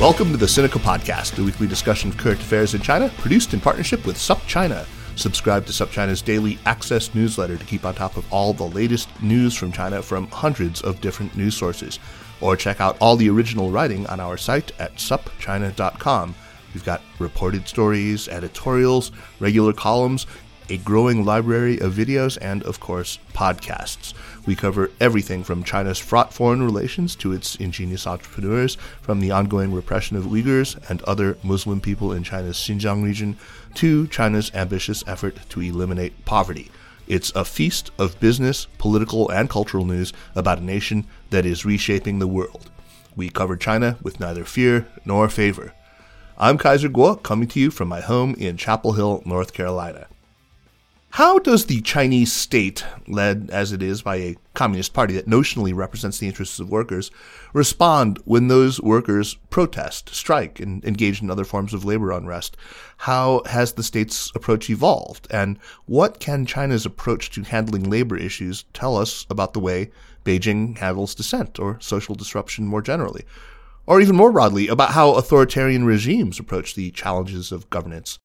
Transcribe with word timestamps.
Welcome 0.00 0.30
to 0.30 0.38
the 0.38 0.46
Sinica 0.46 0.80
Podcast, 0.80 1.38
a 1.38 1.44
weekly 1.44 1.66
discussion 1.66 2.08
of 2.08 2.16
current 2.16 2.40
affairs 2.40 2.72
in 2.72 2.80
China, 2.80 3.10
produced 3.18 3.52
in 3.52 3.60
partnership 3.60 4.06
with 4.06 4.16
SupChina. 4.16 4.86
Subscribe 5.14 5.66
to 5.66 5.72
SupChina's 5.72 6.22
daily 6.22 6.58
access 6.64 7.14
newsletter 7.14 7.58
to 7.58 7.64
keep 7.66 7.84
on 7.84 7.94
top 7.94 8.16
of 8.16 8.24
all 8.32 8.54
the 8.54 8.64
latest 8.64 9.10
news 9.20 9.54
from 9.54 9.72
China 9.72 10.00
from 10.00 10.26
hundreds 10.28 10.80
of 10.80 11.02
different 11.02 11.36
news 11.36 11.54
sources. 11.54 11.98
Or 12.40 12.56
check 12.56 12.80
out 12.80 12.96
all 12.98 13.14
the 13.16 13.28
original 13.28 13.70
writing 13.70 14.06
on 14.06 14.20
our 14.20 14.38
site 14.38 14.72
at 14.80 14.94
supchina.com. 14.94 16.34
We've 16.72 16.84
got 16.84 17.02
reported 17.18 17.68
stories, 17.68 18.26
editorials, 18.26 19.12
regular 19.38 19.74
columns, 19.74 20.26
a 20.70 20.78
growing 20.78 21.26
library 21.26 21.78
of 21.78 21.92
videos, 21.92 22.38
and 22.40 22.62
of 22.62 22.80
course, 22.80 23.18
podcasts. 23.34 24.14
We 24.46 24.56
cover 24.56 24.90
everything 25.00 25.44
from 25.44 25.64
China's 25.64 25.98
fraught 25.98 26.32
foreign 26.32 26.62
relations 26.62 27.14
to 27.16 27.32
its 27.32 27.56
ingenious 27.56 28.06
entrepreneurs, 28.06 28.76
from 29.00 29.20
the 29.20 29.30
ongoing 29.30 29.72
repression 29.72 30.16
of 30.16 30.24
Uyghurs 30.24 30.78
and 30.88 31.02
other 31.02 31.36
Muslim 31.42 31.80
people 31.80 32.12
in 32.12 32.22
China's 32.22 32.56
Xinjiang 32.56 33.04
region, 33.04 33.36
to 33.74 34.06
China's 34.08 34.50
ambitious 34.54 35.04
effort 35.06 35.36
to 35.50 35.60
eliminate 35.60 36.24
poverty. 36.24 36.70
It's 37.06 37.32
a 37.34 37.44
feast 37.44 37.90
of 37.98 38.18
business, 38.20 38.66
political, 38.78 39.28
and 39.30 39.50
cultural 39.50 39.84
news 39.84 40.12
about 40.34 40.58
a 40.58 40.64
nation 40.64 41.06
that 41.30 41.44
is 41.44 41.64
reshaping 41.64 42.18
the 42.18 42.28
world. 42.28 42.70
We 43.16 43.28
cover 43.28 43.56
China 43.56 43.98
with 44.00 44.20
neither 44.20 44.44
fear 44.44 44.86
nor 45.04 45.28
favor. 45.28 45.74
I'm 46.38 46.56
Kaiser 46.56 46.88
Kuo, 46.88 47.22
coming 47.22 47.48
to 47.48 47.60
you 47.60 47.70
from 47.70 47.88
my 47.88 48.00
home 48.00 48.34
in 48.38 48.56
Chapel 48.56 48.92
Hill, 48.92 49.22
North 49.26 49.52
Carolina. 49.52 50.06
How 51.14 51.40
does 51.40 51.66
the 51.66 51.80
Chinese 51.80 52.32
state, 52.32 52.84
led 53.08 53.50
as 53.52 53.72
it 53.72 53.82
is 53.82 54.00
by 54.00 54.16
a 54.16 54.36
communist 54.54 54.94
party 54.94 55.14
that 55.14 55.26
notionally 55.26 55.74
represents 55.74 56.18
the 56.18 56.28
interests 56.28 56.60
of 56.60 56.70
workers, 56.70 57.10
respond 57.52 58.20
when 58.24 58.46
those 58.46 58.80
workers 58.80 59.34
protest, 59.50 60.14
strike, 60.14 60.60
and 60.60 60.84
engage 60.84 61.20
in 61.20 61.28
other 61.28 61.44
forms 61.44 61.74
of 61.74 61.84
labor 61.84 62.12
unrest? 62.12 62.56
How 62.98 63.42
has 63.46 63.72
the 63.72 63.82
state's 63.82 64.30
approach 64.36 64.70
evolved? 64.70 65.26
And 65.32 65.58
what 65.86 66.20
can 66.20 66.46
China's 66.46 66.86
approach 66.86 67.30
to 67.32 67.42
handling 67.42 67.90
labor 67.90 68.16
issues 68.16 68.64
tell 68.72 68.96
us 68.96 69.26
about 69.28 69.52
the 69.52 69.60
way 69.60 69.90
Beijing 70.24 70.78
handles 70.78 71.16
dissent 71.16 71.58
or 71.58 71.76
social 71.80 72.14
disruption 72.14 72.68
more 72.68 72.82
generally? 72.82 73.24
Or 73.84 74.00
even 74.00 74.14
more 74.14 74.30
broadly, 74.30 74.68
about 74.68 74.92
how 74.92 75.14
authoritarian 75.14 75.84
regimes 75.84 76.38
approach 76.38 76.76
the 76.76 76.92
challenges 76.92 77.50
of 77.50 77.68
governance? 77.68 78.20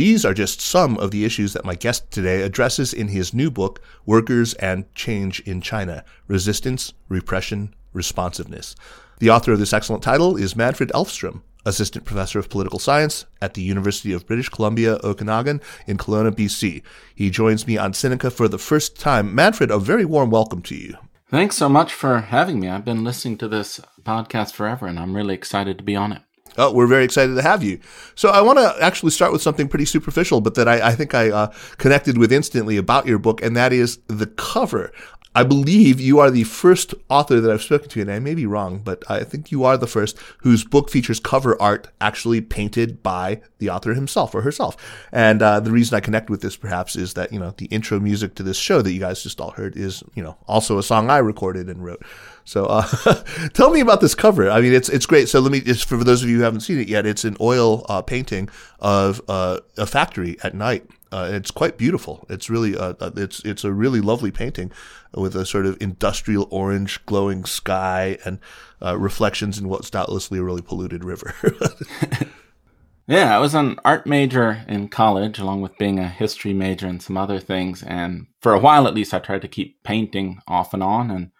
These 0.00 0.24
are 0.24 0.32
just 0.32 0.62
some 0.62 0.96
of 0.96 1.10
the 1.10 1.26
issues 1.26 1.52
that 1.52 1.66
my 1.66 1.74
guest 1.74 2.10
today 2.10 2.40
addresses 2.40 2.94
in 2.94 3.08
his 3.08 3.34
new 3.34 3.50
book, 3.50 3.82
Workers 4.06 4.54
and 4.54 4.86
Change 4.94 5.40
in 5.40 5.60
China 5.60 6.06
Resistance, 6.26 6.94
Repression, 7.10 7.74
Responsiveness. 7.92 8.74
The 9.18 9.28
author 9.28 9.52
of 9.52 9.58
this 9.58 9.74
excellent 9.74 10.02
title 10.02 10.38
is 10.38 10.56
Manfred 10.56 10.90
Elfstrom, 10.94 11.42
Assistant 11.66 12.06
Professor 12.06 12.38
of 12.38 12.48
Political 12.48 12.78
Science 12.78 13.26
at 13.42 13.52
the 13.52 13.60
University 13.60 14.14
of 14.14 14.26
British 14.26 14.48
Columbia, 14.48 14.98
Okanagan, 15.04 15.60
in 15.86 15.98
Kelowna, 15.98 16.30
BC. 16.30 16.80
He 17.14 17.28
joins 17.28 17.66
me 17.66 17.76
on 17.76 17.92
Sinica 17.92 18.32
for 18.32 18.48
the 18.48 18.56
first 18.56 18.98
time. 18.98 19.34
Manfred, 19.34 19.70
a 19.70 19.78
very 19.78 20.06
warm 20.06 20.30
welcome 20.30 20.62
to 20.62 20.74
you. 20.74 20.96
Thanks 21.28 21.56
so 21.56 21.68
much 21.68 21.92
for 21.92 22.22
having 22.22 22.58
me. 22.58 22.70
I've 22.70 22.86
been 22.86 23.04
listening 23.04 23.36
to 23.36 23.48
this 23.48 23.82
podcast 24.02 24.52
forever, 24.52 24.86
and 24.86 24.98
I'm 24.98 25.14
really 25.14 25.34
excited 25.34 25.76
to 25.76 25.84
be 25.84 25.94
on 25.94 26.12
it. 26.12 26.22
Oh, 26.58 26.72
we're 26.72 26.86
very 26.86 27.04
excited 27.04 27.34
to 27.34 27.42
have 27.42 27.62
you. 27.62 27.78
So 28.14 28.30
I 28.30 28.40
want 28.40 28.58
to 28.58 28.76
actually 28.82 29.10
start 29.10 29.32
with 29.32 29.42
something 29.42 29.68
pretty 29.68 29.84
superficial, 29.84 30.40
but 30.40 30.54
that 30.56 30.68
I, 30.68 30.88
I 30.88 30.94
think 30.94 31.14
I 31.14 31.30
uh, 31.30 31.52
connected 31.78 32.18
with 32.18 32.32
instantly 32.32 32.76
about 32.76 33.06
your 33.06 33.18
book, 33.18 33.42
and 33.42 33.56
that 33.56 33.72
is 33.72 33.98
the 34.08 34.26
cover. 34.26 34.92
I 35.32 35.44
believe 35.44 36.00
you 36.00 36.18
are 36.18 36.30
the 36.30 36.42
first 36.42 36.92
author 37.08 37.40
that 37.40 37.50
I've 37.50 37.62
spoken 37.62 37.88
to, 37.90 38.00
and 38.00 38.10
I 38.10 38.18
may 38.18 38.34
be 38.34 38.46
wrong, 38.46 38.80
but 38.80 39.04
I 39.08 39.22
think 39.22 39.52
you 39.52 39.62
are 39.62 39.76
the 39.76 39.86
first 39.86 40.18
whose 40.38 40.64
book 40.64 40.90
features 40.90 41.20
cover 41.20 41.60
art 41.62 41.88
actually 42.00 42.40
painted 42.40 43.00
by 43.00 43.40
the 43.58 43.70
author 43.70 43.94
himself 43.94 44.34
or 44.34 44.40
herself. 44.42 44.76
And 45.12 45.40
uh, 45.40 45.60
the 45.60 45.70
reason 45.70 45.96
I 45.96 46.00
connect 46.00 46.30
with 46.30 46.42
this, 46.42 46.56
perhaps, 46.56 46.96
is 46.96 47.14
that 47.14 47.32
you 47.32 47.38
know 47.38 47.54
the 47.56 47.66
intro 47.66 48.00
music 48.00 48.34
to 48.36 48.42
this 48.42 48.56
show 48.56 48.82
that 48.82 48.92
you 48.92 48.98
guys 48.98 49.22
just 49.22 49.40
all 49.40 49.52
heard 49.52 49.76
is 49.76 50.02
you 50.14 50.22
know 50.22 50.36
also 50.48 50.78
a 50.78 50.82
song 50.82 51.10
I 51.10 51.18
recorded 51.18 51.68
and 51.68 51.84
wrote. 51.84 52.02
So 52.44 52.66
uh, 52.66 52.82
tell 53.52 53.70
me 53.70 53.78
about 53.78 54.00
this 54.00 54.16
cover. 54.16 54.50
I 54.50 54.60
mean, 54.60 54.72
it's 54.72 54.88
it's 54.88 55.06
great. 55.06 55.28
So 55.28 55.38
let 55.38 55.52
me 55.52 55.60
just 55.60 55.88
for 55.88 56.02
those 56.02 56.24
of 56.24 56.28
you 56.28 56.38
who 56.38 56.42
haven't 56.42 56.62
seen 56.62 56.80
it 56.80 56.88
yet, 56.88 57.06
it's 57.06 57.24
an 57.24 57.36
oil 57.40 57.86
uh, 57.88 58.02
painting 58.02 58.48
of 58.80 59.20
uh, 59.28 59.60
a 59.76 59.86
factory 59.86 60.38
at 60.42 60.54
night. 60.54 60.90
Uh, 61.12 61.28
it's 61.32 61.50
quite 61.50 61.76
beautiful. 61.76 62.26
It's 62.28 62.48
really 62.48 62.76
uh, 62.76 62.94
uh, 63.00 63.10
it's 63.16 63.40
it's 63.44 63.64
a 63.64 63.72
really 63.72 64.00
lovely 64.00 64.30
painting 64.30 64.70
with 65.14 65.34
a 65.34 65.44
sort 65.44 65.66
of 65.66 65.76
industrial 65.80 66.46
orange 66.50 67.04
glowing 67.06 67.44
sky 67.44 68.18
and 68.24 68.38
reflections 68.80 69.58
in 69.58 69.68
what's 69.68 69.90
doubtlessly 69.90 70.38
a 70.38 70.42
really 70.42 70.62
polluted 70.62 71.04
river. 71.04 71.34
yeah, 73.08 73.36
I 73.36 73.40
was 73.40 73.54
an 73.54 73.78
art 73.84 74.06
major 74.06 74.64
in 74.68 74.88
college, 74.88 75.38
along 75.38 75.62
with 75.62 75.76
being 75.78 75.98
a 75.98 76.08
history 76.08 76.52
major 76.52 76.86
and 76.86 77.02
some 77.02 77.16
other 77.16 77.40
things. 77.40 77.82
And 77.82 78.28
for 78.40 78.54
a 78.54 78.60
while, 78.60 78.86
at 78.86 78.94
least, 78.94 79.12
I 79.12 79.18
tried 79.18 79.42
to 79.42 79.48
keep 79.48 79.82
painting 79.82 80.40
off 80.46 80.72
and 80.72 80.82
on 80.82 81.10
and 81.10 81.30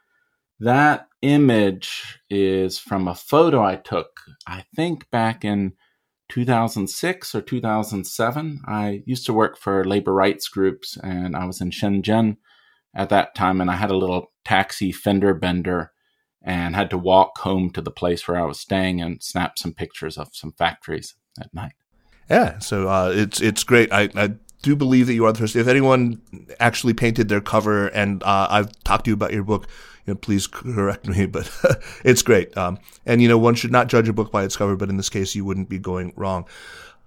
that 0.61 1.09
image 1.23 2.21
is 2.29 2.79
from 2.79 3.09
a 3.09 3.15
photo 3.15 3.65
I 3.65 3.77
took, 3.77 4.21
I 4.47 4.65
think 4.77 5.11
back 5.11 5.45
in 5.45 5.73
2006 6.31 7.35
or 7.35 7.43
2007. 7.43 8.63
I 8.67 9.03
used 9.05 9.27
to 9.27 9.33
work 9.33 9.59
for 9.59 9.85
labor 9.85 10.15
rights 10.15 10.49
groups 10.49 10.97
and 11.03 11.37
I 11.37 11.45
was 11.45 11.61
in 11.61 11.71
Shenzhen 11.71 12.37
at 12.95 13.11
that 13.11 13.35
time 13.35 13.61
and 13.61 13.71
I 13.71 13.77
had 13.77 13.91
a 13.91 13.97
little 13.97 14.33
taxi 14.45 14.93
fender 14.93 15.35
bender 15.35 15.93
and 16.43 16.75
had 16.75 16.91
to 16.91 16.99
walk 16.99 17.39
home 17.39 17.71
to 17.71 17.83
the 17.83 17.91
place 17.91 18.27
where 18.27 18.41
I 18.41 18.47
was 18.47 18.59
staying 18.59 19.01
and 19.01 19.23
snap 19.23 19.59
some 19.59 19.75
pictures 19.75 20.17
of 20.17 20.29
some 20.33 20.53
factories 20.53 21.15
at 21.39 21.53
night. 21.53 21.73
Yeah, 22.31 22.61
so 22.61 22.89
uh, 22.89 23.13
it's 23.15 23.41
it's 23.41 23.65
great. 23.65 23.93
I, 23.93 24.09
I 24.15 24.35
do 24.63 24.77
believe 24.77 25.09
that 25.09 25.15
you 25.15 25.27
are 25.27 25.33
the 25.33 25.41
first. 25.41 25.57
If 25.57 25.67
anyone 25.67 26.23
actually 26.61 26.95
painted 26.95 27.29
their 27.29 27.41
cover, 27.41 27.89
and 27.89 28.23
uh, 28.23 28.47
I've 28.49 28.73
talked 28.85 29.07
to 29.07 29.11
you 29.11 29.15
about 29.15 29.33
your 29.33 29.43
book, 29.43 29.67
please 30.21 30.47
correct 30.47 31.07
me, 31.07 31.27
but 31.27 31.51
it's 32.05 32.23
great. 32.23 32.57
Um, 32.57 32.79
and 33.07 33.23
you 33.23 33.29
know, 33.29 33.39
one 33.39 33.55
should 33.55 33.73
not 33.73 33.89
judge 33.89 34.09
a 34.09 34.13
book 34.13 34.33
by 34.33 34.45
its 34.45 34.57
cover, 34.57 34.77
but 34.77 34.89
in 34.89 34.97
this 34.97 35.09
case, 35.09 35.35
you 35.35 35.45
wouldn't 35.45 35.69
be 35.69 35.79
going 35.79 36.13
wrong. 36.17 36.47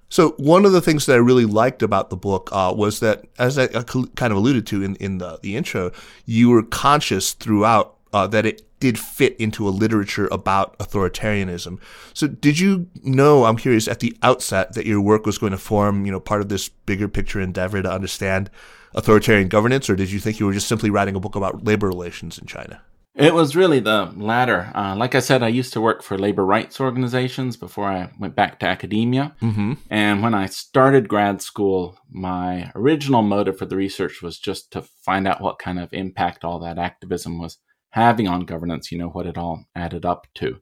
So 0.10 0.32
one 0.38 0.64
of 0.64 0.74
the 0.74 0.82
things 0.82 1.08
that 1.08 1.14
I 1.14 1.18
really 1.18 1.46
liked 1.46 1.82
about 1.82 2.12
the 2.12 2.16
book 2.16 2.50
uh, 2.52 2.72
was 2.76 3.00
that, 3.00 3.26
as 3.40 3.58
I 3.58 3.68
kind 3.68 4.32
of 4.32 4.36
alluded 4.38 4.68
to 4.68 4.84
in, 4.84 4.96
in 4.98 5.18
the, 5.18 5.40
the 5.42 5.56
intro, 5.56 5.92
you 6.28 6.50
were 6.50 6.62
conscious 6.62 7.34
throughout 7.34 7.96
uh, 8.14 8.28
that 8.28 8.46
it 8.46 8.62
did 8.80 9.00
fit 9.00 9.36
into 9.38 9.68
a 9.68 9.72
literature 9.72 10.28
about 10.32 10.78
authoritarianism. 10.78 11.80
So 12.14 12.28
did 12.28 12.60
you 12.60 12.88
know, 13.02 13.46
I'm 13.46 13.58
curious, 13.58 13.88
at 13.88 14.02
the 14.02 14.16
outset 14.22 14.74
that 14.74 14.86
your 14.86 15.02
work 15.02 15.26
was 15.26 15.38
going 15.40 15.52
to 15.52 15.58
form, 15.58 16.06
you 16.06 16.12
know, 16.12 16.20
part 16.20 16.42
of 16.42 16.50
this 16.50 16.70
bigger 16.70 17.08
picture 17.08 17.40
endeavor 17.40 17.82
to 17.82 17.92
understand 17.92 18.52
authoritarian 18.96 19.48
governance, 19.48 19.90
or 19.90 19.96
did 19.96 20.12
you 20.12 20.20
think 20.20 20.40
you 20.40 20.46
were 20.46 20.54
just 20.54 20.68
simply 20.68 20.90
writing 20.90 21.16
a 21.16 21.20
book 21.20 21.36
about 21.36 21.64
labor 21.64 21.88
relations 21.88 22.38
in 22.38 22.48
China? 22.48 22.82
It 23.16 23.36
was 23.36 23.56
really 23.56 23.80
the 23.80 24.12
latter. 24.16 24.72
Uh, 24.74 24.96
like 24.96 25.14
I 25.14 25.20
said, 25.20 25.44
I 25.44 25.50
used 25.50 25.72
to 25.74 25.82
work 25.82 26.02
for 26.02 26.18
labor 26.18 26.44
rights 26.44 26.82
organizations 26.82 27.58
before 27.58 27.88
I 27.88 28.10
went 28.18 28.36
back 28.36 28.60
to 28.60 28.66
academia. 28.66 29.36
Mm-hmm. 29.40 29.74
And 29.92 30.24
when 30.24 30.34
I 30.34 30.48
started 30.48 31.08
grad 31.08 31.40
school, 31.40 31.96
my 32.10 32.72
original 32.74 33.22
motive 33.22 33.60
for 33.60 33.68
the 33.68 33.76
research 33.76 34.24
was 34.24 34.40
just 34.40 34.72
to 34.72 34.82
find 34.82 35.28
out 35.28 35.42
what 35.42 35.60
kind 35.60 35.80
of 35.80 35.94
impact 35.94 36.44
all 36.44 36.58
that 36.62 36.80
activism 36.80 37.38
was 37.38 37.60
having 37.92 38.28
on 38.28 38.46
governance, 38.46 38.92
you 38.92 38.98
know, 38.98 39.10
what 39.10 39.28
it 39.28 39.38
all 39.38 39.66
added 39.76 40.06
up 40.06 40.26
to. 40.34 40.60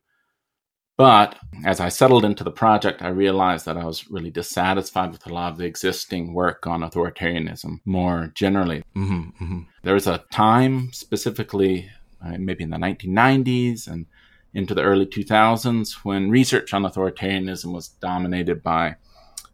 But 0.97 1.37
as 1.65 1.79
I 1.79 1.89
settled 1.89 2.25
into 2.25 2.43
the 2.43 2.51
project, 2.51 3.01
I 3.01 3.07
realized 3.07 3.65
that 3.65 3.77
I 3.77 3.85
was 3.85 4.09
really 4.09 4.29
dissatisfied 4.29 5.11
with 5.11 5.25
a 5.25 5.33
lot 5.33 5.51
of 5.51 5.57
the 5.57 5.65
existing 5.65 6.33
work 6.33 6.67
on 6.67 6.81
authoritarianism 6.81 7.79
more 7.85 8.31
generally. 8.35 8.83
Mm-hmm, 8.95 9.43
mm-hmm. 9.43 9.59
There 9.83 9.93
was 9.93 10.07
a 10.07 10.23
time, 10.31 10.91
specifically 10.93 11.89
uh, 12.23 12.37
maybe 12.37 12.63
in 12.63 12.69
the 12.69 12.77
1990s 12.77 13.87
and 13.87 14.05
into 14.53 14.75
the 14.75 14.83
early 14.83 15.05
2000s, 15.05 15.93
when 16.03 16.29
research 16.29 16.73
on 16.73 16.83
authoritarianism 16.83 17.73
was 17.73 17.87
dominated 17.87 18.61
by 18.61 18.95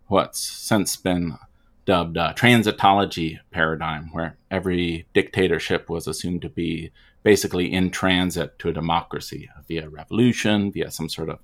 what's 0.08 0.40
since 0.40 0.96
been 0.96 1.38
dubbed 1.86 2.18
a 2.18 2.34
transitology 2.38 3.40
paradigm, 3.52 4.10
where 4.12 4.38
every 4.52 5.08
dictatorship 5.14 5.90
was 5.90 6.08
assumed 6.08 6.42
to 6.42 6.50
be 6.50 6.92
basically 7.24 7.72
in 7.72 7.90
transit 7.90 8.58
to 8.60 8.70
a 8.70 8.74
democracy 8.74 9.50
via 9.68 9.90
revolution, 9.90 10.72
via 10.72 10.92
some 10.92 11.10
sort 11.10 11.30
of 11.30 11.40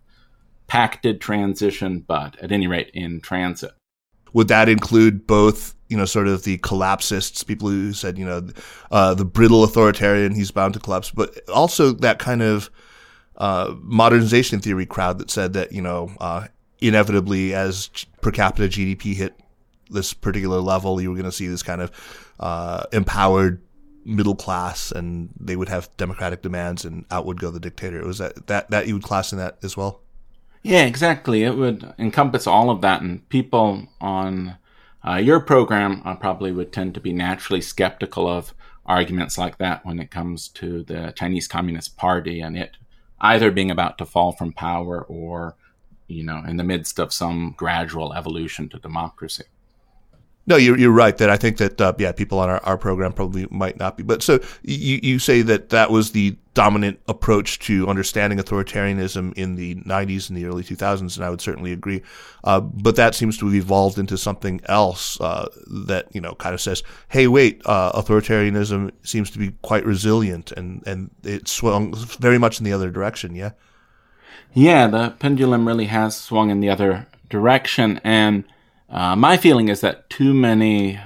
pacted 0.68 1.20
transition, 1.22 2.00
but 2.00 2.40
at 2.40 2.52
any 2.52 2.68
rate, 2.68 2.90
in 2.94 3.20
transit. 3.22 3.72
Would 4.34 4.48
that 4.48 4.70
include 4.70 5.28
both, 5.28 5.76
you 5.90 5.98
know, 5.98 6.06
sort 6.06 6.28
of 6.28 6.44
the 6.44 6.58
collapsists, 6.60 7.44
people 7.44 7.70
who 7.70 7.94
said, 7.94 8.18
you 8.18 8.26
know, 8.26 8.48
uh, 8.90 9.14
the 9.14 9.26
brittle 9.26 9.64
authoritarian, 9.64 10.34
he's 10.34 10.52
bound 10.52 10.74
to 10.74 10.80
collapse, 10.80 11.12
but 11.12 11.48
also 11.50 11.92
that 11.92 12.18
kind 12.18 12.42
of 12.42 12.72
uh, 13.38 13.76
modernization 13.82 14.60
theory 14.60 14.86
crowd 14.86 15.20
that 15.20 15.30
said 15.30 15.54
that, 15.54 15.72
you 15.72 15.82
know, 15.82 16.12
uh, 16.20 16.48
inevitably 16.80 17.54
as 17.54 17.90
per 18.22 18.32
capita 18.32 18.68
GDP 18.68 19.14
hit 19.14 19.40
this 19.90 20.14
particular 20.14 20.60
level, 20.60 21.00
you 21.00 21.10
were 21.10 21.16
going 21.16 21.26
to 21.26 21.32
see 21.32 21.48
this 21.48 21.64
kind 21.64 21.82
of 21.82 21.92
uh, 22.40 22.84
empowered 22.92 23.62
middle 24.06 24.36
class 24.36 24.92
and 24.92 25.30
they 25.40 25.56
would 25.56 25.70
have 25.70 25.90
democratic 25.98 26.42
demands 26.42 26.86
and 26.86 27.06
out 27.12 27.26
would 27.26 27.40
go 27.40 27.52
the 27.52 27.60
dictator. 27.60 28.06
Was 28.06 28.18
that 28.18 28.48
that 28.48 28.70
that 28.70 28.88
you 28.88 28.96
would 28.96 29.04
class 29.04 29.32
in 29.32 29.40
that 29.40 29.58
as 29.64 29.78
well? 29.78 30.02
Yeah, 30.64 30.86
exactly. 30.86 31.44
It 31.44 31.58
would 31.58 31.94
encompass 32.00 32.48
all 32.48 32.70
of 32.70 32.80
that, 32.82 33.02
and 33.02 33.28
people 33.28 33.88
on 34.00 34.58
uh, 35.06 35.16
your 35.16 35.42
program 35.42 36.02
uh, 36.06 36.16
probably 36.16 36.52
would 36.54 36.72
tend 36.72 36.94
to 36.94 37.02
be 37.02 37.12
naturally 37.12 37.62
skeptical 37.62 38.28
of 38.28 38.54
arguments 38.86 39.38
like 39.38 39.58
that 39.58 39.86
when 39.86 40.00
it 40.00 40.12
comes 40.12 40.48
to 40.50 40.84
the 40.84 41.14
Chinese 41.18 41.48
Communist 41.48 41.98
Party 41.98 42.40
and 42.40 42.58
it 42.58 42.78
either 43.20 43.52
being 43.52 43.72
about 43.72 43.98
to 43.98 44.06
fall 44.06 44.32
from 44.34 44.52
power 44.52 45.02
or, 45.02 45.56
you 46.08 46.24
know, 46.24 46.44
in 46.48 46.58
the 46.58 46.64
midst 46.64 47.00
of 47.00 47.14
some 47.14 47.54
gradual 47.58 48.14
evolution 48.14 48.68
to 48.70 48.80
democracy. 48.80 49.46
No, 50.46 50.58
you're, 50.58 50.78
you're 50.78 50.92
right 50.92 51.18
that 51.18 51.30
I 51.30 51.38
think 51.38 51.58
that, 51.58 51.80
uh, 51.80 51.94
yeah, 51.98 52.12
people 52.12 52.38
on 52.40 52.50
our, 52.50 52.62
our 52.64 52.78
program 52.78 53.14
probably 53.14 53.48
might 53.50 53.78
not 53.80 53.96
be. 53.96 54.04
But 54.04 54.22
so 54.22 54.40
you, 54.62 55.00
you 55.02 55.18
say 55.18 55.42
that 55.42 55.70
that 55.70 55.90
was 55.90 56.12
the 56.12 56.36
dominant 56.54 57.00
approach 57.08 57.60
to 57.60 57.88
understanding 57.88 58.40
authoritarianism 58.40 59.34
in 59.36 59.56
the 59.56 59.76
90s 59.76 60.30
and 60.30 60.38
the 60.38 60.46
early 60.46 60.64
2000s, 60.64 61.16
and 61.16 61.26
I 61.26 61.30
would 61.30 61.40
certainly 61.40 61.72
agree. 61.72 62.02
Uh, 62.44 62.60
but 62.60 62.98
that 62.98 63.16
seems 63.16 63.38
to 63.38 63.46
have 63.46 63.56
evolved 63.56 63.98
into 63.98 64.18
something 64.18 64.60
else 64.66 65.20
uh, 65.22 65.48
that, 65.88 66.14
you 66.14 66.20
know, 66.20 66.36
kind 66.36 66.54
of 66.54 66.60
says, 66.60 66.84
hey, 67.08 67.28
wait, 67.28 67.62
uh, 67.66 67.94
authoritarianism 67.94 68.92
seems 69.04 69.32
to 69.32 69.40
be 69.40 69.54
quite 69.62 69.86
resilient, 69.86 70.52
and, 70.52 70.86
and 70.86 71.10
it 71.24 71.48
swung 71.48 71.96
very 72.20 72.38
much 72.38 72.60
in 72.60 72.66
the 72.66 72.74
other 72.74 72.92
direction, 72.92 73.34
yeah? 73.34 73.52
Yeah, 74.54 74.88
the 74.88 75.16
pendulum 75.20 75.68
really 75.68 75.86
has 75.86 76.18
swung 76.18 76.50
in 76.50 76.60
the 76.60 76.70
other 76.70 77.08
direction, 77.30 78.02
and 78.04 78.44
uh, 78.94 79.16
my 79.16 79.38
feeling 79.38 79.70
is 79.70 79.82
that 79.82 80.10
too 80.10 80.34
many 80.34 81.00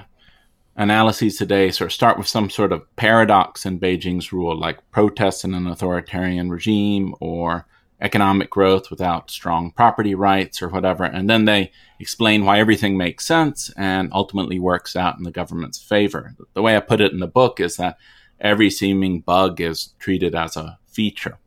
analyses 0.76 1.36
today 1.38 1.70
sort 1.70 1.90
of 1.90 1.92
start 1.92 2.18
with 2.18 2.28
some 2.28 2.50
sort 2.50 2.70
of 2.70 2.84
paradox 2.96 3.64
in 3.64 3.80
Beijing's 3.80 4.32
rule, 4.32 4.56
like 4.56 4.78
protests 4.90 5.42
in 5.42 5.54
an 5.54 5.66
authoritarian 5.66 6.50
regime 6.50 7.14
or 7.18 7.66
economic 8.00 8.50
growth 8.50 8.90
without 8.90 9.30
strong 9.30 9.72
property 9.72 10.14
rights 10.14 10.60
or 10.62 10.68
whatever. 10.68 11.02
And 11.02 11.28
then 11.28 11.46
they 11.46 11.72
explain 11.98 12.44
why 12.44 12.60
everything 12.60 12.96
makes 12.96 13.26
sense 13.26 13.72
and 13.76 14.10
ultimately 14.12 14.60
works 14.60 14.94
out 14.94 15.16
in 15.16 15.24
the 15.24 15.32
government's 15.32 15.82
favor. 15.82 16.36
The 16.52 16.62
way 16.62 16.76
I 16.76 16.80
put 16.80 17.00
it 17.00 17.12
in 17.12 17.20
the 17.20 17.26
book 17.26 17.58
is 17.58 17.76
that 17.76 17.96
every 18.38 18.70
seeming 18.70 19.20
bug 19.20 19.60
is 19.60 19.94
treated 19.98 20.34
as 20.34 20.56
a 20.56 20.78
feature. 20.86 21.38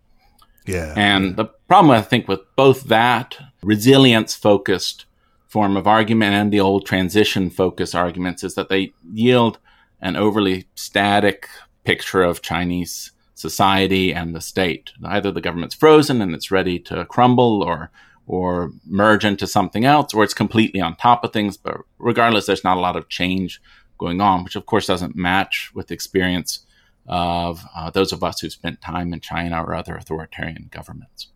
Yeah. 0.65 0.93
And 0.97 1.37
the 1.37 1.45
problem, 1.45 1.91
I 1.91 2.01
think, 2.01 2.27
with 2.27 2.41
both 2.55 2.83
that 2.85 3.37
resilience 3.63 4.35
focused 4.35 5.05
form 5.51 5.75
of 5.75 5.85
argument 5.85 6.33
and 6.33 6.51
the 6.51 6.61
old 6.61 6.85
transition 6.85 7.49
focus 7.49 7.93
arguments 7.93 8.41
is 8.41 8.55
that 8.55 8.69
they 8.69 8.93
yield 9.11 9.59
an 9.99 10.15
overly 10.15 10.65
static 10.75 11.49
picture 11.83 12.23
of 12.23 12.41
Chinese 12.41 13.11
society 13.35 14.13
and 14.13 14.33
the 14.33 14.39
state. 14.39 14.91
Either 15.03 15.29
the 15.29 15.41
government's 15.41 15.75
frozen 15.75 16.21
and 16.21 16.33
it's 16.33 16.51
ready 16.51 16.79
to 16.79 17.05
crumble 17.05 17.61
or 17.61 17.91
or 18.27 18.71
merge 18.85 19.25
into 19.25 19.45
something 19.45 19.83
else, 19.83 20.13
or 20.13 20.23
it's 20.23 20.33
completely 20.33 20.79
on 20.79 20.95
top 20.95 21.23
of 21.25 21.33
things. 21.33 21.57
But 21.57 21.81
regardless, 21.99 22.45
there's 22.45 22.63
not 22.63 22.77
a 22.77 22.79
lot 22.79 22.95
of 22.95 23.09
change 23.09 23.61
going 23.97 24.21
on, 24.21 24.45
which 24.45 24.55
of 24.55 24.65
course 24.65 24.87
doesn't 24.87 25.17
match 25.17 25.71
with 25.73 25.87
the 25.87 25.93
experience 25.93 26.65
of 27.07 27.65
uh, 27.75 27.89
those 27.89 28.13
of 28.13 28.23
us 28.23 28.39
who 28.39 28.49
spent 28.49 28.79
time 28.79 29.11
in 29.11 29.19
China 29.19 29.61
or 29.61 29.75
other 29.75 29.95
authoritarian 29.95 30.69
governments. 30.71 31.27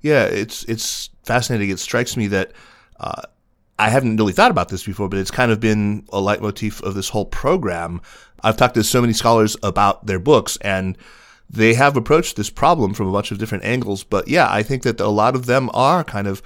Yeah, 0.00 0.24
it's 0.26 0.62
it's 0.64 1.10
fascinating. 1.24 1.70
It 1.70 1.80
strikes 1.80 2.16
me 2.16 2.28
that 2.28 2.52
uh, 3.00 3.22
I 3.78 3.90
haven't 3.90 4.16
really 4.16 4.32
thought 4.32 4.50
about 4.50 4.68
this 4.68 4.84
before, 4.84 5.08
but 5.08 5.18
it's 5.18 5.30
kind 5.30 5.52
of 5.52 5.60
been 5.60 6.06
a 6.12 6.20
leitmotif 6.20 6.82
of 6.82 6.94
this 6.94 7.10
whole 7.10 7.26
program. 7.26 8.00
I've 8.42 8.56
talked 8.56 8.74
to 8.74 8.84
so 8.84 9.00
many 9.00 9.12
scholars 9.12 9.56
about 9.62 10.06
their 10.06 10.18
books 10.18 10.56
and 10.62 10.96
they 11.48 11.74
have 11.74 11.96
approached 11.96 12.36
this 12.36 12.50
problem 12.50 12.94
from 12.94 13.08
a 13.08 13.12
bunch 13.12 13.30
of 13.30 13.38
different 13.38 13.64
angles. 13.64 14.02
But 14.02 14.28
yeah, 14.28 14.50
I 14.50 14.62
think 14.62 14.82
that 14.82 15.00
a 15.00 15.08
lot 15.08 15.34
of 15.34 15.46
them 15.46 15.70
are 15.74 16.02
kind 16.04 16.26
of 16.26 16.42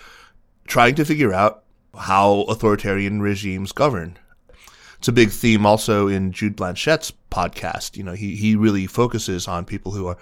trying 0.66 0.94
to 0.96 1.04
figure 1.04 1.32
out 1.32 1.62
how 1.96 2.42
authoritarian 2.48 3.22
regimes 3.22 3.72
govern. 3.72 4.18
It's 4.98 5.08
a 5.08 5.12
big 5.12 5.30
theme 5.30 5.64
also 5.64 6.08
in 6.08 6.32
Jude 6.32 6.56
Blanchette's 6.56 7.12
podcast. 7.30 7.96
You 7.96 8.02
know, 8.02 8.12
he, 8.12 8.36
he 8.36 8.54
really 8.54 8.86
focuses 8.86 9.48
on 9.48 9.64
people 9.64 9.92
who 9.92 10.06
are 10.06 10.18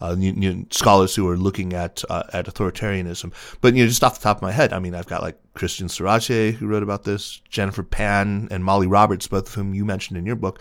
uh, 0.00 0.14
you, 0.18 0.32
you, 0.32 0.66
scholars 0.70 1.14
who 1.14 1.28
are 1.28 1.36
looking 1.36 1.72
at 1.72 2.02
uh, 2.08 2.24
at 2.32 2.46
authoritarianism. 2.46 3.32
But 3.60 3.74
you 3.74 3.84
know, 3.84 3.88
just 3.88 4.04
off 4.04 4.18
the 4.18 4.24
top 4.24 4.38
of 4.38 4.42
my 4.42 4.52
head, 4.52 4.72
I 4.72 4.78
mean, 4.78 4.94
I've 4.94 5.06
got 5.06 5.22
like 5.22 5.38
Christian 5.54 5.88
Sorace 5.88 6.54
who 6.54 6.66
wrote 6.66 6.82
about 6.82 7.04
this, 7.04 7.40
Jennifer 7.48 7.82
Pan 7.82 8.48
and 8.50 8.64
Molly 8.64 8.86
Roberts, 8.86 9.26
both 9.26 9.48
of 9.48 9.54
whom 9.54 9.74
you 9.74 9.84
mentioned 9.84 10.18
in 10.18 10.26
your 10.26 10.36
book. 10.36 10.60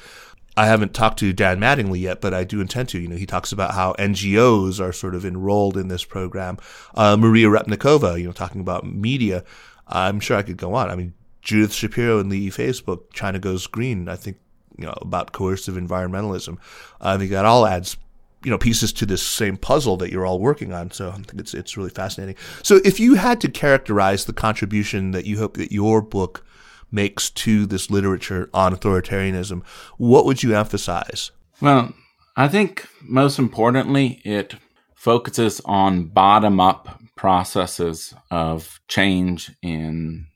I 0.57 0.65
haven't 0.65 0.95
talked 0.95 1.19
to 1.19 1.33
Dan 1.33 1.59
Mattingly 1.59 2.01
yet, 2.01 2.19
but 2.19 2.33
I 2.33 2.43
do 2.43 2.61
intend 2.61 2.89
to. 2.89 2.99
You 2.99 3.07
know, 3.07 3.15
he 3.15 3.27
talks 3.27 3.51
about 3.51 3.75
how 3.75 3.93
NGOs 3.93 4.79
are 4.79 4.91
sort 4.91 5.13
of 5.13 5.23
enrolled 5.23 5.77
in 5.77 5.87
this 5.87 6.03
program. 6.03 6.57
Uh, 6.95 7.15
Maria 7.15 7.47
Repnikova, 7.47 8.19
you 8.19 8.25
know, 8.25 8.31
talking 8.31 8.59
about 8.59 8.83
media. 8.83 9.43
I'm 9.87 10.19
sure 10.19 10.35
I 10.35 10.41
could 10.41 10.57
go 10.57 10.73
on. 10.73 10.89
I 10.89 10.95
mean, 10.95 11.13
Judith 11.43 11.73
Shapiro 11.73 12.19
and 12.19 12.29
Li 12.29 12.49
Yifei's 12.49 12.81
book, 12.81 13.13
China 13.13 13.37
Goes 13.37 13.67
Green, 13.67 14.09
I 14.09 14.15
think, 14.15 14.37
you 14.77 14.85
know, 14.85 14.97
about 14.99 15.31
coercive 15.31 15.75
environmentalism. 15.75 16.57
I 16.99 17.17
think 17.17 17.29
that 17.31 17.45
all 17.45 17.67
adds 17.67 17.95
you 18.43 18.51
know 18.51 18.57
pieces 18.57 18.93
to 18.93 19.05
this 19.05 19.21
same 19.21 19.57
puzzle 19.57 19.97
that 19.97 20.11
you're 20.11 20.25
all 20.25 20.39
working 20.39 20.73
on. 20.73 20.91
So 20.91 21.09
I 21.09 21.13
think 21.13 21.39
it's 21.39 21.53
it's 21.53 21.77
really 21.77 21.89
fascinating. 21.89 22.35
So 22.63 22.79
if 22.83 22.99
you 22.99 23.15
had 23.15 23.41
to 23.41 23.49
characterize 23.49 24.25
the 24.25 24.33
contribution 24.33 25.11
that 25.11 25.25
you 25.25 25.37
hope 25.37 25.57
that 25.57 25.71
your 25.71 26.01
book 26.01 26.45
makes 26.91 27.29
to 27.29 27.65
this 27.65 27.89
literature 27.89 28.49
on 28.53 28.73
authoritarianism, 28.73 29.65
what 29.97 30.25
would 30.25 30.43
you 30.43 30.55
emphasize? 30.55 31.31
Well, 31.61 31.93
I 32.35 32.47
think 32.47 32.87
most 33.01 33.39
importantly, 33.39 34.21
it 34.23 34.55
focuses 34.95 35.59
on 35.65 36.05
bottom 36.05 36.59
up 36.59 37.01
processes 37.15 38.13
of 38.31 38.79
change 38.87 39.51
in 39.61 40.27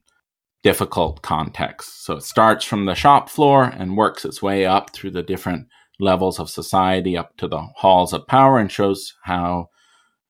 difficult 0.64 1.22
contexts. 1.22 2.06
So 2.06 2.18
it 2.18 2.24
starts 2.24 2.66
from 2.66 2.86
the 2.86 2.96
shop 2.96 3.30
floor 3.30 3.64
and 3.64 3.98
works 3.98 4.26
its 4.26 4.42
way 4.42 4.66
up 4.66 4.92
through 4.92 5.12
the 5.12 5.24
different 5.24 5.68
levels 6.02 6.40
of 6.40 6.50
society 6.50 7.16
up 7.16 7.38
to 7.38 7.48
the 7.48 7.62
halls 7.78 8.12
of 8.12 8.28
power 8.28 8.58
and 8.58 8.72
shows 8.72 9.14
how 9.24 9.68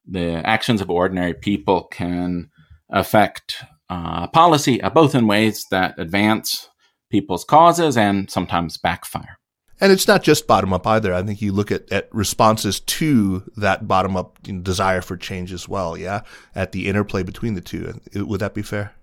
the 0.06 0.46
actions 0.46 0.82
of 0.82 0.90
ordinary 0.90 1.34
people 1.34 1.86
can 1.86 2.50
affect 2.90 3.64
uh, 3.90 4.28
policy, 4.28 4.82
uh, 4.82 4.90
both 4.90 5.16
in 5.16 5.28
ways 5.28 5.66
that 5.72 5.98
advance 5.98 6.70
people's 7.10 7.44
causes 7.44 7.98
and 7.98 8.30
sometimes 8.30 8.78
backfire. 8.78 9.38
And 9.80 9.92
it's 9.92 10.08
not 10.08 10.22
just 10.22 10.46
bottom 10.46 10.74
up 10.74 10.86
either. 10.86 11.12
I 11.14 11.24
think 11.24 11.42
you 11.42 11.52
look 11.52 11.72
at, 11.72 11.92
at 11.92 12.08
responses 12.14 12.80
to 12.82 13.44
that 13.58 13.88
bottom 13.88 14.16
up 14.16 14.38
desire 14.44 15.02
for 15.02 15.18
change 15.18 15.52
as 15.52 15.68
well. 15.68 15.98
Yeah. 15.98 16.22
At 16.54 16.72
the 16.72 16.88
interplay 16.88 17.24
between 17.24 17.56
the 17.56 17.62
two. 17.62 18.00
Would 18.14 18.42
that 18.42 18.54
be 18.54 18.62
fair? 18.62 18.94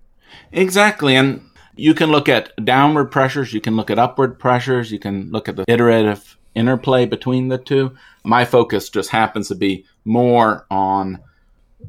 Exactly. 0.53 1.17
And 1.17 1.41
you 1.75 1.93
can 1.93 2.11
look 2.11 2.29
at 2.29 2.53
downward 2.63 3.11
pressures. 3.11 3.53
You 3.53 3.59
can 3.59 3.75
look 3.75 3.89
at 3.89 3.99
upward 3.99 4.39
pressures. 4.39 4.89
You 4.89 4.99
can 4.99 5.29
look 5.31 5.49
at 5.49 5.57
the 5.57 5.65
iterative 5.67 6.37
interplay 6.55 7.05
between 7.05 7.47
the 7.47 7.57
two. 7.57 7.95
My 8.23 8.45
focus 8.45 8.89
just 8.89 9.09
happens 9.09 9.47
to 9.47 9.55
be 9.55 9.85
more 10.05 10.65
on 10.69 11.19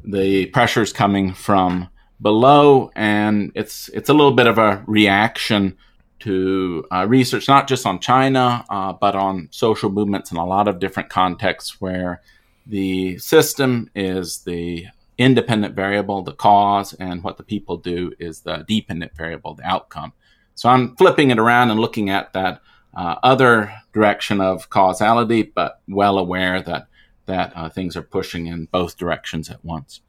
the 0.03 0.45
pressures 0.47 0.93
coming 0.93 1.33
from 1.33 1.89
below, 2.21 2.91
and 2.95 3.51
it's 3.55 3.89
it's 3.89 4.09
a 4.09 4.13
little 4.13 4.33
bit 4.33 4.47
of 4.47 4.57
a 4.57 4.83
reaction 4.87 5.77
to 6.19 6.85
uh, 6.91 7.05
research, 7.07 7.47
not 7.47 7.67
just 7.67 7.85
on 7.85 7.99
China, 7.99 8.63
uh, 8.69 8.93
but 8.93 9.15
on 9.15 9.47
social 9.51 9.89
movements 9.89 10.31
in 10.31 10.37
a 10.37 10.45
lot 10.45 10.67
of 10.67 10.79
different 10.79 11.09
contexts 11.09 11.81
where 11.81 12.21
the 12.67 13.17
system 13.17 13.89
is 13.95 14.39
the 14.43 14.85
independent 15.17 15.75
variable, 15.75 16.21
the 16.21 16.33
cause, 16.33 16.93
and 16.93 17.23
what 17.23 17.37
the 17.37 17.43
people 17.43 17.77
do 17.77 18.13
is 18.19 18.41
the 18.41 18.63
dependent 18.67 19.15
variable, 19.15 19.55
the 19.55 19.67
outcome. 19.67 20.13
So 20.55 20.69
I'm 20.69 20.95
flipping 20.95 21.31
it 21.31 21.39
around 21.39 21.71
and 21.71 21.79
looking 21.79 22.09
at 22.09 22.33
that 22.33 22.61
uh, 22.93 23.15
other 23.23 23.73
direction 23.93 24.41
of 24.41 24.69
causality, 24.69 25.43
but 25.43 25.81
well 25.87 26.17
aware 26.17 26.61
that 26.61 26.87
that 27.25 27.53
uh, 27.55 27.69
things 27.69 27.95
are 27.95 28.01
pushing 28.01 28.47
in 28.47 28.65
both 28.65 28.97
directions 28.97 29.49
at 29.49 29.63
once. 29.63 30.01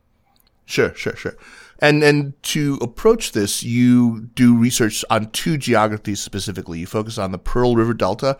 Sure, 0.64 0.94
sure, 0.94 1.16
sure. 1.16 1.36
And 1.78 2.02
and 2.02 2.40
to 2.44 2.78
approach 2.80 3.32
this, 3.32 3.62
you 3.62 4.30
do 4.34 4.56
research 4.56 5.04
on 5.10 5.30
two 5.30 5.58
geographies 5.58 6.20
specifically. 6.20 6.78
You 6.78 6.86
focus 6.86 7.18
on 7.18 7.32
the 7.32 7.38
Pearl 7.38 7.76
River 7.76 7.94
Delta, 7.94 8.38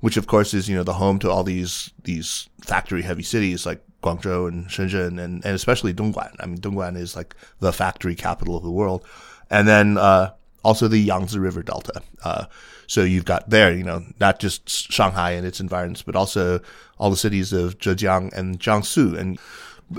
which 0.00 0.16
of 0.16 0.26
course 0.26 0.52
is 0.52 0.68
you 0.68 0.76
know 0.76 0.82
the 0.82 0.94
home 0.94 1.18
to 1.20 1.30
all 1.30 1.44
these 1.44 1.92
these 2.04 2.48
factory 2.60 3.02
heavy 3.02 3.22
cities 3.22 3.64
like 3.64 3.82
Guangzhou 4.02 4.48
and 4.48 4.66
Shenzhen 4.68 5.22
and, 5.22 5.44
and 5.44 5.54
especially 5.54 5.94
Dongguan. 5.94 6.34
I 6.40 6.46
mean 6.46 6.58
Dongguan 6.58 6.96
is 6.96 7.16
like 7.16 7.34
the 7.60 7.72
factory 7.72 8.14
capital 8.14 8.56
of 8.56 8.62
the 8.62 8.70
world. 8.70 9.04
And 9.50 9.66
then 9.66 9.98
uh, 9.98 10.32
also 10.62 10.88
the 10.88 10.98
Yangtze 10.98 11.38
River 11.38 11.62
Delta. 11.62 12.02
Uh, 12.22 12.46
so 12.90 13.04
you've 13.04 13.24
got 13.24 13.48
there, 13.48 13.72
you 13.72 13.84
know, 13.84 14.04
not 14.18 14.40
just 14.40 14.68
Shanghai 14.68 15.30
and 15.30 15.46
its 15.46 15.60
environs, 15.60 16.02
but 16.02 16.16
also 16.16 16.58
all 16.98 17.08
the 17.08 17.16
cities 17.16 17.52
of 17.52 17.78
Zhejiang 17.78 18.32
and 18.32 18.58
Jiangsu. 18.58 19.16
And 19.16 19.38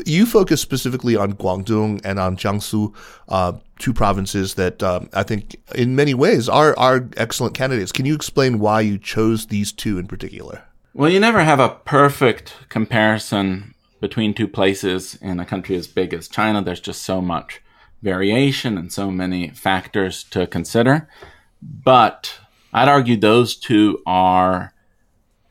you 0.06 0.26
focus 0.26 0.60
specifically 0.60 1.16
on 1.16 1.36
Guangdong 1.36 2.02
and 2.04 2.20
on 2.20 2.36
Jiangsu, 2.36 2.94
uh, 3.30 3.54
two 3.80 3.94
provinces 3.94 4.56
that 4.56 4.84
um, 4.84 5.10
I 5.14 5.24
think 5.24 5.56
in 5.74 5.96
many 5.96 6.14
ways 6.14 6.50
are, 6.50 6.78
are 6.78 7.08
excellent 7.16 7.54
candidates. 7.54 7.94
Can 7.94 8.06
you 8.06 8.14
explain 8.14 8.60
why 8.60 8.82
you 8.82 8.98
chose 8.98 9.46
these 9.46 9.72
two 9.72 9.98
in 9.98 10.06
particular? 10.08 10.62
Well, 10.94 11.10
you 11.10 11.22
never 11.22 11.46
have 11.46 11.62
a 11.62 11.70
perfect 11.70 12.56
comparison 12.68 13.74
between 14.02 14.34
two 14.34 14.50
places 14.50 15.18
in 15.22 15.40
a 15.40 15.46
country 15.46 15.78
as 15.78 15.88
big 15.88 16.14
as 16.14 16.28
China, 16.28 16.62
there's 16.62 16.82
just 16.82 17.04
so 17.04 17.22
much 17.22 17.62
variation 18.02 18.78
and 18.78 18.92
so 18.92 19.10
many 19.10 19.48
factors 19.52 20.26
to 20.26 20.46
consider. 20.46 21.08
But 21.62 22.41
I'd 22.74 22.88
argue 22.88 23.18
those 23.18 23.56
two 23.56 24.02
are 24.06 24.74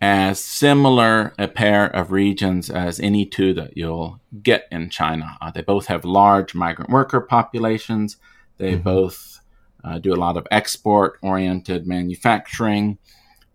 as 0.01 0.43
similar 0.43 1.35
a 1.39 1.47
pair 1.47 1.87
of 1.87 2.11
regions 2.11 2.71
as 2.71 2.99
any 3.01 3.27
two 3.27 3.53
that 3.55 3.77
you'll 3.77 4.21
get 4.43 4.67
in 4.71 4.89
China. 4.89 5.37
Uh, 5.41 5.51
they 5.51 5.61
both 5.61 5.87
have 5.87 6.05
large 6.05 6.55
migrant 6.55 6.91
worker 6.91 7.21
populations. 7.21 8.17
They 8.57 8.73
mm-hmm. 8.73 8.83
both 8.83 9.41
uh, 9.85 9.99
do 9.99 10.15
a 10.15 10.17
lot 10.17 10.37
of 10.37 10.47
export 10.51 11.19
oriented 11.23 11.87
manufacturing, 11.87 12.99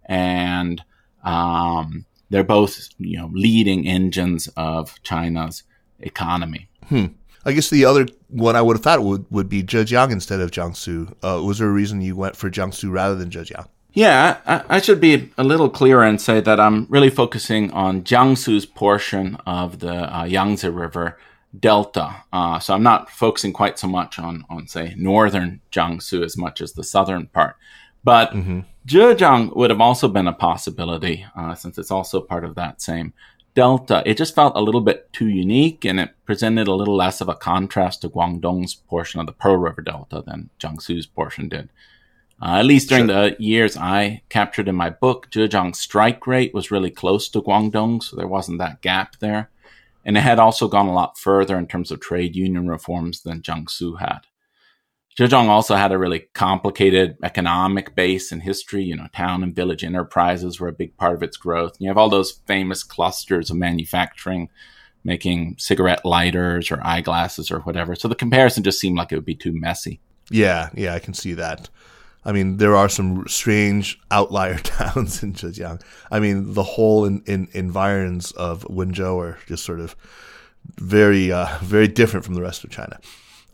and 0.06 0.84
um, 1.24 2.06
they're 2.30 2.44
both 2.44 2.90
you 3.00 3.18
know 3.18 3.30
leading 3.34 3.88
engines 3.88 4.48
of 4.56 5.02
China's 5.04 5.64
economy. 6.00 6.70
Hmm. 6.88 7.06
I 7.46 7.54
guess 7.54 7.70
the 7.70 7.86
other 7.86 8.08
one 8.30 8.56
I 8.56 8.62
would 8.62 8.78
have 8.78 8.84
thought 8.84 9.04
would, 9.04 9.26
would 9.30 9.48
be 9.48 9.64
Zhejiang 9.64 10.12
instead 10.12 10.42
of 10.42 10.52
Jiangsu. 10.52 11.14
Uh, 11.24 11.44
was 11.44 11.60
there 11.60 11.68
a 11.68 11.72
reason 11.72 12.02
you 12.02 12.16
went 12.16 12.36
for 12.36 12.50
Jiangsu 12.50 12.92
rather 12.92 13.16
than 13.16 13.30
Zhejiang? 13.30 13.68
Yeah, 13.94 14.40
I, 14.46 14.64
I, 14.76 14.82
should 14.82 15.00
be 15.00 15.32
a 15.38 15.44
little 15.44 15.70
clearer 15.70 16.04
and 16.04 16.20
say 16.20 16.42
that 16.42 16.60
I'm 16.60 16.86
really 16.90 17.10
focusing 17.10 17.72
on 17.72 18.02
Jiangsu's 18.02 18.66
portion 18.66 19.36
of 19.46 19.80
the 19.80 20.14
uh, 20.14 20.26
Yangtze 20.26 20.68
River 20.68 21.18
delta. 21.58 22.24
Uh, 22.34 22.60
so 22.60 22.74
I'm 22.74 22.84
not 22.84 23.10
focusing 23.10 23.54
quite 23.54 23.80
so 23.80 23.88
much 23.88 24.20
on, 24.20 24.44
on 24.50 24.68
say, 24.68 24.94
northern 24.98 25.62
Jiangsu 25.72 26.26
as 26.26 26.36
much 26.36 26.60
as 26.60 26.74
the 26.74 26.84
southern 26.84 27.28
part. 27.28 27.56
But 28.04 28.32
mm-hmm. 28.32 28.62
Zhejiang 28.86 29.56
would 29.56 29.70
have 29.70 29.82
also 29.82 30.10
been 30.10 30.28
a 30.28 30.34
possibility 30.34 31.26
uh, 31.36 31.56
since 31.56 31.78
it's 31.78 31.92
also 31.92 32.20
part 32.20 32.44
of 32.44 32.56
that 32.56 32.82
same 32.82 33.14
delta. 33.56 34.04
It 34.06 34.18
just 34.18 34.36
felt 34.36 34.56
a 34.56 34.62
little 34.62 34.82
bit 34.82 35.12
too 35.12 35.28
unique 35.28 35.84
and 35.86 36.00
it 36.00 36.12
presented 36.26 36.68
a 36.68 36.76
little 36.76 36.96
less 36.96 37.22
of 37.22 37.30
a 37.30 37.36
contrast 37.36 38.02
to 38.02 38.10
Guangdong's 38.10 38.76
portion 38.76 39.20
of 39.20 39.26
the 39.26 39.32
Pearl 39.32 39.58
River 39.58 39.82
Delta 39.82 40.22
than 40.26 40.50
Jiangsu's 40.60 41.08
portion 41.08 41.50
did. 41.50 41.70
Uh, 42.42 42.58
at 42.58 42.66
least 42.66 42.90
during 42.90 43.08
sure. 43.08 43.30
the 43.32 43.36
years 43.40 43.78
I 43.78 44.22
captured 44.30 44.68
in 44.68 44.76
my 44.76 44.90
book, 44.90 45.32
Zhejiang's 45.32 45.80
strike 45.80 46.28
rate 46.28 46.54
was 46.54 46.70
really 46.70 46.92
close 46.92 47.30
to 47.30 47.42
Guangdong, 47.42 48.04
so 48.04 48.18
there 48.18 48.28
wasn't 48.28 48.60
that 48.60 48.82
gap 48.82 49.16
there. 49.20 49.50
And 50.04 50.18
it 50.18 50.22
had 50.22 50.38
also 50.38 50.68
gone 50.68 50.88
a 50.88 50.94
lot 50.94 51.18
further 51.18 51.58
in 51.58 51.66
terms 51.66 51.92
of 51.92 52.02
trade 52.02 52.36
union 52.36 52.68
reforms 52.68 53.22
than 53.22 53.42
Jiangsu 53.42 54.00
had. 54.00 54.20
Zhejiang 55.18 55.48
also 55.48 55.76
had 55.76 55.94
a 55.94 55.98
really 55.98 56.28
complicated 56.34 57.18
economic 57.24 57.96
base 57.96 58.34
and 58.34 58.44
history. 58.44 58.84
You 58.84 58.98
know, 58.98 59.08
town 59.14 59.44
and 59.44 59.56
village 59.56 59.84
enterprises 59.84 60.60
were 60.60 60.68
a 60.68 60.74
big 60.74 60.98
part 60.98 61.14
of 61.14 61.24
its 61.24 61.38
growth. 61.38 61.78
You 61.80 61.88
have 61.88 61.98
all 61.98 62.10
those 62.10 62.42
famous 62.48 62.84
clusters 62.84 63.50
of 63.50 63.56
manufacturing, 63.56 64.50
making 65.06 65.56
cigarette 65.58 66.04
lighters 66.04 66.70
or 66.70 66.86
eyeglasses 66.86 67.50
or 67.50 67.60
whatever. 67.60 67.96
So 67.96 68.10
the 68.10 68.16
comparison 68.16 68.64
just 68.64 68.80
seemed 68.80 68.98
like 68.98 69.14
it 69.14 69.16
would 69.16 69.26
be 69.26 69.36
too 69.36 69.54
messy. 69.54 70.02
Yeah, 70.30 70.70
yeah, 70.74 70.94
I 70.94 71.00
can 71.00 71.14
see 71.14 71.34
that. 71.36 71.70
I 72.26 72.32
mean, 72.32 72.58
there 72.58 72.76
are 72.76 72.90
some 72.90 73.26
strange 73.28 74.00
outlier 74.12 74.58
towns 74.64 75.24
in 75.24 75.34
Zhejiang. 75.34 75.82
I 76.12 76.20
mean, 76.20 76.56
the 76.56 76.64
whole 76.64 77.06
in, 77.06 77.24
in, 77.26 77.48
environs 77.54 78.32
of 78.32 78.64
Wenzhou 78.64 79.18
are 79.22 79.38
just 79.48 79.64
sort 79.64 79.80
of 79.80 79.96
very, 80.78 81.32
uh, 81.32 81.58
very 81.62 81.88
different 81.88 82.26
from 82.26 82.34
the 82.34 82.42
rest 82.42 82.66
of 82.66 82.72
China. 82.72 83.00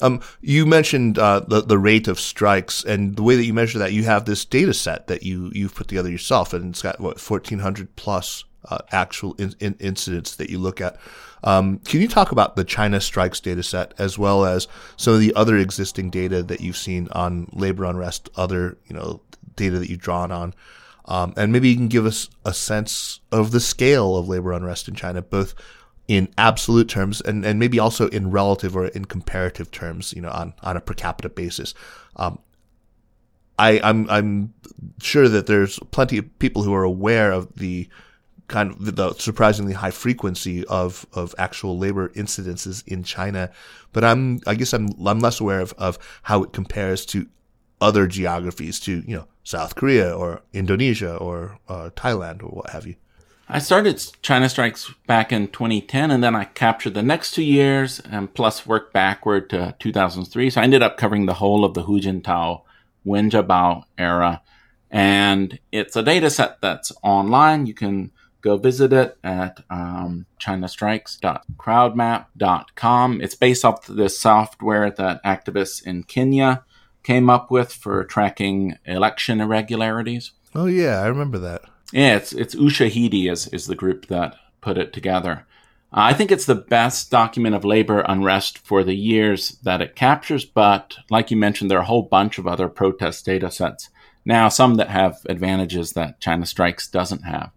Um, 0.01 0.21
you 0.41 0.65
mentioned 0.65 1.17
uh, 1.19 1.41
the 1.41 1.61
the 1.61 1.77
rate 1.77 2.07
of 2.07 2.19
strikes 2.19 2.83
and 2.83 3.15
the 3.15 3.23
way 3.23 3.35
that 3.35 3.45
you 3.45 3.53
measure 3.53 3.79
that. 3.79 3.93
You 3.93 4.03
have 4.03 4.25
this 4.25 4.45
data 4.45 4.73
set 4.73 5.07
that 5.07 5.23
you 5.23 5.51
you've 5.53 5.75
put 5.75 5.87
together 5.87 6.09
yourself, 6.09 6.53
and 6.53 6.71
it's 6.71 6.81
got 6.81 6.99
what 6.99 7.19
fourteen 7.19 7.59
hundred 7.59 7.95
plus 7.95 8.43
uh, 8.65 8.79
actual 8.91 9.33
in, 9.33 9.55
in 9.59 9.75
incidents 9.79 10.35
that 10.35 10.49
you 10.49 10.59
look 10.59 10.81
at. 10.81 10.97
Um, 11.43 11.79
can 11.79 12.01
you 12.01 12.07
talk 12.07 12.31
about 12.31 12.55
the 12.55 12.63
China 12.63 13.01
strikes 13.01 13.39
data 13.39 13.63
set 13.63 13.93
as 13.97 14.17
well 14.17 14.45
as 14.45 14.67
some 14.97 15.13
of 15.13 15.19
the 15.19 15.33
other 15.35 15.57
existing 15.57 16.11
data 16.11 16.43
that 16.43 16.61
you've 16.61 16.77
seen 16.77 17.07
on 17.13 17.49
labor 17.51 17.85
unrest, 17.85 18.29
other 18.35 18.77
you 18.87 18.95
know 18.95 19.21
data 19.55 19.79
that 19.79 19.89
you've 19.89 20.01
drawn 20.01 20.31
on, 20.31 20.53
um, 21.05 21.33
and 21.35 21.51
maybe 21.51 21.69
you 21.69 21.75
can 21.75 21.87
give 21.87 22.05
us 22.05 22.29
a 22.45 22.53
sense 22.53 23.19
of 23.31 23.51
the 23.51 23.59
scale 23.59 24.15
of 24.15 24.27
labor 24.27 24.53
unrest 24.53 24.87
in 24.87 24.95
China, 24.95 25.21
both 25.21 25.55
in 26.11 26.27
absolute 26.37 26.89
terms 26.89 27.21
and, 27.21 27.45
and 27.45 27.57
maybe 27.57 27.79
also 27.79 28.09
in 28.09 28.31
relative 28.31 28.75
or 28.75 28.87
in 28.87 29.05
comparative 29.05 29.71
terms, 29.71 30.11
you 30.13 30.21
know, 30.21 30.29
on, 30.29 30.53
on 30.61 30.75
a 30.75 30.81
per 30.81 30.93
capita 30.93 31.29
basis. 31.29 31.73
Um, 32.17 32.37
I, 33.57 33.79
I'm 33.81 34.09
I'm 34.09 34.53
sure 34.99 35.29
that 35.29 35.47
there's 35.47 35.79
plenty 35.91 36.17
of 36.17 36.39
people 36.39 36.63
who 36.63 36.73
are 36.73 36.83
aware 36.83 37.31
of 37.31 37.55
the 37.55 37.87
kind 38.49 38.71
of 38.71 38.93
the 38.97 39.13
surprisingly 39.13 39.71
high 39.71 39.91
frequency 39.91 40.65
of, 40.65 41.05
of 41.13 41.33
actual 41.37 41.77
labor 41.77 42.09
incidences 42.09 42.85
in 42.85 43.03
China. 43.03 43.49
But 43.93 44.03
I'm, 44.03 44.41
I 44.45 44.55
guess 44.55 44.73
I'm, 44.73 44.89
I'm 45.07 45.19
less 45.19 45.39
aware 45.39 45.61
of, 45.61 45.73
of 45.77 45.97
how 46.23 46.43
it 46.43 46.51
compares 46.51 47.05
to 47.07 47.25
other 47.79 48.05
geographies 48.05 48.81
to, 48.81 49.01
you 49.07 49.15
know, 49.15 49.27
South 49.45 49.75
Korea 49.75 50.13
or 50.13 50.41
Indonesia 50.51 51.15
or 51.15 51.57
uh, 51.69 51.89
Thailand 51.95 52.43
or 52.43 52.49
what 52.49 52.71
have 52.71 52.85
you. 52.85 52.95
I 53.53 53.59
started 53.59 54.01
China 54.21 54.47
Strikes 54.47 54.93
back 55.07 55.33
in 55.33 55.49
2010 55.49 56.09
and 56.09 56.23
then 56.23 56.37
I 56.37 56.45
captured 56.45 56.93
the 56.93 57.03
next 57.03 57.31
two 57.31 57.43
years 57.43 57.99
and 57.99 58.33
plus 58.33 58.65
worked 58.65 58.93
backward 58.93 59.49
to 59.49 59.75
2003. 59.77 60.49
So 60.49 60.61
I 60.61 60.63
ended 60.63 60.81
up 60.81 60.95
covering 60.95 61.25
the 61.25 61.33
whole 61.33 61.65
of 61.65 61.73
the 61.73 61.83
Hu 61.83 61.99
Jintao 61.99 62.61
Wen 63.03 63.29
Jiabao 63.29 63.83
era. 63.97 64.41
And 64.89 65.59
it's 65.69 65.97
a 65.97 66.03
data 66.03 66.29
set 66.29 66.61
that's 66.61 66.93
online. 67.03 67.65
You 67.65 67.73
can 67.73 68.11
go 68.39 68.55
visit 68.55 68.93
it 68.93 69.17
at 69.21 69.59
um, 69.69 70.27
chinastrikes.crowdmap.com. 70.39 73.21
It's 73.21 73.35
based 73.35 73.65
off 73.65 73.85
the 73.85 74.07
software 74.07 74.91
that 74.91 75.21
activists 75.25 75.85
in 75.85 76.03
Kenya 76.03 76.63
came 77.03 77.29
up 77.29 77.51
with 77.51 77.73
for 77.73 78.05
tracking 78.05 78.77
election 78.85 79.41
irregularities. 79.41 80.31
Oh 80.55 80.67
yeah, 80.67 81.01
I 81.01 81.07
remember 81.07 81.37
that. 81.39 81.63
Yeah, 81.91 82.15
it's 82.15 82.33
it's 82.33 82.55
Ushahidi 82.55 83.31
is 83.31 83.47
is 83.47 83.67
the 83.67 83.75
group 83.75 84.07
that 84.07 84.35
put 84.61 84.77
it 84.77 84.93
together. 84.93 85.45
Uh, 85.93 86.07
I 86.11 86.13
think 86.13 86.31
it's 86.31 86.45
the 86.45 86.55
best 86.55 87.11
document 87.11 87.53
of 87.53 87.65
labor 87.65 87.99
unrest 88.07 88.57
for 88.59 88.83
the 88.83 88.95
years 88.95 89.57
that 89.63 89.81
it 89.81 89.95
captures, 89.95 90.45
but 90.45 90.95
like 91.09 91.31
you 91.31 91.37
mentioned, 91.37 91.69
there 91.69 91.79
are 91.79 91.81
a 91.81 91.85
whole 91.85 92.03
bunch 92.03 92.37
of 92.37 92.47
other 92.47 92.69
protest 92.69 93.25
data 93.25 93.51
sets. 93.51 93.89
Now, 94.23 94.47
some 94.49 94.75
that 94.75 94.89
have 94.89 95.25
advantages 95.27 95.93
that 95.93 96.21
China 96.21 96.45
Strikes 96.45 96.87
doesn't 96.87 97.23
have. 97.23 97.51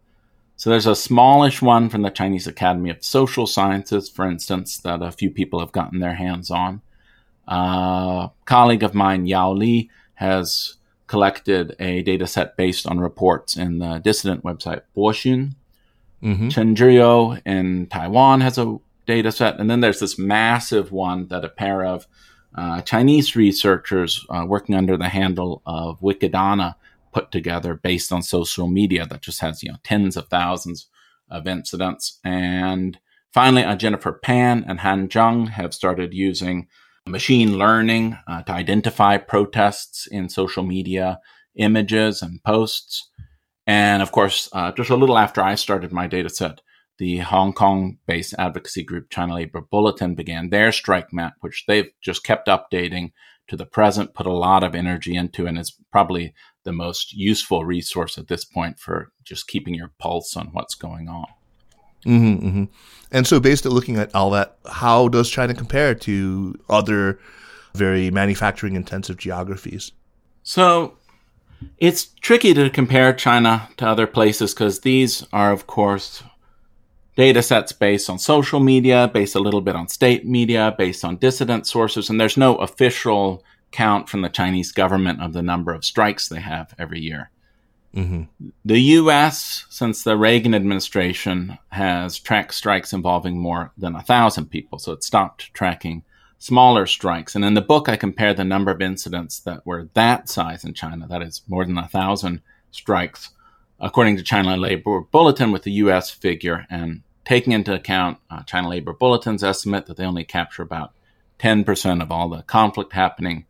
So 0.56 0.70
there's 0.70 0.86
a 0.86 0.96
smallish 0.96 1.60
one 1.60 1.88
from 1.88 2.02
the 2.02 2.10
Chinese 2.10 2.46
Academy 2.46 2.90
of 2.90 3.04
Social 3.04 3.46
Sciences, 3.46 4.08
for 4.08 4.26
instance, 4.26 4.78
that 4.78 5.02
a 5.02 5.12
few 5.12 5.30
people 5.30 5.60
have 5.60 5.72
gotten 5.72 6.00
their 6.00 6.14
hands 6.14 6.50
on. 6.50 6.80
Uh, 7.46 7.52
a 7.52 8.32
colleague 8.46 8.82
of 8.82 8.94
mine, 8.94 9.26
Yao 9.26 9.52
Li, 9.52 9.90
has 10.14 10.76
collected 11.14 11.76
a 11.78 12.02
data 12.02 12.26
set 12.26 12.56
based 12.56 12.88
on 12.88 12.98
reports 12.98 13.56
in 13.56 13.78
the 13.78 14.00
dissident 14.00 14.42
website 14.42 14.82
Boxun. 14.96 15.54
Mm-hmm. 16.20 17.46
In 17.46 17.86
Taiwan 17.86 18.40
has 18.40 18.58
a 18.58 18.78
data 19.06 19.30
set. 19.30 19.60
And 19.60 19.70
then 19.70 19.80
there's 19.80 20.00
this 20.00 20.18
massive 20.18 20.90
one 20.90 21.28
that 21.28 21.44
a 21.44 21.48
pair 21.48 21.84
of 21.84 22.08
uh, 22.56 22.80
Chinese 22.82 23.36
researchers 23.36 24.26
uh, 24.28 24.44
working 24.44 24.74
under 24.74 24.96
the 24.96 25.08
handle 25.08 25.62
of 25.66 26.00
Wickedonna 26.00 26.74
put 27.12 27.30
together 27.30 27.74
based 27.74 28.10
on 28.10 28.22
social 28.22 28.66
media 28.66 29.06
that 29.06 29.22
just 29.22 29.40
has, 29.40 29.62
you 29.62 29.70
know, 29.70 29.78
tens 29.84 30.16
of 30.16 30.26
thousands 30.26 30.88
of 31.30 31.46
incidents. 31.46 32.18
And 32.24 32.98
finally, 33.32 33.62
uh, 33.62 33.76
Jennifer 33.76 34.12
Pan 34.12 34.64
and 34.66 34.80
Han 34.80 35.08
Zhang 35.08 35.50
have 35.50 35.74
started 35.74 36.12
using 36.12 36.66
machine 37.06 37.58
learning 37.58 38.18
uh, 38.26 38.42
to 38.42 38.52
identify 38.52 39.16
protests 39.16 40.06
in 40.06 40.28
social 40.28 40.62
media 40.62 41.20
images 41.56 42.22
and 42.22 42.42
posts. 42.44 43.10
And 43.66 44.02
of 44.02 44.12
course, 44.12 44.48
uh, 44.52 44.72
just 44.72 44.90
a 44.90 44.96
little 44.96 45.18
after 45.18 45.42
I 45.42 45.54
started 45.54 45.92
my 45.92 46.06
data 46.06 46.28
set, 46.28 46.60
the 46.98 47.18
Hong 47.18 47.52
Kong 47.52 47.98
based 48.06 48.34
advocacy 48.38 48.84
group 48.84 49.10
China 49.10 49.34
Labor 49.34 49.60
Bulletin 49.60 50.14
began 50.14 50.50
their 50.50 50.72
strike 50.72 51.12
map, 51.12 51.34
which 51.40 51.64
they've 51.66 51.90
just 52.00 52.24
kept 52.24 52.48
updating 52.48 53.12
to 53.48 53.56
the 53.56 53.66
present, 53.66 54.14
put 54.14 54.26
a 54.26 54.32
lot 54.32 54.64
of 54.64 54.74
energy 54.74 55.14
into, 55.14 55.46
and 55.46 55.58
is 55.58 55.76
probably 55.92 56.32
the 56.64 56.72
most 56.72 57.12
useful 57.12 57.64
resource 57.64 58.16
at 58.16 58.28
this 58.28 58.44
point 58.44 58.78
for 58.78 59.12
just 59.22 59.48
keeping 59.48 59.74
your 59.74 59.92
pulse 59.98 60.36
on 60.36 60.48
what's 60.48 60.74
going 60.74 61.08
on. 61.08 61.26
Mm-hmm, 62.04 62.46
mm-hmm. 62.46 62.64
And 63.10 63.26
so, 63.26 63.40
based 63.40 63.64
on 63.66 63.72
looking 63.72 63.96
at 63.96 64.14
all 64.14 64.30
that, 64.30 64.58
how 64.70 65.08
does 65.08 65.30
China 65.30 65.54
compare 65.54 65.94
to 65.94 66.58
other 66.68 67.18
very 67.74 68.10
manufacturing 68.10 68.76
intensive 68.76 69.16
geographies? 69.16 69.92
So, 70.42 70.96
it's 71.78 72.06
tricky 72.20 72.54
to 72.54 72.70
compare 72.70 73.12
China 73.12 73.68
to 73.76 73.86
other 73.86 74.06
places 74.06 74.52
because 74.52 74.80
these 74.80 75.26
are, 75.32 75.52
of 75.52 75.66
course, 75.66 76.22
data 77.16 77.42
sets 77.42 77.72
based 77.72 78.10
on 78.10 78.18
social 78.18 78.60
media, 78.60 79.08
based 79.12 79.34
a 79.34 79.40
little 79.40 79.60
bit 79.60 79.76
on 79.76 79.88
state 79.88 80.26
media, 80.26 80.74
based 80.76 81.04
on 81.04 81.16
dissident 81.16 81.66
sources, 81.66 82.10
and 82.10 82.20
there's 82.20 82.36
no 82.36 82.56
official 82.56 83.44
count 83.70 84.08
from 84.08 84.22
the 84.22 84.28
Chinese 84.28 84.72
government 84.72 85.20
of 85.22 85.32
the 85.32 85.42
number 85.42 85.72
of 85.72 85.84
strikes 85.84 86.28
they 86.28 86.40
have 86.40 86.74
every 86.78 87.00
year. 87.00 87.30
Mm-hmm. 87.94 88.48
The 88.64 88.80
U.S., 88.80 89.66
since 89.70 90.02
the 90.02 90.16
Reagan 90.16 90.54
administration, 90.54 91.58
has 91.68 92.18
tracked 92.18 92.54
strikes 92.54 92.92
involving 92.92 93.38
more 93.38 93.72
than 93.78 93.94
a 93.94 94.02
thousand 94.02 94.46
people, 94.46 94.78
so 94.78 94.92
it 94.92 95.04
stopped 95.04 95.54
tracking 95.54 96.02
smaller 96.38 96.86
strikes. 96.86 97.34
And 97.34 97.44
in 97.44 97.54
the 97.54 97.62
book, 97.62 97.88
I 97.88 97.96
compare 97.96 98.34
the 98.34 98.44
number 98.44 98.70
of 98.70 98.82
incidents 98.82 99.38
that 99.40 99.64
were 99.64 99.88
that 99.94 100.28
size 100.28 100.64
in 100.64 100.74
China, 100.74 101.06
that 101.06 101.22
is 101.22 101.42
more 101.48 101.64
than 101.64 101.78
a 101.78 101.88
thousand 101.88 102.42
strikes, 102.70 103.30
according 103.80 104.16
to 104.16 104.22
China 104.22 104.56
Labor 104.56 105.00
Bulletin, 105.00 105.52
with 105.52 105.62
the 105.62 105.72
U.S. 105.72 106.10
figure, 106.10 106.66
and 106.68 107.02
taking 107.24 107.52
into 107.52 107.72
account 107.72 108.18
uh, 108.28 108.42
China 108.42 108.68
Labor 108.68 108.92
Bulletin's 108.92 109.44
estimate 109.44 109.86
that 109.86 109.96
they 109.96 110.04
only 110.04 110.24
capture 110.24 110.62
about 110.62 110.92
10% 111.38 112.02
of 112.02 112.10
all 112.10 112.28
the 112.28 112.42
conflict 112.42 112.92
happening. 112.92 113.46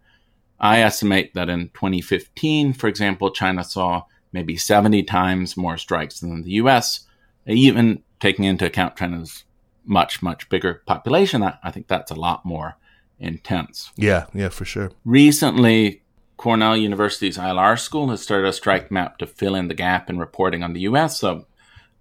I 0.61 0.81
estimate 0.81 1.35
that 1.35 1.49
in 1.49 1.71
2015, 1.71 2.75
for 2.75 2.89
example, 2.89 3.31
China 3.31 3.65
saw 3.65 4.05
maybe 4.35 4.57
70 4.57 5.05
times 5.05 5.57
more 5.57 5.79
strikes 5.79 6.19
than 6.19 6.43
the 6.43 6.51
US, 6.63 7.07
even 7.47 8.03
taking 8.21 8.45
into 8.45 8.67
account 8.67 8.97
China's 8.97 9.45
much, 9.85 10.23
much 10.23 10.49
bigger 10.49 10.83
population. 10.87 11.43
I, 11.43 11.57
I 11.63 11.71
think 11.71 11.87
that's 11.87 12.11
a 12.11 12.17
lot 12.17 12.45
more 12.45 12.77
intense. 13.19 13.93
Yeah, 13.97 14.27
yeah, 14.35 14.49
for 14.49 14.65
sure. 14.65 14.91
Recently, 15.05 16.03
Cornell 16.37 16.77
University's 16.77 17.39
ILR 17.39 17.79
school 17.79 18.09
has 18.11 18.23
started 18.23 18.49
a 18.49 18.53
strike 18.53 18.91
map 18.91 19.19
to 19.19 19.27
fill 19.27 19.55
in 19.55 19.69
the 19.69 19.75
gap 19.75 20.11
in 20.11 20.19
reporting 20.19 20.65
on 20.65 20.73
the 20.73 20.81
US. 20.81 21.19
So 21.19 21.47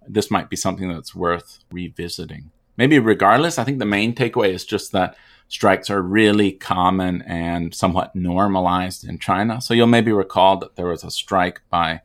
this 0.06 0.30
might 0.30 0.50
be 0.50 0.56
something 0.56 0.88
that's 0.88 1.14
worth 1.14 1.60
revisiting. 1.70 2.50
Maybe 2.76 2.98
regardless, 2.98 3.58
I 3.58 3.64
think 3.64 3.78
the 3.78 3.86
main 3.86 4.12
takeaway 4.12 4.52
is 4.52 4.64
just 4.64 4.90
that 4.90 5.16
strikes 5.46 5.88
are 5.88 6.02
really 6.02 6.50
common 6.50 7.22
and 7.22 7.72
somewhat 7.72 8.16
normalized 8.16 9.06
in 9.06 9.20
China. 9.20 9.60
So 9.60 9.72
you'll 9.72 9.86
maybe 9.86 10.10
recall 10.10 10.56
that 10.56 10.74
there 10.74 10.88
was 10.88 11.04
a 11.04 11.12
strike 11.12 11.60
by 11.70 12.00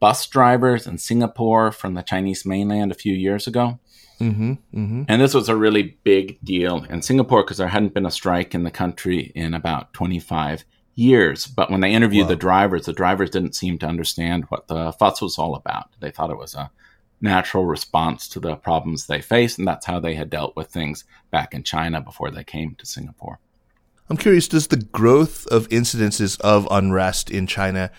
bus 0.00 0.26
drivers 0.26 0.86
in 0.86 0.98
Singapore 0.98 1.70
from 1.70 1.94
the 1.94 2.02
Chinese 2.02 2.44
mainland 2.44 2.90
a 2.90 2.96
few 2.96 3.14
years 3.14 3.46
ago. 3.46 3.78
Mm-hmm, 4.20 4.52
mm-hmm. 4.52 5.02
And 5.08 5.22
this 5.22 5.34
was 5.34 5.48
a 5.48 5.56
really 5.56 5.98
big 6.04 6.38
deal 6.44 6.84
in 6.84 7.02
Singapore 7.02 7.42
because 7.42 7.58
there 7.58 7.68
hadn't 7.68 7.94
been 7.94 8.06
a 8.06 8.10
strike 8.10 8.54
in 8.54 8.64
the 8.64 8.70
country 8.70 9.32
in 9.34 9.54
about 9.54 9.94
25 9.94 10.64
years. 10.94 11.46
But 11.46 11.70
when 11.70 11.80
they 11.80 11.92
interviewed 11.92 12.24
wow. 12.24 12.30
the 12.30 12.36
drivers, 12.36 12.86
the 12.86 12.92
drivers 12.92 13.30
didn't 13.30 13.54
seem 13.54 13.78
to 13.78 13.86
understand 13.86 14.44
what 14.48 14.68
the 14.68 14.92
fuss 14.92 15.22
was 15.22 15.38
all 15.38 15.54
about. 15.54 15.88
They 16.00 16.10
thought 16.10 16.30
it 16.30 16.38
was 16.38 16.54
a 16.54 16.70
natural 17.20 17.66
response 17.66 18.28
to 18.28 18.40
the 18.40 18.56
problems 18.56 19.06
they 19.06 19.20
faced, 19.20 19.58
and 19.58 19.68
that's 19.68 19.86
how 19.86 20.00
they 20.00 20.14
had 20.14 20.30
dealt 20.30 20.56
with 20.56 20.68
things 20.68 21.04
back 21.30 21.54
in 21.54 21.62
China 21.62 22.00
before 22.00 22.30
they 22.30 22.44
came 22.44 22.74
to 22.76 22.86
Singapore. 22.86 23.38
I'm 24.08 24.16
curious, 24.16 24.48
does 24.48 24.66
the 24.66 24.76
growth 24.76 25.46
of 25.46 25.68
incidences 25.68 26.40
of 26.40 26.66
unrest 26.70 27.30
in 27.30 27.46
China 27.46 27.92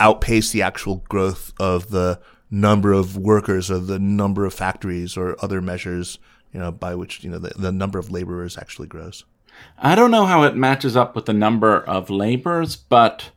outpace 0.00 0.50
the 0.50 0.62
actual 0.62 0.96
growth 1.08 1.52
of 1.58 1.90
the 1.90 2.20
number 2.50 2.92
of 2.92 3.16
workers 3.16 3.70
or 3.70 3.78
the 3.78 3.98
number 3.98 4.44
of 4.44 4.54
factories 4.54 5.16
or 5.16 5.36
other 5.42 5.60
measures, 5.60 6.18
you 6.52 6.60
know, 6.60 6.70
by 6.70 6.94
which, 6.94 7.24
you 7.24 7.30
know, 7.30 7.38
the, 7.38 7.52
the 7.56 7.72
number 7.72 7.98
of 7.98 8.10
laborers 8.10 8.58
actually 8.58 8.88
grows? 8.88 9.24
I 9.78 9.94
don't 9.94 10.10
know 10.10 10.26
how 10.26 10.44
it 10.44 10.56
matches 10.56 10.96
up 10.96 11.14
with 11.14 11.26
the 11.26 11.32
number 11.32 11.82
of 11.82 12.10
laborers, 12.10 12.76
but 12.76 13.30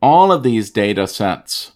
all 0.00 0.32
of 0.32 0.42
these 0.42 0.70
data 0.70 1.06
sets 1.06 1.72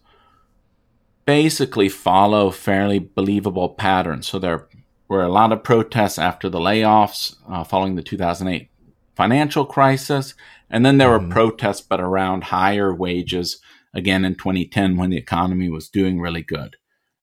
basically 1.25 1.89
follow 1.89 2.51
fairly 2.51 2.99
believable 2.99 3.69
patterns. 3.69 4.27
So 4.27 4.39
there 4.39 4.67
were 5.09 5.23
a 5.23 5.33
lot 5.33 5.53
of 5.53 5.63
protests 5.63 6.19
after 6.19 6.49
the 6.49 6.59
layoffs 6.59 7.37
uh, 7.49 7.65
following 7.65 7.97
the 7.97 8.03
2008 8.03 8.71
financial 9.15 9.65
crisis. 9.65 10.35
And 10.71 10.85
then 10.85 10.99
there 10.99 11.09
mm-hmm. 11.09 11.29
were 11.29 11.35
protests, 11.35 11.81
but 11.81 12.01
around 12.01 12.45
higher 12.45 12.95
wages 12.95 13.61
again 13.95 14.25
in 14.25 14.35
2010 14.35 14.97
when 14.97 15.11
the 15.11 15.17
economy 15.17 15.69
was 15.69 15.89
doing 15.89 16.21
really 16.21 16.43
good. 16.43 16.77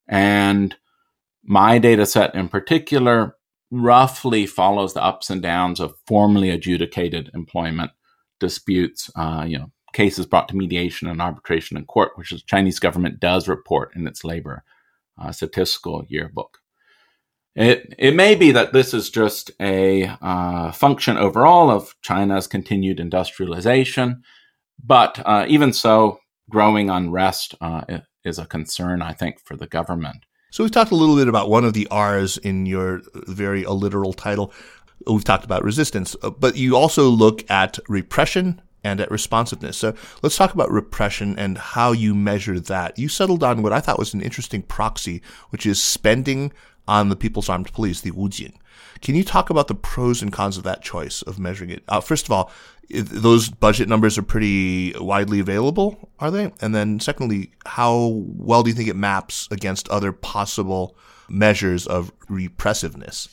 And 0.07 0.75
my 1.43 1.77
data 1.79 2.05
set 2.05 2.35
in 2.35 2.49
particular 2.49 3.35
roughly 3.71 4.45
follows 4.45 4.93
the 4.93 5.03
ups 5.03 5.29
and 5.29 5.41
downs 5.41 5.79
of 5.79 5.95
formally 6.07 6.49
adjudicated 6.49 7.29
employment 7.33 7.91
disputes. 8.39 9.09
Uh, 9.15 9.45
you 9.47 9.57
know, 9.57 9.71
cases 9.93 10.25
brought 10.25 10.47
to 10.49 10.55
mediation 10.55 11.07
and 11.07 11.21
arbitration 11.21 11.77
in 11.77 11.85
court, 11.85 12.11
which 12.15 12.31
the 12.31 12.39
Chinese 12.45 12.79
government 12.79 13.19
does 13.19 13.47
report 13.47 13.95
in 13.95 14.05
its 14.07 14.23
labor 14.23 14.63
uh, 15.19 15.31
statistical 15.31 16.05
yearbook. 16.07 16.59
It, 17.55 17.95
it 17.97 18.15
may 18.15 18.35
be 18.35 18.51
that 18.51 18.73
this 18.73 18.93
is 18.93 19.09
just 19.09 19.51
a 19.61 20.11
uh, 20.21 20.73
function 20.73 21.15
overall 21.17 21.71
of 21.71 21.95
China's 22.01 22.47
continued 22.47 22.99
industrialization, 22.99 24.23
but 24.83 25.21
uh, 25.25 25.45
even 25.47 25.71
so, 25.71 26.19
growing 26.49 26.89
unrest 26.89 27.55
uh, 27.61 27.81
is 28.23 28.39
a 28.39 28.45
concern, 28.45 29.01
I 29.01 29.13
think, 29.13 29.39
for 29.43 29.55
the 29.55 29.67
government. 29.67 30.25
So 30.51 30.63
we've 30.63 30.71
talked 30.71 30.91
a 30.91 30.95
little 30.95 31.15
bit 31.15 31.27
about 31.27 31.49
one 31.49 31.65
of 31.65 31.73
the 31.73 31.87
R's 31.91 32.37
in 32.37 32.65
your 32.65 33.01
very 33.13 33.63
alliteral 33.63 34.13
title. 34.13 34.53
We've 35.05 35.23
talked 35.23 35.43
about 35.43 35.63
resistance, 35.63 36.15
uh, 36.23 36.29
but 36.29 36.55
you 36.55 36.77
also 36.77 37.09
look 37.09 37.49
at 37.51 37.77
repression 37.89 38.61
and 38.83 39.01
at 39.01 39.11
responsiveness. 39.11 39.77
So 39.77 39.95
let's 40.21 40.37
talk 40.37 40.53
about 40.53 40.71
repression 40.71 41.37
and 41.37 41.57
how 41.57 41.91
you 41.91 42.15
measure 42.15 42.59
that. 42.59 42.97
You 42.97 43.09
settled 43.09 43.43
on 43.43 43.63
what 43.63 43.73
I 43.73 43.79
thought 43.79 43.99
was 43.99 44.13
an 44.13 44.21
interesting 44.21 44.61
proxy, 44.61 45.21
which 45.49 45.65
is 45.65 45.81
spending 45.81 46.53
on 46.87 47.09
the 47.09 47.15
People's 47.15 47.49
Armed 47.49 47.73
Police, 47.73 48.01
the 48.01 48.11
Wujing. 48.11 48.53
Can 49.01 49.15
you 49.15 49.23
talk 49.23 49.49
about 49.49 49.67
the 49.67 49.75
pros 49.75 50.21
and 50.21 50.31
cons 50.31 50.57
of 50.57 50.63
that 50.63 50.81
choice 50.81 51.21
of 51.23 51.39
measuring 51.39 51.69
it? 51.69 51.83
Uh, 51.87 52.01
first 52.01 52.25
of 52.25 52.31
all, 52.31 52.51
those 52.89 53.49
budget 53.49 53.89
numbers 53.89 54.17
are 54.17 54.23
pretty 54.23 54.93
widely 54.99 55.39
available, 55.39 56.09
are 56.19 56.31
they? 56.31 56.51
And 56.61 56.73
then 56.73 56.99
secondly, 56.99 57.51
how 57.65 58.23
well 58.25 58.63
do 58.63 58.69
you 58.69 58.75
think 58.75 58.89
it 58.89 58.95
maps 58.95 59.47
against 59.51 59.89
other 59.89 60.11
possible 60.11 60.95
measures 61.27 61.87
of 61.87 62.11
repressiveness? 62.29 63.29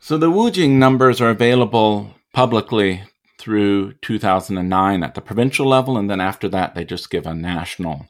So 0.00 0.16
the 0.16 0.30
Wujing 0.30 0.72
numbers 0.72 1.20
are 1.20 1.30
available 1.30 2.14
publicly 2.32 3.02
through 3.38 3.92
2009 4.02 5.02
at 5.02 5.14
the 5.14 5.20
provincial 5.20 5.66
level, 5.66 5.96
and 5.96 6.10
then 6.10 6.20
after 6.20 6.48
that, 6.48 6.74
they 6.74 6.84
just 6.84 7.10
give 7.10 7.26
a 7.26 7.34
national 7.34 8.06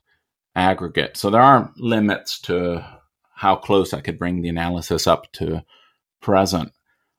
aggregate. 0.56 1.16
So 1.16 1.30
there 1.30 1.40
are 1.40 1.72
limits 1.76 2.40
to 2.42 2.84
how 3.34 3.56
close 3.56 3.94
I 3.94 4.00
could 4.00 4.18
bring 4.18 4.42
the 4.42 4.48
analysis 4.48 5.06
up 5.06 5.32
to 5.34 5.64
present. 6.20 6.72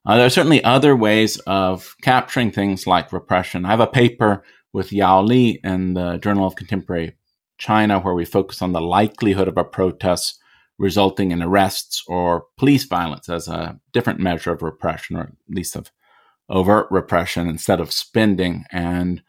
Uh, 0.06 0.18
there 0.18 0.26
are 0.26 0.32
certainly 0.32 0.64
other 0.64 0.96
ways 0.96 1.38
of 1.40 1.96
capturing 2.02 2.52
things 2.52 2.88
like 2.88 3.14
repression. 3.14 3.66
I 3.66 3.70
have 3.70 3.80
a 3.80 3.88
paper 3.88 4.44
with 4.74 4.92
Yao 4.92 5.22
Li 5.22 5.60
in 5.64 5.94
the 5.94 6.18
Journal 6.18 6.48
of 6.48 6.56
Contemporary 6.56 7.16
China 7.58 8.00
where 8.00 8.16
we 8.16 8.26
focus 8.26 8.62
on 8.62 8.72
the 8.72 8.82
likelihood 8.82 9.48
of 9.48 9.58
a 9.58 9.64
protest 9.64 10.40
resulting 10.80 11.32
in 11.32 11.44
arrests 11.44 12.04
or 12.08 12.46
police 12.58 12.86
violence 12.86 13.30
as 13.30 13.48
a 13.48 13.80
different 13.94 14.20
measure 14.20 14.52
of 14.52 14.64
repression, 14.64 15.16
or 15.16 15.22
at 15.22 15.34
least 15.48 15.76
of 15.76 15.92
overt 16.50 16.88
repression 16.90 17.48
instead 17.48 17.80
of 17.80 17.94
spending. 17.94 18.66
And 18.72 19.22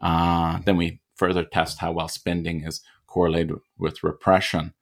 uh, 0.00 0.60
then 0.64 0.76
we 0.76 1.00
further 1.16 1.44
test 1.44 1.80
how 1.80 1.90
well 1.90 2.06
spending 2.06 2.62
is 2.62 2.80
correlated 3.08 3.56
with 3.76 4.04
repression. 4.04 4.72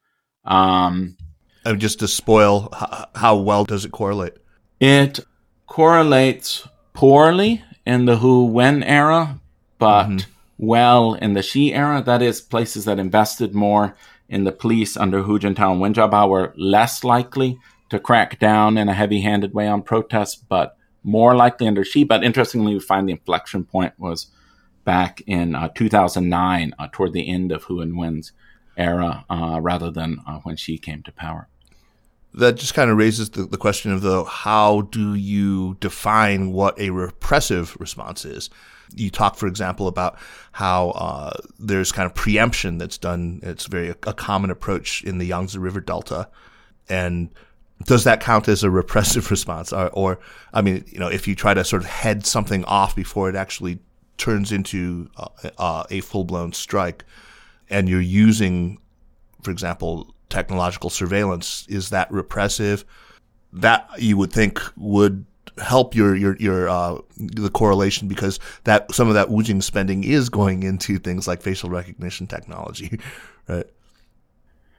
Um, 0.45 1.17
and 1.65 1.79
just 1.79 1.99
to 1.99 2.07
spoil, 2.07 2.69
how 3.15 3.35
well 3.35 3.65
does 3.65 3.85
it 3.85 3.91
correlate? 3.91 4.33
It 4.79 5.19
correlates 5.67 6.67
poorly 6.93 7.63
in 7.85 8.05
the 8.05 8.17
Hu 8.17 8.45
Wen 8.45 8.83
era, 8.83 9.39
but 9.77 10.05
mm-hmm. 10.05 10.31
well 10.57 11.13
in 11.13 11.33
the 11.33 11.41
Xi 11.41 11.73
era. 11.73 12.01
That 12.01 12.21
is, 12.21 12.41
places 12.41 12.85
that 12.85 12.99
invested 12.99 13.53
more 13.53 13.95
in 14.27 14.43
the 14.43 14.51
police 14.51 14.95
under 14.95 15.23
Hu 15.23 15.39
Jintao 15.39 15.71
and 15.71 15.79
Wen 15.79 15.93
Jiabao 15.93 16.29
were 16.29 16.53
less 16.55 17.03
likely 17.03 17.57
to 17.89 17.99
crack 17.99 18.39
down 18.39 18.77
in 18.77 18.87
a 18.87 18.93
heavy 18.93 19.21
handed 19.21 19.53
way 19.53 19.67
on 19.67 19.81
protests, 19.81 20.35
but 20.35 20.77
more 21.03 21.35
likely 21.35 21.67
under 21.67 21.83
Xi. 21.83 22.03
But 22.03 22.23
interestingly, 22.23 22.73
we 22.73 22.79
find 22.79 23.07
the 23.07 23.13
inflection 23.13 23.65
point 23.65 23.93
was 23.97 24.27
back 24.85 25.21
in 25.27 25.55
uh, 25.55 25.69
2009, 25.75 26.73
uh, 26.77 26.87
toward 26.91 27.13
the 27.13 27.29
end 27.29 27.51
of 27.51 27.63
Hu 27.63 27.81
and 27.81 27.97
Wen's 27.97 28.31
era, 28.77 29.25
uh, 29.29 29.59
rather 29.61 29.91
than 29.91 30.19
uh, 30.25 30.39
when 30.39 30.55
Xi 30.55 30.77
came 30.77 31.03
to 31.03 31.11
power. 31.11 31.47
That 32.33 32.57
just 32.57 32.73
kind 32.73 32.91
of 32.91 32.97
raises 32.97 33.31
the, 33.31 33.43
the 33.43 33.57
question 33.57 33.91
of 33.91 34.01
the 34.01 34.23
how 34.23 34.81
do 34.81 35.15
you 35.15 35.77
define 35.79 36.51
what 36.51 36.79
a 36.79 36.91
repressive 36.91 37.75
response 37.79 38.23
is? 38.23 38.49
You 38.95 39.09
talk, 39.09 39.35
for 39.35 39.47
example, 39.47 39.87
about 39.87 40.17
how 40.51 40.89
uh, 40.91 41.31
there's 41.59 41.91
kind 41.91 42.05
of 42.05 42.13
preemption 42.13 42.77
that's 42.77 42.97
done. 42.97 43.39
It's 43.43 43.65
very 43.65 43.89
a, 43.89 44.13
common 44.13 44.51
approach 44.51 45.03
in 45.03 45.17
the 45.17 45.27
Yangtze 45.27 45.57
River 45.57 45.79
Delta, 45.79 46.27
and 46.87 47.29
does 47.85 48.03
that 48.03 48.19
count 48.19 48.47
as 48.47 48.63
a 48.63 48.69
repressive 48.69 49.29
response? 49.31 49.71
Or, 49.73 49.89
or, 49.89 50.19
I 50.53 50.61
mean, 50.61 50.85
you 50.87 50.99
know, 50.99 51.07
if 51.07 51.27
you 51.27 51.35
try 51.35 51.53
to 51.53 51.63
sort 51.63 51.83
of 51.83 51.89
head 51.89 52.25
something 52.25 52.63
off 52.65 52.95
before 52.95 53.29
it 53.29 53.35
actually 53.35 53.79
turns 54.17 54.51
into 54.51 55.09
uh, 55.17 55.27
uh, 55.57 55.83
a 55.89 56.01
full 56.01 56.25
blown 56.25 56.53
strike, 56.53 57.05
and 57.69 57.89
you're 57.89 58.01
using, 58.01 58.79
for 59.41 59.51
example, 59.51 60.13
technological 60.29 60.89
surveillance, 60.89 61.65
is 61.69 61.89
that 61.89 62.11
repressive? 62.11 62.85
That 63.51 63.89
you 63.97 64.17
would 64.17 64.31
think 64.31 64.61
would 64.77 65.25
help 65.57 65.95
your 65.95 66.15
your 66.15 66.35
your 66.37 66.69
uh, 66.69 66.99
the 67.17 67.49
correlation 67.49 68.07
because 68.07 68.39
that 68.63 68.93
some 68.93 69.07
of 69.07 69.13
that 69.15 69.29
Wujing 69.29 69.61
spending 69.63 70.03
is 70.03 70.29
going 70.29 70.63
into 70.63 70.99
things 70.99 71.27
like 71.27 71.41
facial 71.41 71.69
recognition 71.69 72.27
technology, 72.27 72.99
right? 73.47 73.65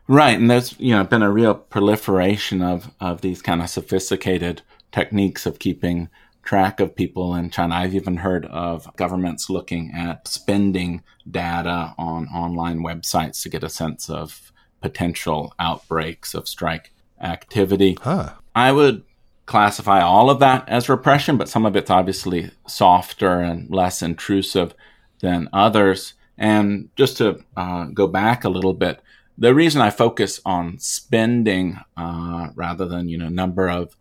Right, 0.07 0.39
and 0.39 0.51
there's 0.51 0.79
you 0.79 0.95
know 0.95 1.05
been 1.05 1.23
a 1.23 1.31
real 1.31 1.55
proliferation 1.55 2.63
of 2.63 2.91
of 3.01 3.21
these 3.21 3.43
kind 3.43 3.63
of 3.63 3.71
sophisticated 3.71 4.63
techniques 4.93 5.47
of 5.47 5.59
keeping 5.59 6.09
track 6.51 6.81
of 6.81 6.97
people 6.97 7.37
in 7.37 7.49
China. 7.49 7.77
I've 7.77 7.95
even 7.95 8.17
heard 8.17 8.45
of 8.47 8.91
governments 8.97 9.49
looking 9.49 9.93
at 9.95 10.27
spending 10.27 11.05
data 11.31 11.95
on 11.97 12.27
online 12.27 12.81
websites 12.81 13.41
to 13.43 13.49
get 13.49 13.63
a 13.63 13.69
sense 13.69 14.11
of 14.11 14.51
potential 14.81 15.55
outbreaks 15.61 16.35
of 16.35 16.49
strike 16.49 16.91
activity. 17.21 17.97
Huh. 18.03 18.33
I 18.53 18.73
would 18.73 19.05
classify 19.47 20.01
all 20.01 20.29
of 20.29 20.41
that 20.41 20.69
as 20.69 20.89
repression, 20.89 21.37
but 21.37 21.49
some 21.49 21.65
of 21.65 21.77
it's 21.77 21.89
obviously 21.89 22.51
softer 22.67 23.41
and 23.41 23.71
less 23.71 24.03
intrusive 24.03 24.75
than 25.21 25.49
others. 25.53 26.15
And 26.37 26.89
just 26.97 27.19
to 27.19 27.45
uh, 27.57 27.85
go 27.95 28.09
back 28.09 28.43
a 28.43 28.49
little 28.49 28.75
bit, 28.75 29.01
the 29.39 29.55
reason 29.55 29.83
I 29.83 29.91
focus 29.91 30.41
on 30.45 30.81
spending 30.81 31.79
uh, 31.97 32.49
rather 32.57 32.87
than 32.87 33.09
you 33.09 33.19
know 33.19 33.29
number 33.29 33.69
of 33.69 33.95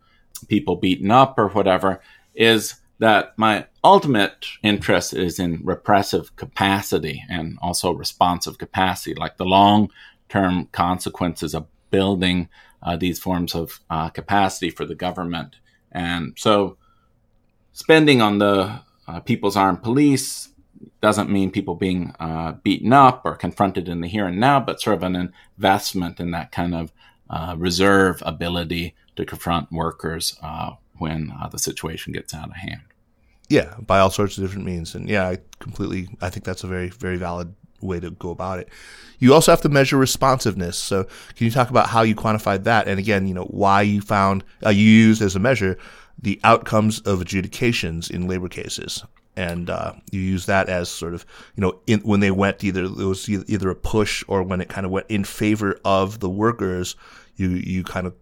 people 0.47 0.77
beaten 0.77 1.11
up 1.11 1.37
or 1.37 1.49
whatever 1.49 2.01
is 2.39 2.75
that 2.99 3.37
my 3.37 3.67
ultimate 3.83 4.45
interest 4.63 5.13
is 5.13 5.39
in 5.39 5.61
repressive 5.63 6.35
capacity 6.37 7.23
and 7.29 7.59
also 7.61 7.91
responsive 7.91 8.57
capacity, 8.57 9.13
like 9.13 9.37
the 9.37 9.45
long 9.45 9.91
term 10.29 10.67
consequences 10.71 11.53
of 11.53 11.67
building 11.91 12.49
uh, 12.81 12.95
these 12.95 13.19
forms 13.19 13.53
of 13.53 13.79
uh, 13.89 14.09
capacity 14.09 14.69
for 14.69 14.85
the 14.85 14.95
government. 14.95 15.57
And 15.91 16.33
so 16.37 16.77
spending 17.73 18.21
on 18.21 18.39
the 18.39 18.81
uh, 19.07 19.19
People's 19.21 19.57
Armed 19.57 19.83
Police 19.83 20.49
doesn't 21.01 21.29
mean 21.29 21.51
people 21.51 21.75
being 21.75 22.13
uh, 22.19 22.53
beaten 22.63 22.93
up 22.93 23.21
or 23.25 23.35
confronted 23.35 23.89
in 23.89 24.01
the 24.01 24.07
here 24.07 24.27
and 24.27 24.39
now, 24.39 24.59
but 24.59 24.81
sort 24.81 24.97
of 24.97 25.03
an 25.03 25.31
investment 25.57 26.19
in 26.19 26.31
that 26.31 26.51
kind 26.51 26.73
of 26.73 26.93
uh, 27.29 27.55
reserve 27.57 28.23
ability 28.25 28.95
to 29.15 29.25
confront 29.25 29.71
workers 29.71 30.37
uh, 30.41 30.71
when 30.99 31.33
uh, 31.41 31.47
the 31.47 31.59
situation 31.59 32.13
gets 32.13 32.33
out 32.33 32.49
of 32.49 32.55
hand. 32.55 32.81
Yeah, 33.49 33.73
by 33.79 33.99
all 33.99 34.11
sorts 34.11 34.37
of 34.37 34.43
different 34.43 34.65
means, 34.65 34.93
and 34.93 35.09
yeah, 35.09 35.27
I 35.27 35.39
completely. 35.59 36.07
I 36.21 36.29
think 36.29 36.45
that's 36.45 36.63
a 36.63 36.67
very, 36.67 36.89
very 36.89 37.17
valid 37.17 37.53
way 37.81 37.99
to 37.99 38.11
go 38.11 38.29
about 38.29 38.59
it. 38.59 38.69
You 39.17 39.33
also 39.33 39.51
have 39.51 39.61
to 39.61 39.69
measure 39.69 39.97
responsiveness. 39.97 40.77
So, 40.77 41.05
can 41.35 41.45
you 41.45 41.51
talk 41.51 41.69
about 41.69 41.87
how 41.87 42.03
you 42.03 42.15
quantified 42.15 42.63
that, 42.65 42.87
and 42.87 42.99
again, 42.99 43.27
you 43.27 43.33
know, 43.33 43.45
why 43.45 43.81
you 43.81 44.01
found 44.01 44.43
uh, 44.63 44.69
you 44.69 44.83
used 44.83 45.21
as 45.21 45.35
a 45.35 45.39
measure 45.39 45.77
the 46.21 46.39
outcomes 46.43 46.99
of 47.01 47.21
adjudications 47.21 48.09
in 48.09 48.27
labor 48.27 48.49
cases, 48.49 49.03
and 49.35 49.69
uh, 49.69 49.93
you 50.11 50.19
use 50.19 50.45
that 50.45 50.69
as 50.69 50.89
sort 50.89 51.13
of 51.13 51.25
you 51.55 51.61
know 51.61 51.79
in, 51.87 52.01
when 52.01 52.19
they 52.19 52.31
went 52.31 52.63
either 52.63 52.83
it 52.83 52.91
was 52.91 53.27
either 53.29 53.69
a 53.69 53.75
push 53.75 54.23
or 54.27 54.43
when 54.43 54.61
it 54.61 54.69
kind 54.69 54.85
of 54.85 54.91
went 54.91 55.07
in 55.09 55.23
favor 55.23 55.79
of 55.85 56.19
the 56.19 56.29
workers, 56.29 56.95
you 57.35 57.49
you 57.49 57.83
kind 57.83 58.05
of 58.05 58.13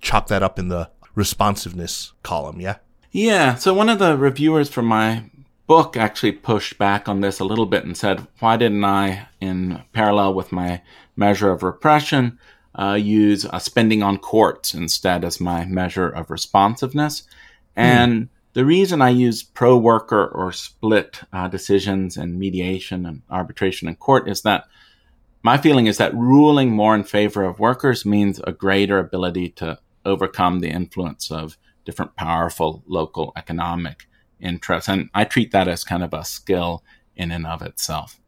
chop 0.00 0.28
that 0.28 0.42
up 0.42 0.58
in 0.58 0.68
the 0.68 0.90
responsiveness 1.14 2.12
column, 2.22 2.60
yeah? 2.60 2.76
Yeah. 3.12 3.56
So 3.56 3.74
one 3.74 3.88
of 3.88 3.98
the 3.98 4.16
reviewers 4.16 4.68
from 4.68 4.86
my 4.86 5.24
book 5.66 5.96
actually 5.96 6.32
pushed 6.32 6.78
back 6.78 7.08
on 7.08 7.20
this 7.20 7.38
a 7.38 7.44
little 7.44 7.66
bit 7.66 7.84
and 7.84 7.96
said, 7.96 8.26
why 8.40 8.56
didn't 8.56 8.84
I, 8.84 9.28
in 9.40 9.82
parallel 9.92 10.34
with 10.34 10.52
my 10.52 10.82
measure 11.16 11.50
of 11.50 11.62
repression, 11.62 12.38
uh, 12.74 12.94
use 12.94 13.44
uh, 13.44 13.58
spending 13.58 14.02
on 14.02 14.18
courts 14.18 14.74
instead 14.74 15.24
as 15.24 15.40
my 15.40 15.64
measure 15.64 16.08
of 16.08 16.30
responsiveness? 16.30 17.22
Hmm. 17.76 17.80
And 17.80 18.28
the 18.52 18.64
reason 18.64 19.00
I 19.00 19.10
use 19.10 19.42
pro 19.42 19.76
worker 19.76 20.26
or 20.26 20.50
split 20.52 21.20
uh, 21.32 21.48
decisions 21.48 22.16
and 22.16 22.38
mediation 22.38 23.06
and 23.06 23.22
arbitration 23.30 23.86
in 23.86 23.96
court 23.96 24.28
is 24.28 24.42
that 24.42 24.64
my 25.42 25.56
feeling 25.56 25.86
is 25.86 25.98
that 25.98 26.14
ruling 26.14 26.70
more 26.70 26.94
in 26.94 27.04
favor 27.04 27.44
of 27.44 27.60
workers 27.60 28.04
means 28.04 28.40
a 28.44 28.52
greater 28.52 28.98
ability 28.98 29.50
to 29.50 29.78
overcome 30.04 30.60
the 30.60 30.70
influence 30.70 31.30
of 31.30 31.56
different 31.84 32.16
powerful 32.16 32.82
local 32.86 33.32
economic 33.36 34.08
interests. 34.40 34.88
And 34.88 35.10
I 35.14 35.24
treat 35.24 35.50
that 35.52 35.68
as 35.68 35.84
kind 35.84 36.02
of 36.02 36.14
a 36.14 36.24
skill 36.24 36.82
in 37.16 37.30
and 37.30 37.46
of 37.46 37.62
itself. 37.62 38.20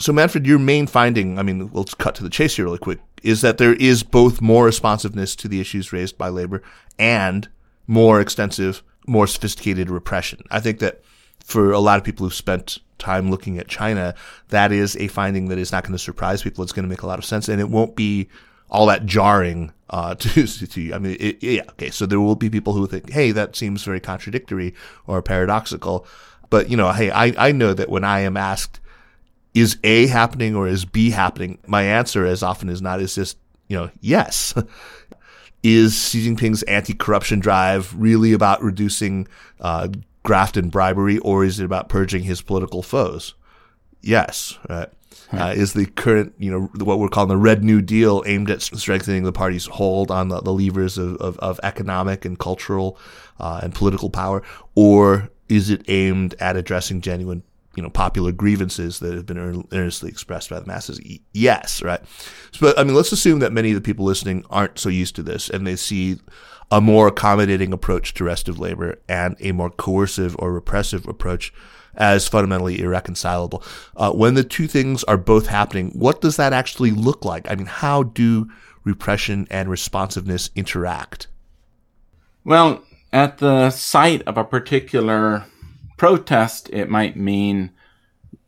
So, 0.00 0.12
Manfred, 0.12 0.46
your 0.46 0.60
main 0.60 0.86
finding, 0.86 1.38
I 1.38 1.42
mean, 1.42 1.70
let's 1.72 1.94
cut 1.94 2.14
to 2.16 2.22
the 2.22 2.30
chase 2.30 2.54
here 2.54 2.66
really 2.66 2.78
quick, 2.78 3.00
is 3.24 3.40
that 3.40 3.58
there 3.58 3.74
is 3.74 4.04
both 4.04 4.40
more 4.40 4.64
responsiveness 4.64 5.34
to 5.36 5.48
the 5.48 5.60
issues 5.60 5.92
raised 5.92 6.16
by 6.16 6.28
labor 6.28 6.62
and 6.98 7.48
more 7.88 8.20
extensive, 8.20 8.84
more 9.08 9.26
sophisticated 9.26 9.90
repression. 9.90 10.40
I 10.50 10.60
think 10.60 10.78
that 10.78 11.02
for 11.42 11.72
a 11.72 11.80
lot 11.80 11.98
of 11.98 12.04
people 12.04 12.26
who've 12.26 12.34
spent 12.34 12.78
time 12.98 13.30
looking 13.30 13.58
at 13.58 13.68
China, 13.68 14.14
that 14.48 14.70
is 14.70 14.96
a 14.96 15.08
finding 15.08 15.48
that 15.48 15.58
is 15.58 15.72
not 15.72 15.82
going 15.82 15.92
to 15.92 15.98
surprise 15.98 16.42
people. 16.42 16.62
It's 16.62 16.72
going 16.72 16.84
to 16.84 16.90
make 16.90 17.02
a 17.02 17.06
lot 17.06 17.18
of 17.18 17.24
sense 17.24 17.48
and 17.48 17.60
it 17.60 17.70
won't 17.70 17.96
be 17.96 18.28
all 18.70 18.86
that 18.86 19.06
jarring 19.06 19.72
uh, 19.90 20.14
to, 20.16 20.46
to 20.46 20.80
you. 20.80 20.94
I 20.94 20.98
mean, 20.98 21.16
it, 21.18 21.42
yeah, 21.42 21.62
okay. 21.70 21.90
So 21.90 22.06
there 22.06 22.20
will 22.20 22.36
be 22.36 22.50
people 22.50 22.72
who 22.72 22.86
think, 22.86 23.10
hey, 23.10 23.32
that 23.32 23.56
seems 23.56 23.84
very 23.84 24.00
contradictory 24.00 24.74
or 25.06 25.22
paradoxical. 25.22 26.06
But, 26.50 26.70
you 26.70 26.76
know, 26.76 26.92
hey, 26.92 27.10
I, 27.10 27.48
I 27.48 27.52
know 27.52 27.74
that 27.74 27.88
when 27.88 28.04
I 28.04 28.20
am 28.20 28.36
asked, 28.36 28.80
is 29.54 29.78
A 29.84 30.06
happening 30.06 30.54
or 30.54 30.68
is 30.68 30.84
B 30.84 31.10
happening? 31.10 31.58
My 31.66 31.82
answer, 31.82 32.24
as 32.24 32.42
often 32.42 32.68
as 32.68 32.80
not, 32.80 33.00
is 33.00 33.14
just, 33.14 33.38
you 33.66 33.76
know, 33.76 33.90
yes. 34.00 34.54
is 35.62 35.98
Xi 35.98 36.28
Jinping's 36.28 36.62
anti 36.64 36.94
corruption 36.94 37.40
drive 37.40 37.94
really 37.96 38.32
about 38.32 38.62
reducing 38.62 39.26
uh, 39.60 39.88
graft 40.22 40.56
and 40.56 40.70
bribery, 40.70 41.18
or 41.18 41.44
is 41.44 41.58
it 41.60 41.64
about 41.64 41.88
purging 41.88 42.22
his 42.22 42.40
political 42.40 42.82
foes? 42.82 43.34
Yes. 44.00 44.58
Right 44.68 44.88
uh, 45.32 45.52
is 45.54 45.72
the 45.72 45.86
current, 45.86 46.34
you 46.38 46.50
know, 46.50 46.84
what 46.84 46.98
we're 46.98 47.08
calling 47.08 47.28
the 47.28 47.36
Red 47.36 47.62
New 47.62 47.82
Deal 47.82 48.22
aimed 48.26 48.50
at 48.50 48.62
strengthening 48.62 49.24
the 49.24 49.32
party's 49.32 49.66
hold 49.66 50.10
on 50.10 50.28
the, 50.28 50.40
the 50.40 50.52
levers 50.52 50.96
of, 50.96 51.16
of, 51.16 51.38
of, 51.38 51.60
economic 51.62 52.24
and 52.24 52.38
cultural 52.38 52.98
uh, 53.38 53.60
and 53.62 53.74
political 53.74 54.10
power, 54.10 54.42
or 54.74 55.30
is 55.48 55.70
it 55.70 55.82
aimed 55.88 56.34
at 56.40 56.56
addressing 56.56 57.00
genuine, 57.00 57.42
you 57.76 57.82
know, 57.82 57.90
popular 57.90 58.32
grievances 58.32 59.00
that 59.00 59.14
have 59.14 59.26
been 59.26 59.64
earnestly 59.72 60.08
expressed 60.08 60.50
by 60.50 60.60
the 60.60 60.66
masses? 60.66 61.00
Yes, 61.32 61.82
right. 61.82 62.00
But 62.60 62.78
I 62.78 62.84
mean, 62.84 62.94
let's 62.94 63.12
assume 63.12 63.40
that 63.40 63.52
many 63.52 63.70
of 63.70 63.74
the 63.74 63.80
people 63.82 64.04
listening 64.04 64.44
aren't 64.50 64.78
so 64.78 64.88
used 64.88 65.14
to 65.16 65.22
this, 65.22 65.50
and 65.50 65.66
they 65.66 65.76
see 65.76 66.18
a 66.70 66.80
more 66.80 67.08
accommodating 67.08 67.72
approach 67.72 68.14
to 68.14 68.24
restive 68.24 68.58
labor 68.58 68.98
and 69.08 69.36
a 69.40 69.52
more 69.52 69.70
coercive 69.70 70.36
or 70.38 70.52
repressive 70.52 71.06
approach 71.06 71.52
as 71.98 72.26
fundamentally 72.26 72.80
irreconcilable. 72.80 73.62
Uh, 73.96 74.12
when 74.12 74.34
the 74.34 74.44
two 74.44 74.66
things 74.66 75.04
are 75.04 75.18
both 75.18 75.48
happening, 75.48 75.90
what 75.90 76.20
does 76.20 76.36
that 76.36 76.52
actually 76.52 76.92
look 76.92 77.24
like? 77.24 77.50
I 77.50 77.56
mean, 77.56 77.66
how 77.66 78.04
do 78.04 78.48
repression 78.84 79.46
and 79.50 79.68
responsiveness 79.68 80.50
interact? 80.54 81.26
Well, 82.44 82.82
at 83.12 83.38
the 83.38 83.70
site 83.70 84.22
of 84.22 84.38
a 84.38 84.44
particular 84.44 85.44
protest, 85.96 86.70
it 86.72 86.88
might 86.88 87.16
mean 87.16 87.72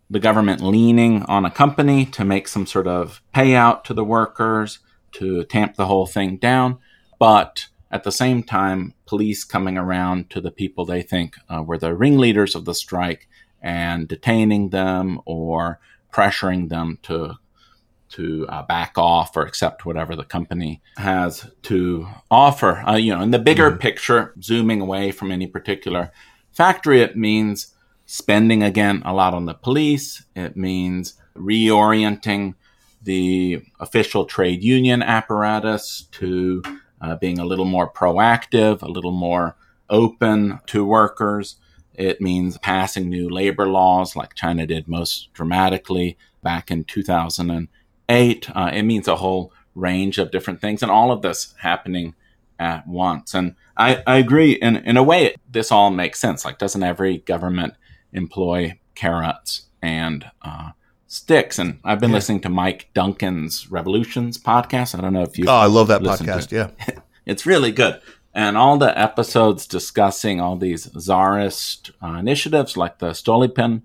the 0.09 0.21
government 0.21 0.61
leaning 0.61 1.23
on 1.25 1.45
a 1.45 1.51
company 1.51 2.05
to 2.05 2.25
make 2.25 2.49
some 2.49 2.67
sort 2.67 2.87
of 2.87 3.21
payout 3.35 3.85
to 3.85 3.95
the 3.95 4.05
workers 4.05 4.79
to 5.13 5.45
tamp 5.45 5.77
the 5.77 5.87
whole 5.87 6.07
thing 6.07 6.37
down. 6.37 6.79
But 7.19 7.67
at 7.91 8.05
the 8.05 8.13
same 8.13 8.43
time, 8.43 8.95
police 9.07 9.45
coming 9.45 9.77
around 9.77 10.31
to 10.31 10.41
the 10.41 10.51
people 10.51 10.85
they 10.85 11.03
think 11.03 11.37
uh, 11.49 11.63
were 11.63 11.79
the 11.79 11.95
ringleaders 11.95 12.55
of 12.55 12.65
the 12.65 12.75
strike 12.75 13.29
and 13.63 14.09
detaining 14.09 14.71
them 14.71 15.21
or 15.25 15.81
pressuring 16.13 16.69
them 16.69 16.99
to 17.03 17.35
to 18.11 18.45
uh, 18.49 18.63
back 18.63 18.99
off 18.99 19.37
or 19.37 19.43
accept 19.43 19.87
whatever 19.87 20.17
the 20.17 20.25
company 20.25 20.83
has 20.97 21.49
to 21.63 22.09
offer. 22.31 22.83
Uh, 22.87 22.97
you 22.97 23.15
know, 23.15 23.23
in 23.23 23.31
the 23.31 23.39
bigger 23.39 23.71
mm-hmm. 23.71 23.79
picture, 23.79 24.35
zooming 24.43 24.81
away 24.81 25.13
from 25.13 25.31
any 25.31 25.47
particular 25.47 26.11
factory, 26.51 27.01
it 27.01 27.17
means 27.17 27.73
spending 28.07 28.65
again 28.65 29.01
a 29.05 29.15
lot 29.15 29.33
on 29.33 29.47
the 29.47 29.55
police. 29.55 30.25
It 30.35 30.57
means 30.57 31.15
reorienting 31.37 32.55
the 33.03 33.63
official 33.79 34.25
trade 34.25 34.63
union 34.63 35.03
apparatus 35.03 36.09
to 36.13 36.63
uh, 37.01 37.17
being 37.17 37.39
a 37.39 37.45
little 37.45 37.65
more 37.65 37.91
proactive, 37.91 38.83
a 38.83 38.89
little 38.89 39.13
more 39.13 39.57
open 39.89 40.61
to 40.67 40.85
workers. 40.85 41.57
It 42.01 42.19
means 42.19 42.57
passing 42.57 43.11
new 43.11 43.29
labor 43.29 43.67
laws 43.67 44.17
like 44.17 44.35
China 44.35 44.67
did 44.67 44.89
most 44.89 45.31
dramatically 45.35 46.17
back 46.43 46.71
in 46.71 46.85
2008. 46.85 48.51
Uh, 48.57 48.71
it 48.73 48.83
means 48.85 49.07
a 49.07 49.17
whole 49.17 49.53
range 49.75 50.17
of 50.17 50.31
different 50.31 50.63
things, 50.63 50.83
and 50.83 50.91
all 50.91 51.13
of 51.13 51.21
this 51.21 51.53
happening 51.59 52.15
at 52.59 52.87
once. 52.89 53.35
And 53.35 53.55
I, 53.77 54.03
I 54.07 54.17
agree, 54.17 54.53
in, 54.53 54.77
in 54.77 54.97
a 54.97 55.03
way, 55.03 55.35
this 55.51 55.71
all 55.71 55.91
makes 55.91 56.19
sense. 56.19 56.43
Like, 56.43 56.57
doesn't 56.57 56.83
every 56.83 57.19
government 57.19 57.75
employ 58.15 58.79
carrots 58.95 59.67
and 59.83 60.25
uh, 60.41 60.71
sticks? 61.07 61.59
And 61.59 61.81
I've 61.85 62.01
been 62.01 62.11
yeah. 62.11 62.17
listening 62.17 62.41
to 62.41 62.49
Mike 62.49 62.89
Duncan's 62.95 63.71
Revolutions 63.71 64.39
podcast. 64.39 64.97
I 64.97 65.03
don't 65.03 65.13
know 65.13 65.23
if 65.23 65.37
you. 65.37 65.45
Oh, 65.47 65.53
I 65.53 65.67
love 65.67 65.89
that 65.89 66.01
podcast. 66.01 66.51
Yeah. 66.51 66.71
it's 67.27 67.45
really 67.45 67.73
good 67.73 68.01
and 68.35 68.57
all 68.57 68.79
the 68.79 68.99
episodes 68.99 69.67
discussing 69.67 70.41
all 70.41 70.57
these 70.57 70.85
czarist 70.99 71.91
uh, 72.03 72.15
initiatives 72.15 72.77
like 72.77 72.99
the 72.99 73.11
Stolypin 73.11 73.83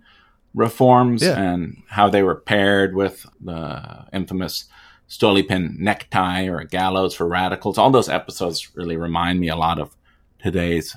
reforms 0.53 1.23
yeah. 1.23 1.39
and 1.39 1.81
how 1.89 2.09
they 2.09 2.23
were 2.23 2.35
paired 2.35 2.95
with 2.95 3.25
the 3.41 4.05
infamous 4.13 4.65
Stolypin 5.09 5.77
necktie 5.77 6.45
or 6.45 6.63
gallows 6.63 7.13
for 7.13 7.27
radicals. 7.27 7.77
All 7.77 7.91
those 7.91 8.09
episodes 8.09 8.75
really 8.75 8.97
remind 8.97 9.39
me 9.39 9.49
a 9.49 9.55
lot 9.55 9.79
of 9.79 9.95
today's 10.39 10.95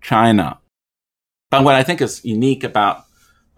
China. 0.00 0.58
But 1.50 1.64
what 1.64 1.74
I 1.74 1.82
think 1.82 2.00
is 2.00 2.24
unique 2.24 2.64
about 2.64 3.04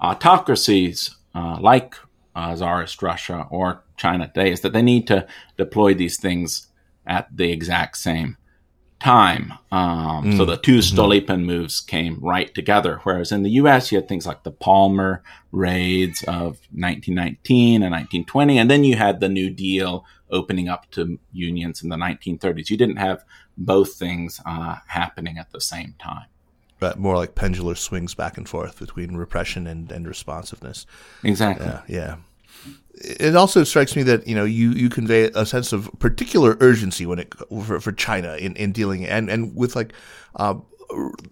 autocracies 0.01 1.17
uh, 1.35 1.59
like 1.61 1.95
uh, 2.35 2.55
Tsarist 2.55 3.03
Russia 3.03 3.47
or 3.51 3.85
China 3.97 4.27
today 4.27 4.51
is 4.51 4.61
that 4.61 4.73
they 4.73 4.83
need 4.83 5.07
to 5.09 5.27
deploy 5.57 5.95
these 5.95 6.19
things 6.19 6.69
at 7.07 7.29
the 7.35 7.51
exact 7.51 7.97
same 7.97 8.37
time. 9.03 9.53
Um, 9.73 10.25
mm. 10.25 10.37
So 10.37 10.45
the 10.45 10.57
2 10.57 10.79
mm-hmm. 10.79 11.01
Stolypin 11.01 11.45
moves 11.45 11.81
came 11.81 12.19
right 12.21 12.55
together. 12.55 13.01
Whereas 13.03 13.33
in 13.33 13.43
the 13.43 13.51
US, 13.63 13.91
you 13.91 13.99
had 13.99 14.09
things 14.09 14.27
like 14.27 14.45
the 14.45 14.53
Palmer 14.53 15.23
raids 15.51 16.23
of 16.23 16.61
1919 16.71 17.83
and 17.83 17.93
1920. 17.93 18.59
And 18.59 18.71
then 18.71 18.85
you 18.85 18.97
had 18.97 19.19
the 19.19 19.29
New 19.29 19.51
Deal 19.51 20.05
opening 20.31 20.69
up 20.69 20.91
to 20.93 21.19
unions 21.33 21.83
in 21.83 21.89
the 21.89 21.97
1930s. 21.97 22.71
You 22.71 22.77
didn't 22.77 22.97
have 22.97 23.25
both 23.59 23.95
things 23.95 24.41
uh, 24.47 24.77
happening 24.87 25.37
at 25.37 25.51
the 25.51 25.61
same 25.61 25.95
time. 25.99 26.27
But 26.79 26.99
more 26.99 27.17
like 27.17 27.35
pendular 27.35 27.77
swings 27.77 28.15
back 28.15 28.37
and 28.37 28.49
forth 28.49 28.79
between 28.79 29.17
repression 29.17 29.67
and, 29.67 29.91
and 29.91 30.07
responsiveness. 30.07 30.87
Exactly. 31.23 31.67
Yeah. 31.67 31.83
yeah 31.89 32.17
it 33.03 33.35
also 33.35 33.65
strikes 33.65 33.97
me 33.97 34.03
that 34.05 34.27
you 34.29 34.35
know 34.35 34.45
you, 34.45 34.71
you 34.71 34.89
convey 34.89 35.25
a 35.35 35.45
sense 35.45 35.73
of 35.73 35.91
particular 35.99 36.57
urgency 36.61 37.05
when 37.05 37.19
it 37.19 37.35
for, 37.65 37.81
for 37.81 37.93
China 37.93 38.37
in, 38.37 38.55
in 38.57 38.73
dealing 38.73 39.05
and 39.05 39.29
and 39.29 39.55
with 39.57 39.75
like 39.75 39.93
uh, 40.37 40.55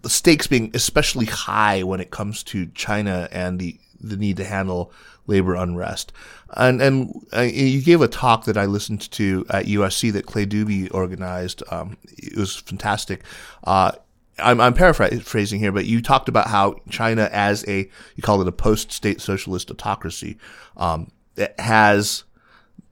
the 0.01 0.09
stakes 0.09 0.47
being 0.47 0.71
especially 0.73 1.25
high 1.25 1.83
when 1.83 1.99
it 1.99 2.11
comes 2.11 2.43
to 2.43 2.67
China 2.67 3.29
and 3.31 3.59
the 3.59 3.79
the 3.99 4.17
need 4.17 4.37
to 4.37 4.43
handle 4.43 4.91
labor 5.27 5.55
unrest. 5.55 6.11
And 6.55 6.81
and 6.81 7.27
uh, 7.33 7.41
you 7.41 7.81
gave 7.81 8.01
a 8.01 8.07
talk 8.07 8.45
that 8.45 8.57
I 8.57 8.65
listened 8.65 9.09
to 9.11 9.45
at 9.49 9.65
USC 9.65 10.11
that 10.13 10.25
Clay 10.25 10.45
Dube 10.45 10.93
organized. 10.93 11.63
Um, 11.71 11.97
it 12.17 12.37
was 12.37 12.57
fantastic. 12.57 13.23
Uh, 13.63 13.93
I'm, 14.39 14.59
I'm, 14.59 14.73
paraphrasing 14.73 15.59
here, 15.59 15.71
but 15.71 15.85
you 15.85 16.01
talked 16.01 16.27
about 16.27 16.47
how 16.47 16.75
China, 16.89 17.29
as 17.31 17.63
a 17.67 17.89
you 18.15 18.23
call 18.23 18.41
it 18.41 18.47
a 18.47 18.51
post-state 18.51 19.21
socialist 19.21 19.69
autocracy, 19.69 20.37
um, 20.77 21.11
that 21.41 21.59
has 21.59 22.23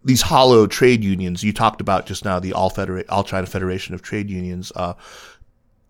these 0.04 0.24
hollow 0.24 0.66
trade 0.66 1.04
unions. 1.04 1.44
You 1.44 1.54
talked 1.54 1.82
about 1.82 2.08
just 2.08 2.26
now 2.26 2.40
the 2.40 2.54
All 2.54 2.74
All 3.10 3.24
China 3.24 3.46
Federation 3.46 3.94
of 3.94 4.02
Trade 4.02 4.28
Unions, 4.28 4.72
uh, 4.76 4.96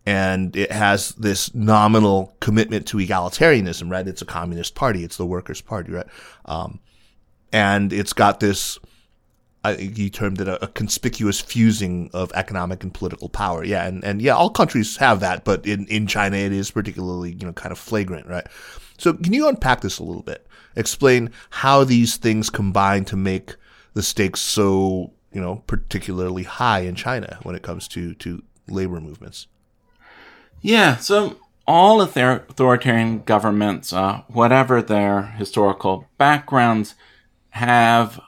and 0.05 0.53
it 0.57 0.73
has 0.73 1.11
this 1.11 1.55
nominal 1.55 2.35
commitment 2.41 2.85
to 2.87 2.97
egalitarianism. 2.97 3.89
Right? 3.89 4.05
It's 4.05 4.21
a 4.21 4.25
communist 4.25 4.75
party. 4.75 5.05
It's 5.05 5.15
the 5.15 5.25
Workers' 5.25 5.61
Party. 5.61 5.93
Right? 5.93 6.07
Um, 6.45 6.81
and 7.53 7.93
it's 7.93 8.11
got 8.11 8.41
this. 8.41 8.77
I, 9.63 9.75
you 9.75 10.09
termed 10.09 10.41
it 10.41 10.49
a, 10.49 10.63
a, 10.63 10.67
conspicuous 10.67 11.41
fusing 11.41 12.09
of 12.13 12.31
economic 12.33 12.83
and 12.83 12.93
political 12.93 13.27
power. 13.27 13.63
Yeah, 13.63 13.85
and, 13.85 14.03
and 14.05 14.21
yeah, 14.21 14.33
all 14.33 14.49
countries 14.49 14.95
have 14.97 15.19
that, 15.21 15.43
but 15.43 15.65
in, 15.65 15.85
in 15.87 16.07
China 16.07 16.37
it 16.37 16.53
is 16.53 16.71
particularly 16.71 17.31
you 17.31 17.45
know 17.45 17.53
kind 17.53 17.71
of 17.71 17.79
flagrant, 17.79 18.27
right? 18.27 18.47
So 18.97 19.13
can 19.13 19.31
you 19.31 19.47
unpack 19.47 19.81
this 19.81 19.99
a 19.99 20.03
little 20.03 20.23
bit? 20.23 20.45
Explain 20.79 21.31
how 21.49 21.83
these 21.83 22.17
things 22.17 22.49
combine 22.49 23.05
to 23.05 23.15
make 23.15 23.55
the 23.93 24.01
stakes 24.01 24.39
so, 24.39 25.11
you 25.33 25.41
know, 25.41 25.63
particularly 25.67 26.43
high 26.43 26.79
in 26.79 26.95
China 26.95 27.37
when 27.43 27.53
it 27.53 27.61
comes 27.61 27.87
to, 27.89 28.13
to 28.15 28.41
labor 28.67 29.01
movements. 29.01 29.47
Yeah, 30.61 30.95
so 30.95 31.37
all 31.67 32.01
authoritarian 32.01 33.23
governments, 33.23 33.93
uh, 33.93 34.21
whatever 34.29 34.81
their 34.81 35.23
historical 35.23 36.07
backgrounds, 36.17 36.95
have 37.49 38.19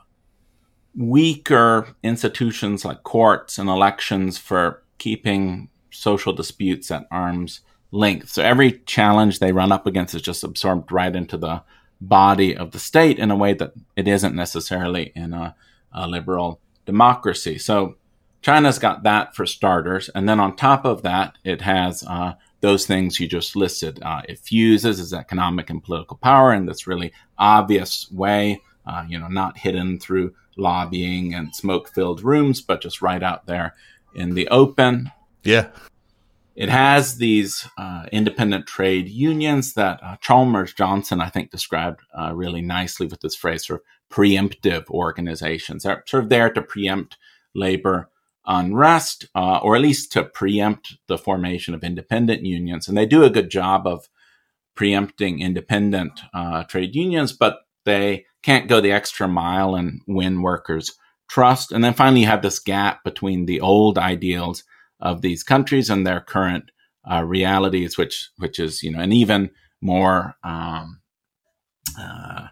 weaker 0.95 1.87
institutions 2.03 2.83
like 2.83 3.03
courts 3.03 3.57
and 3.57 3.69
elections 3.69 4.37
for 4.37 4.83
keeping 4.97 5.69
social 5.89 6.33
disputes 6.33 6.91
at 6.91 7.07
arm's 7.09 7.61
length. 7.91 8.29
So 8.29 8.43
every 8.43 8.73
challenge 8.85 9.39
they 9.39 9.51
run 9.51 9.71
up 9.71 9.87
against 9.87 10.15
is 10.15 10.21
just 10.21 10.43
absorbed 10.43 10.91
right 10.91 11.15
into 11.15 11.37
the 11.37 11.63
body 12.01 12.57
of 12.57 12.71
the 12.71 12.79
state 12.79 13.19
in 13.19 13.31
a 13.31 13.35
way 13.35 13.53
that 13.53 13.73
it 13.95 14.07
isn't 14.07 14.35
necessarily 14.35 15.11
in 15.15 15.33
a, 15.33 15.55
a 15.93 16.07
liberal 16.07 16.59
democracy. 16.85 17.57
So 17.57 17.95
China's 18.41 18.79
got 18.79 19.03
that 19.03 19.35
for 19.35 19.45
starters. 19.45 20.09
And 20.15 20.27
then 20.27 20.39
on 20.39 20.55
top 20.55 20.83
of 20.83 21.03
that, 21.03 21.37
it 21.43 21.61
has 21.61 22.03
uh, 22.03 22.33
those 22.61 22.87
things 22.87 23.19
you 23.19 23.27
just 23.27 23.55
listed. 23.55 23.99
Uh, 24.01 24.21
it 24.27 24.39
fuses 24.39 24.99
its 24.99 25.13
economic 25.13 25.69
and 25.69 25.83
political 25.83 26.17
power 26.17 26.53
in 26.53 26.65
this 26.65 26.87
really 26.87 27.13
obvious 27.37 28.11
way, 28.11 28.61
uh, 28.85 29.05
you 29.07 29.19
know, 29.19 29.27
not 29.27 29.57
hidden 29.57 29.99
through 29.99 30.33
lobbying 30.57 31.35
and 31.35 31.55
smoke 31.55 31.89
filled 31.89 32.23
rooms, 32.23 32.61
but 32.61 32.81
just 32.81 33.01
right 33.01 33.21
out 33.21 33.45
there 33.45 33.75
in 34.15 34.33
the 34.33 34.47
open. 34.49 35.11
Yeah. 35.43 35.67
It 36.55 36.69
has 36.69 37.17
these 37.17 37.67
uh, 37.77 38.05
independent 38.11 38.67
trade 38.67 39.07
unions 39.07 39.73
that 39.73 39.99
uh, 40.03 40.17
Chalmers 40.17 40.73
Johnson, 40.73 41.21
I 41.21 41.29
think, 41.29 41.49
described 41.49 42.01
uh, 42.17 42.33
really 42.35 42.61
nicely 42.61 43.07
with 43.07 43.21
this 43.21 43.35
phrase, 43.35 43.65
sort 43.65 43.79
of 43.81 44.15
preemptive 44.15 44.89
organizations. 44.89 45.83
They're 45.83 46.03
sort 46.05 46.23
of 46.23 46.29
there 46.29 46.51
to 46.51 46.61
preempt 46.61 47.17
labor 47.55 48.09
unrest, 48.45 49.27
uh, 49.33 49.59
or 49.59 49.75
at 49.75 49.81
least 49.81 50.11
to 50.13 50.23
preempt 50.23 50.97
the 51.07 51.17
formation 51.17 51.73
of 51.73 51.83
independent 51.83 52.43
unions. 52.43 52.87
And 52.87 52.97
they 52.97 53.05
do 53.05 53.23
a 53.23 53.29
good 53.29 53.49
job 53.49 53.87
of 53.87 54.09
preempting 54.75 55.39
independent 55.39 56.19
uh, 56.33 56.63
trade 56.63 56.95
unions, 56.95 57.33
but 57.33 57.59
they 57.85 58.25
can't 58.43 58.67
go 58.67 58.81
the 58.81 58.91
extra 58.91 59.27
mile 59.27 59.75
and 59.75 60.01
win 60.07 60.41
workers' 60.41 60.93
trust. 61.29 61.71
And 61.71 61.83
then 61.83 61.93
finally, 61.93 62.21
you 62.21 62.27
have 62.27 62.41
this 62.41 62.59
gap 62.59 63.03
between 63.03 63.45
the 63.45 63.61
old 63.61 63.97
ideals 63.97 64.63
of 65.01 65.21
these 65.21 65.43
countries 65.43 65.89
and 65.89 66.05
their 66.05 66.21
current 66.21 66.71
uh, 67.09 67.23
realities, 67.23 67.97
which 67.97 68.29
which 68.37 68.59
is 68.59 68.83
you 68.83 68.91
know 68.91 68.99
an 68.99 69.11
even 69.11 69.49
more 69.81 70.35
um, 70.43 71.01
uh, 71.99 72.47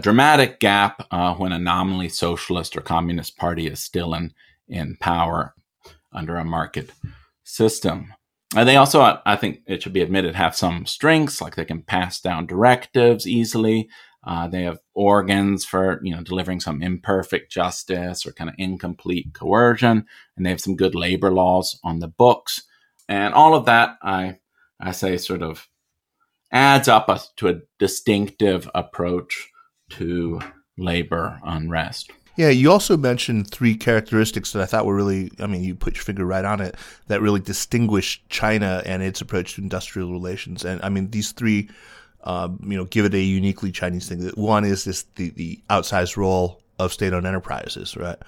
dramatic 0.00 0.60
gap 0.60 1.06
uh, 1.10 1.34
when 1.34 1.52
a 1.52 1.58
nominally 1.58 2.08
socialist 2.08 2.76
or 2.76 2.80
communist 2.80 3.36
party 3.36 3.66
is 3.66 3.80
still 3.80 4.14
in 4.14 4.32
in 4.68 4.96
power 5.00 5.54
under 6.12 6.36
a 6.36 6.44
market 6.44 6.90
system. 7.44 8.12
And 8.54 8.68
they 8.68 8.76
also, 8.76 9.20
I 9.26 9.36
think 9.36 9.60
it 9.66 9.82
should 9.82 9.92
be 9.92 10.02
admitted, 10.02 10.34
have 10.34 10.56
some 10.56 10.86
strengths, 10.86 11.40
like 11.40 11.56
they 11.56 11.64
can 11.64 11.82
pass 11.82 12.20
down 12.20 12.46
directives 12.46 13.26
easily. 13.26 13.88
Uh, 14.26 14.48
they 14.48 14.64
have 14.64 14.80
organs 14.94 15.64
for 15.64 16.00
you 16.02 16.14
know 16.14 16.22
delivering 16.22 16.60
some 16.60 16.82
imperfect 16.82 17.50
justice 17.50 18.26
or 18.26 18.32
kind 18.32 18.50
of 18.50 18.56
incomplete 18.58 19.32
coercion, 19.32 20.04
and 20.36 20.44
they 20.44 20.50
have 20.50 20.60
some 20.60 20.76
good 20.76 20.94
labor 20.94 21.32
laws 21.32 21.78
on 21.84 22.00
the 22.00 22.08
books, 22.08 22.62
and 23.08 23.32
all 23.34 23.54
of 23.54 23.66
that 23.66 23.96
I 24.02 24.38
I 24.80 24.90
say 24.92 25.16
sort 25.16 25.42
of 25.42 25.68
adds 26.50 26.88
up 26.88 27.08
a, 27.08 27.20
to 27.36 27.48
a 27.48 27.60
distinctive 27.78 28.68
approach 28.74 29.48
to 29.90 30.40
labor 30.76 31.40
unrest. 31.44 32.10
Yeah, 32.36 32.50
you 32.50 32.70
also 32.70 32.98
mentioned 32.98 33.50
three 33.50 33.76
characteristics 33.76 34.52
that 34.52 34.62
I 34.62 34.66
thought 34.66 34.84
were 34.84 34.94
really, 34.94 35.30
I 35.38 35.46
mean, 35.46 35.64
you 35.64 35.74
put 35.74 35.94
your 35.94 36.04
finger 36.04 36.26
right 36.26 36.44
on 36.44 36.60
it, 36.60 36.76
that 37.06 37.22
really 37.22 37.40
distinguish 37.40 38.22
China 38.28 38.82
and 38.84 39.02
its 39.02 39.22
approach 39.22 39.54
to 39.54 39.62
industrial 39.62 40.12
relations. 40.12 40.62
And 40.62 40.80
I 40.82 40.90
mean, 40.90 41.10
these 41.10 41.32
three 41.32 41.70
uh, 42.26 42.48
you 42.60 42.76
know, 42.76 42.84
give 42.84 43.04
it 43.04 43.14
a 43.14 43.20
uniquely 43.20 43.70
Chinese 43.70 44.08
thing. 44.08 44.20
One 44.34 44.64
is 44.64 44.84
this 44.84 45.04
the, 45.14 45.30
the 45.30 45.60
outsized 45.70 46.16
role 46.16 46.60
of 46.78 46.92
state-owned 46.92 47.26
enterprises, 47.26 47.96
right? 47.96 48.18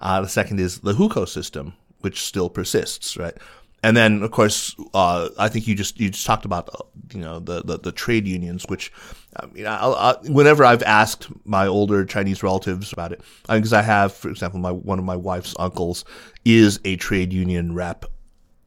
Uh, 0.00 0.20
the 0.20 0.28
second 0.28 0.60
is 0.60 0.80
the 0.80 0.92
hukou 0.92 1.26
system, 1.26 1.72
which 2.00 2.22
still 2.22 2.50
persists, 2.50 3.16
right? 3.16 3.36
And 3.82 3.96
then, 3.96 4.22
of 4.22 4.32
course, 4.32 4.76
uh, 4.92 5.30
I 5.38 5.48
think 5.48 5.66
you 5.66 5.74
just 5.74 5.98
you 6.00 6.10
just 6.10 6.26
talked 6.26 6.44
about 6.44 6.68
you 7.14 7.20
know 7.20 7.38
the 7.38 7.62
the, 7.62 7.78
the 7.78 7.92
trade 7.92 8.26
unions, 8.26 8.66
which 8.68 8.92
I 9.36 9.46
mean, 9.46 9.66
I, 9.66 9.76
I, 9.76 10.14
whenever 10.28 10.64
I've 10.64 10.82
asked 10.82 11.28
my 11.44 11.66
older 11.66 12.04
Chinese 12.04 12.42
relatives 12.42 12.92
about 12.92 13.12
it, 13.12 13.22
because 13.48 13.72
I, 13.72 13.78
I 13.78 13.82
have, 13.82 14.12
for 14.12 14.30
example, 14.30 14.58
my 14.60 14.72
one 14.72 14.98
of 14.98 15.04
my 15.04 15.16
wife's 15.16 15.54
uncles 15.58 16.04
is 16.44 16.80
a 16.84 16.96
trade 16.96 17.32
union 17.32 17.72
rep, 17.72 18.04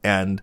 and 0.03 0.41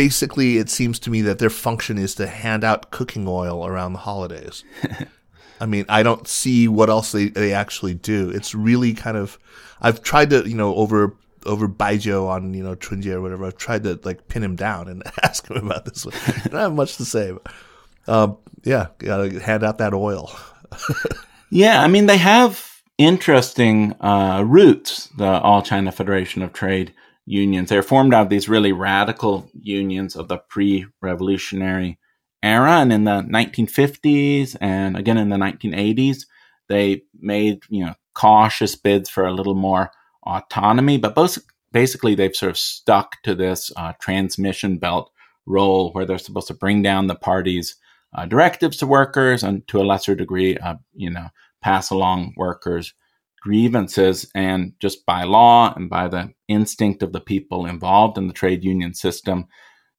basically 0.00 0.56
it 0.56 0.70
seems 0.70 0.98
to 0.98 1.10
me 1.10 1.20
that 1.20 1.38
their 1.38 1.50
function 1.50 1.98
is 1.98 2.14
to 2.14 2.26
hand 2.26 2.64
out 2.64 2.90
cooking 2.90 3.28
oil 3.28 3.66
around 3.66 3.92
the 3.92 3.98
holidays. 3.98 4.64
I 5.60 5.66
mean, 5.66 5.84
I 5.90 6.02
don't 6.02 6.26
see 6.26 6.68
what 6.68 6.88
else 6.88 7.12
they, 7.12 7.28
they 7.28 7.52
actually 7.52 7.92
do. 7.92 8.30
It's 8.30 8.54
really 8.54 8.94
kind 8.94 9.18
of, 9.18 9.38
I've 9.82 10.02
tried 10.02 10.30
to, 10.30 10.48
you 10.48 10.54
know, 10.54 10.74
over, 10.74 11.14
over 11.44 11.68
Baijiu 11.68 12.26
on, 12.26 12.54
you 12.54 12.62
know, 12.62 12.76
Chunjie 12.76 13.12
or 13.12 13.20
whatever, 13.20 13.44
I've 13.44 13.58
tried 13.58 13.82
to 13.82 14.00
like 14.02 14.26
pin 14.28 14.42
him 14.42 14.56
down 14.56 14.88
and 14.88 15.02
ask 15.22 15.46
him 15.50 15.58
about 15.58 15.84
this. 15.84 16.06
One. 16.06 16.14
I 16.14 16.48
don't 16.48 16.60
have 16.60 16.72
much 16.72 16.96
to 16.96 17.04
say. 17.04 17.32
But, 17.32 17.52
um, 18.10 18.38
yeah, 18.64 18.86
gotta 18.96 19.38
hand 19.38 19.64
out 19.64 19.76
that 19.76 19.92
oil. 19.92 20.34
yeah, 21.50 21.82
I 21.82 21.88
mean, 21.88 22.06
they 22.06 22.16
have 22.16 22.80
interesting 22.96 23.92
uh, 24.00 24.44
roots, 24.46 25.10
the 25.18 25.26
All 25.26 25.60
China 25.60 25.92
Federation 25.92 26.40
of 26.40 26.54
Trade 26.54 26.94
unions. 27.30 27.68
They're 27.68 27.82
formed 27.82 28.12
out 28.12 28.22
of 28.22 28.28
these 28.28 28.48
really 28.48 28.72
radical 28.72 29.48
unions 29.54 30.16
of 30.16 30.28
the 30.28 30.38
pre 30.38 30.86
revolutionary 31.00 31.98
era. 32.42 32.72
And 32.72 32.92
in 32.92 33.04
the 33.04 33.22
1950s 33.22 34.56
and 34.60 34.96
again 34.96 35.16
in 35.16 35.28
the 35.28 35.36
1980s, 35.36 36.26
they 36.68 37.02
made, 37.18 37.62
you 37.68 37.84
know, 37.84 37.94
cautious 38.14 38.74
bids 38.74 39.08
for 39.08 39.26
a 39.26 39.32
little 39.32 39.54
more 39.54 39.90
autonomy, 40.26 40.98
but 40.98 41.14
both 41.14 41.38
basically 41.72 42.14
they've 42.14 42.34
sort 42.34 42.50
of 42.50 42.58
stuck 42.58 43.22
to 43.22 43.34
this 43.34 43.70
uh, 43.76 43.92
transmission 44.00 44.78
belt 44.78 45.10
role 45.46 45.92
where 45.92 46.04
they're 46.04 46.18
supposed 46.18 46.48
to 46.48 46.54
bring 46.54 46.82
down 46.82 47.06
the 47.06 47.14
party's 47.14 47.76
uh, 48.14 48.26
directives 48.26 48.76
to 48.78 48.86
workers 48.86 49.42
and 49.42 49.66
to 49.68 49.80
a 49.80 49.84
lesser 49.84 50.14
degree, 50.14 50.56
uh, 50.58 50.74
you 50.94 51.08
know, 51.08 51.28
pass 51.62 51.90
along 51.90 52.34
workers' 52.36 52.92
grievances. 53.40 54.30
And 54.34 54.72
just 54.80 55.04
by 55.06 55.24
law 55.24 55.72
and 55.74 55.88
by 55.88 56.08
the 56.08 56.32
instinct 56.48 57.02
of 57.02 57.12
the 57.12 57.20
people 57.20 57.66
involved 57.66 58.18
in 58.18 58.26
the 58.26 58.32
trade 58.32 58.64
union 58.64 58.94
system, 58.94 59.46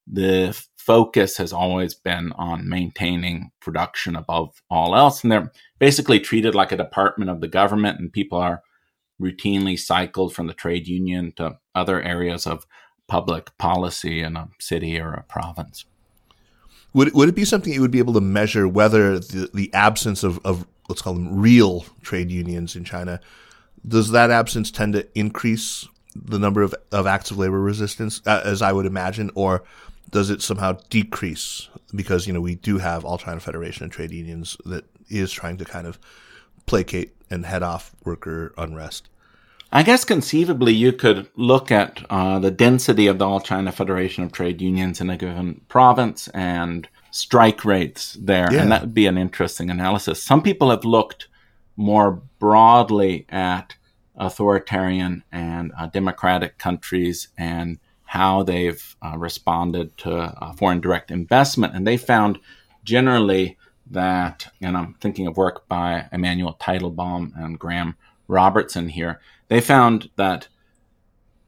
the 0.08 0.60
focus 0.78 1.38
has 1.38 1.54
always 1.54 1.94
been 1.94 2.32
on 2.34 2.68
maintaining 2.68 3.52
production 3.62 4.16
above 4.16 4.62
all 4.70 4.96
else. 4.96 5.24
And 5.24 5.32
they're 5.32 5.52
basically 5.80 6.20
treated 6.20 6.56
like 6.56 6.72
a 6.72 6.78
department 6.78 7.30
of 7.30 7.42
the 7.42 7.48
government, 7.48 8.00
and 8.00 8.12
people 8.12 8.40
are 8.40 8.62
routinely 9.22 9.78
cycled 9.78 10.34
from 10.34 10.48
the 10.48 10.54
trade 10.54 10.88
union 10.88 11.34
to 11.36 11.58
other 11.76 12.02
areas 12.02 12.48
of 12.48 12.66
public 13.08 13.56
policy 13.58 14.22
in 14.22 14.36
a 14.36 14.50
city 14.60 15.00
or 15.00 15.14
a 15.14 15.24
province. 15.24 15.86
Would, 16.94 17.14
would 17.14 17.30
it 17.30 17.36
be 17.36 17.46
something 17.46 17.72
you 17.72 17.82
would 17.82 17.92
be 17.92 18.00
able 18.00 18.14
to 18.14 18.22
measure 18.22 18.68
whether 18.68 19.20
the, 19.20 19.50
the 19.54 19.74
absence 19.74 20.24
of, 20.24 20.40
of, 20.44 20.68
let's 20.92 21.02
call 21.02 21.14
them 21.14 21.40
real 21.40 21.86
trade 22.02 22.30
unions 22.30 22.76
in 22.76 22.84
China, 22.84 23.20
does 23.88 24.12
that 24.12 24.30
absence 24.30 24.70
tend 24.70 24.94
to 24.94 25.08
increase 25.18 25.88
the 26.16 26.40
number 26.40 26.62
of, 26.62 26.76
of 26.92 27.08
acts 27.08 27.32
of 27.32 27.38
labor 27.38 27.60
resistance, 27.60 28.22
uh, 28.26 28.42
as 28.44 28.62
I 28.62 28.74
would 28.74 28.86
imagine, 28.86 29.32
or 29.34 29.64
does 30.10 30.30
it 30.30 30.42
somehow 30.42 30.78
decrease 30.90 31.70
because, 31.96 32.28
you 32.28 32.34
know, 32.34 32.42
we 32.42 32.56
do 32.56 32.78
have 32.78 33.06
All 33.06 33.18
China 33.18 33.40
Federation 33.40 33.86
of 33.86 33.92
Trade 33.92 34.12
Unions 34.12 34.58
that 34.66 34.86
is 35.10 35.32
trying 35.32 35.58
to 35.58 35.66
kind 35.66 35.88
of 35.88 35.98
placate 36.66 37.16
and 37.30 37.46
head 37.46 37.64
off 37.64 37.96
worker 38.04 38.54
unrest? 38.58 39.08
I 39.72 39.84
guess 39.84 40.04
conceivably 40.04 40.74
you 40.74 40.92
could 40.92 41.30
look 41.36 41.72
at 41.72 42.04
uh, 42.10 42.40
the 42.40 42.52
density 42.52 43.08
of 43.08 43.20
the 43.20 43.28
All 43.28 43.40
China 43.40 43.72
Federation 43.72 44.26
of 44.26 44.34
Trade 44.34 44.62
Unions 44.62 45.00
in 45.00 45.10
a 45.10 45.16
given 45.16 45.62
province 45.70 46.28
and 46.30 46.90
strike 47.12 47.64
rates 47.66 48.18
there, 48.20 48.52
yeah. 48.52 48.62
and 48.62 48.72
that 48.72 48.82
would 48.82 48.94
be 48.94 49.06
an 49.06 49.18
interesting 49.18 49.70
analysis. 49.70 50.24
Some 50.24 50.42
people 50.42 50.70
have 50.70 50.86
looked 50.86 51.28
more 51.76 52.22
broadly 52.40 53.26
at 53.30 53.76
authoritarian 54.16 55.24
and 55.32 55.72
uh, 55.78 55.88
democratic 55.88 56.58
countries 56.58 57.30
and 57.38 57.80
how 58.06 58.44
they've 58.44 58.96
uh, 59.02 59.18
responded 59.18 59.98
to 59.98 60.14
uh, 60.14 60.54
foreign 60.54 60.82
direct 60.82 61.12
investment, 61.12 61.76
and 61.76 61.86
they 61.86 61.98
found 61.98 62.40
generally 62.84 63.58
that, 63.90 64.52
and 64.62 64.78
I'm 64.78 64.96
thinking 64.96 65.28
of 65.28 65.38
work 65.38 65.68
by 65.68 66.08
Emmanuel 66.12 66.58
Teitelbaum 66.60 67.32
and 67.36 67.60
Graeme 67.60 67.96
Robertson 68.28 68.90
here, 68.90 69.20
they 69.50 69.62
found 69.62 70.10
that 70.16 70.48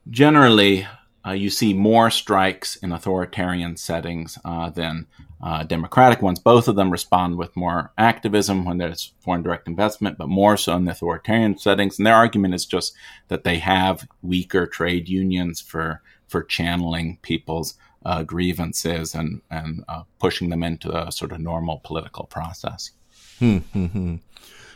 generally 0.10 0.86
uh, 1.26 1.32
you 1.32 1.50
see 1.50 1.74
more 1.74 2.10
strikes 2.10 2.76
in 2.78 2.92
authoritarian 2.92 3.78
settings 3.78 4.38
uh, 4.44 4.70
than 4.70 5.08
uh, 5.44 5.62
democratic 5.64 6.22
ones. 6.22 6.40
Both 6.40 6.70
of 6.70 6.78
them 6.78 6.90
respond 6.90 7.38
with 7.38 7.56
more 7.56 7.92
activism 7.98 8.64
when 8.64 8.78
there's 8.78 9.12
foreign 9.20 9.44
direct 9.44 9.68
investment, 9.68 10.18
but 10.18 10.30
more 10.30 10.56
so 10.56 10.78
in 10.78 10.88
authoritarian 10.88 11.58
settings. 11.58 12.00
And 12.00 12.08
their 12.08 12.16
argument 12.16 12.54
is 12.54 12.66
just 12.66 12.94
that 13.28 13.44
they 13.44 13.60
have 13.60 14.08
weaker 14.22 14.66
trade 14.66 15.10
unions 15.10 15.60
for 15.60 16.02
for 16.28 16.44
channeling 16.44 17.20
people's 17.22 17.76
uh, 18.06 18.24
grievances 18.24 19.14
and 19.14 19.42
and 19.52 19.84
uh, 19.90 20.04
pushing 20.18 20.50
them 20.50 20.64
into 20.64 20.96
a 20.96 21.12
sort 21.12 21.34
of 21.34 21.40
normal 21.40 21.82
political 21.84 22.26
process. 22.26 22.92
Hmm, 23.40 23.58
hmm, 23.58 23.86
hmm. 23.88 24.16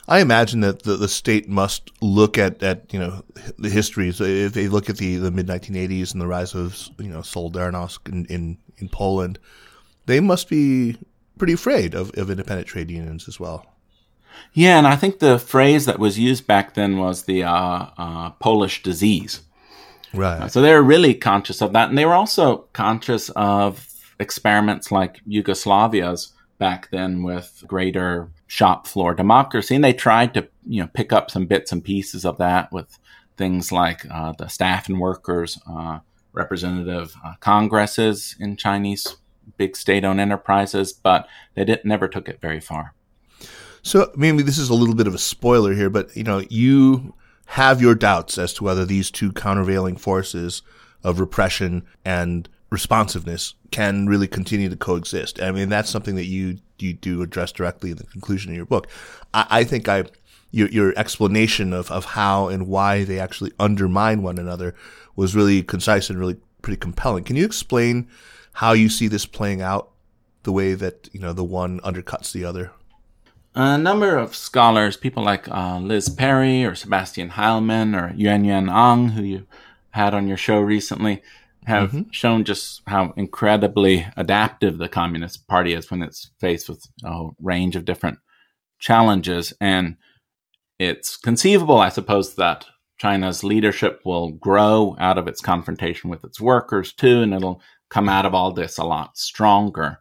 I 0.09 0.19
imagine 0.19 0.61
that 0.61 0.83
the, 0.83 0.95
the 0.95 1.09
state 1.09 1.49
must 1.49 1.91
look 2.01 2.37
at, 2.37 2.61
at 2.61 2.93
you 2.93 2.99
know 2.99 3.23
the 3.57 3.69
history. 3.69 4.11
So 4.11 4.25
if 4.25 4.51
they 4.51 4.67
look 4.67 4.89
at 4.89 4.97
the, 4.97 5.15
the 5.15 5.31
mid 5.31 5.47
1980s 5.47 6.11
and 6.11 6.21
the 6.21 6.27
rise 6.27 6.53
of 6.55 6.89
you 6.99 7.09
know 7.09 7.19
Solidarnosc 7.19 8.09
in, 8.09 8.25
in, 8.25 8.57
in 8.79 8.89
Poland, 8.89 9.39
they 10.07 10.19
must 10.19 10.49
be 10.49 10.97
pretty 11.37 11.53
afraid 11.53 11.93
of, 11.93 12.11
of 12.17 12.31
independent 12.31 12.67
trade 12.67 12.89
unions 12.89 13.27
as 13.27 13.39
well. 13.39 13.65
Yeah, 14.53 14.77
and 14.77 14.87
I 14.87 14.95
think 14.95 15.19
the 15.19 15.39
phrase 15.39 15.85
that 15.85 15.99
was 15.99 16.17
used 16.17 16.47
back 16.47 16.73
then 16.73 16.97
was 16.97 17.23
the 17.23 17.43
uh, 17.43 17.87
uh, 17.97 18.29
Polish 18.31 18.83
disease. 18.83 19.41
Right. 20.13 20.51
So 20.51 20.61
they 20.61 20.73
were 20.73 20.81
really 20.81 21.13
conscious 21.13 21.61
of 21.61 21.73
that, 21.73 21.89
and 21.89 21.97
they 21.97 22.05
were 22.05 22.13
also 22.13 22.67
conscious 22.73 23.29
of 23.29 23.87
experiments 24.19 24.91
like 24.91 25.21
Yugoslavia's 25.27 26.33
back 26.57 26.89
then 26.91 27.23
with 27.23 27.63
greater 27.67 28.29
shop 28.47 28.87
floor 28.87 29.13
democracy, 29.13 29.75
and 29.75 29.83
they 29.83 29.93
tried 29.93 30.33
to 30.33 30.47
you 30.65 30.81
know 30.81 30.89
pick 30.93 31.11
up 31.11 31.29
some 31.29 31.45
bits 31.45 31.71
and 31.71 31.83
pieces 31.83 32.25
of 32.25 32.37
that 32.37 32.71
with 32.71 32.97
things 33.35 33.71
like 33.71 34.05
uh, 34.09 34.33
the 34.37 34.47
staff 34.47 34.87
and 34.87 34.99
workers 34.99 35.59
uh, 35.69 35.99
representative 36.33 37.15
uh, 37.23 37.33
congresses 37.39 38.35
in 38.39 38.55
Chinese 38.55 39.17
big 39.57 39.75
state-owned 39.75 40.19
enterprises, 40.19 40.93
but 40.93 41.27
they 41.55 41.63
didn't 41.63 41.85
never 41.85 42.07
took 42.07 42.27
it 42.27 42.41
very 42.41 42.59
far. 42.59 42.93
So 43.81 44.11
maybe 44.15 44.43
this 44.43 44.57
is 44.57 44.69
a 44.69 44.75
little 44.75 44.95
bit 44.95 45.07
of 45.07 45.15
a 45.15 45.19
spoiler 45.19 45.73
here, 45.73 45.89
but 45.89 46.15
you 46.15 46.23
know 46.23 46.43
you 46.49 47.13
have 47.47 47.81
your 47.81 47.95
doubts 47.95 48.37
as 48.37 48.53
to 48.53 48.63
whether 48.63 48.85
these 48.85 49.09
two 49.09 49.31
countervailing 49.31 49.95
forces 49.95 50.61
of 51.03 51.19
repression 51.19 51.85
and 52.03 52.49
responsiveness 52.69 53.53
can 53.71 54.07
really 54.07 54.27
continue 54.27 54.67
to 54.67 54.75
coexist. 54.75 55.41
I 55.41 55.51
mean, 55.51 55.69
that's 55.69 55.89
something 55.89 56.15
that 56.15 56.25
you 56.25 56.57
you 56.79 56.93
do 56.93 57.21
address 57.21 57.51
directly 57.51 57.91
in 57.91 57.97
the 57.97 58.03
conclusion 58.05 58.51
of 58.51 58.57
your 58.57 58.65
book. 58.65 58.87
I, 59.33 59.47
I 59.49 59.63
think 59.63 59.87
I 59.87 60.03
your, 60.51 60.69
your 60.69 60.93
explanation 60.97 61.73
of, 61.73 61.91
of 61.91 62.05
how 62.05 62.47
and 62.47 62.67
why 62.67 63.03
they 63.03 63.19
actually 63.19 63.51
undermine 63.59 64.21
one 64.21 64.37
another 64.37 64.75
was 65.15 65.35
really 65.35 65.63
concise 65.63 66.09
and 66.09 66.19
really 66.19 66.37
pretty 66.61 66.77
compelling. 66.77 67.23
Can 67.23 67.35
you 67.35 67.45
explain 67.45 68.07
how 68.57 68.71
you 68.73 68.89
see 68.89 69.07
this 69.07 69.27
playing 69.27 69.61
out 69.61 69.91
the 70.41 70.51
way 70.51 70.73
that 70.73 71.07
you 71.13 71.19
know 71.19 71.31
the 71.31 71.43
one 71.43 71.79
undercuts 71.81 72.31
the 72.31 72.43
other? 72.43 72.71
A 73.53 73.77
number 73.77 74.17
of 74.17 74.35
scholars, 74.35 74.97
people 74.97 75.23
like 75.23 75.47
uh, 75.47 75.77
Liz 75.77 76.09
Perry 76.09 76.65
or 76.65 76.73
Sebastian 76.73 77.29
Heilmann 77.29 77.95
or 77.95 78.15
Yuen 78.15 78.45
Yuen 78.45 78.67
Ang, 78.67 79.09
who 79.09 79.21
you 79.21 79.45
had 79.91 80.15
on 80.15 80.27
your 80.27 80.37
show 80.37 80.59
recently, 80.59 81.21
have 81.65 81.89
mm-hmm. 81.89 82.09
shown 82.09 82.43
just 82.43 82.81
how 82.87 83.13
incredibly 83.15 84.07
adaptive 84.17 84.79
the 84.79 84.89
Communist 84.89 85.47
Party 85.47 85.73
is 85.73 85.91
when 85.91 86.01
it's 86.01 86.31
faced 86.39 86.67
with 86.67 86.83
a 87.03 87.27
range 87.39 87.75
of 87.75 87.85
different 87.85 88.17
challenges. 88.79 89.53
And 89.61 89.97
it's 90.79 91.15
conceivable, 91.15 91.77
I 91.77 91.89
suppose, 91.89 92.33
that 92.35 92.65
China's 92.97 93.43
leadership 93.43 94.01
will 94.03 94.31
grow 94.31 94.95
out 94.99 95.19
of 95.19 95.27
its 95.27 95.41
confrontation 95.41 96.09
with 96.09 96.23
its 96.23 96.41
workers 96.41 96.91
too, 96.91 97.21
and 97.21 97.35
it'll 97.35 97.61
come 97.89 98.09
out 98.09 98.25
of 98.25 98.33
all 98.33 98.51
this 98.51 98.77
a 98.77 98.83
lot 98.83 99.17
stronger. 99.17 99.99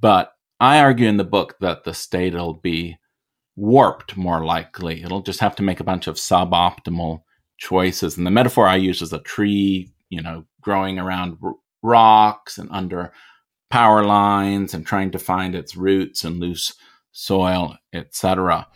But 0.00 0.32
I 0.60 0.80
argue 0.80 1.08
in 1.08 1.16
the 1.16 1.24
book 1.24 1.56
that 1.60 1.84
the 1.84 1.94
state 1.94 2.34
will 2.34 2.54
be 2.54 2.98
warped 3.56 4.16
more 4.16 4.44
likely. 4.44 5.02
It'll 5.02 5.22
just 5.22 5.40
have 5.40 5.56
to 5.56 5.62
make 5.62 5.80
a 5.80 5.84
bunch 5.84 6.06
of 6.06 6.16
suboptimal 6.16 7.22
choices. 7.58 8.16
And 8.16 8.26
the 8.26 8.30
metaphor 8.30 8.66
I 8.66 8.76
use 8.76 9.02
is 9.02 9.12
a 9.12 9.18
tree 9.18 9.92
you 10.12 10.20
know, 10.20 10.44
growing 10.60 10.98
around 10.98 11.38
r- 11.42 11.54
rocks 11.82 12.58
and 12.58 12.68
under 12.70 13.12
power 13.70 14.04
lines 14.04 14.74
and 14.74 14.86
trying 14.86 15.10
to 15.10 15.18
find 15.18 15.54
its 15.54 15.74
roots 15.74 16.22
in 16.22 16.38
loose 16.38 16.74
soil, 17.12 17.78
etc. 17.94 18.68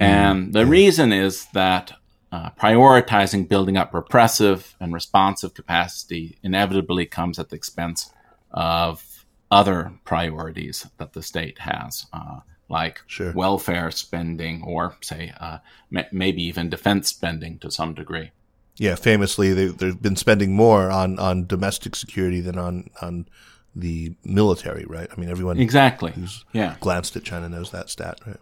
Mm-hmm. 0.00 0.04
And 0.04 0.52
the 0.54 0.64
reason 0.64 1.12
is 1.12 1.46
that 1.52 1.92
uh, 2.30 2.50
prioritizing 2.50 3.48
building 3.48 3.76
up 3.76 3.94
repressive 3.94 4.76
and 4.80 4.92
responsive 4.92 5.54
capacity 5.54 6.38
inevitably 6.42 7.06
comes 7.06 7.38
at 7.38 7.48
the 7.48 7.56
expense 7.56 8.10
of 8.50 9.24
other 9.50 9.92
priorities 10.04 10.86
that 10.98 11.14
the 11.14 11.22
state 11.22 11.60
has, 11.60 12.06
uh, 12.12 12.40
like 12.68 13.00
sure. 13.06 13.32
welfare 13.32 13.90
spending 13.90 14.62
or, 14.62 14.96
say, 15.00 15.32
uh, 15.40 15.58
m- 15.94 16.04
maybe 16.12 16.42
even 16.42 16.68
defense 16.68 17.08
spending 17.08 17.58
to 17.58 17.70
some 17.70 17.94
degree 17.94 18.30
yeah, 18.78 18.94
famously 18.94 19.52
they, 19.52 19.66
they've 19.66 20.00
been 20.00 20.16
spending 20.16 20.54
more 20.54 20.90
on, 20.90 21.18
on 21.18 21.46
domestic 21.46 21.96
security 21.96 22.40
than 22.40 22.58
on, 22.58 22.90
on 23.02 23.26
the 23.74 24.14
military, 24.24 24.84
right? 24.86 25.08
I 25.14 25.20
mean, 25.20 25.28
everyone 25.28 25.58
exactly 25.58 26.12
who's 26.12 26.44
yeah. 26.52 26.76
glanced 26.80 27.16
at 27.16 27.24
China 27.24 27.48
knows 27.48 27.72
that 27.72 27.90
stat, 27.90 28.20
right? 28.26 28.38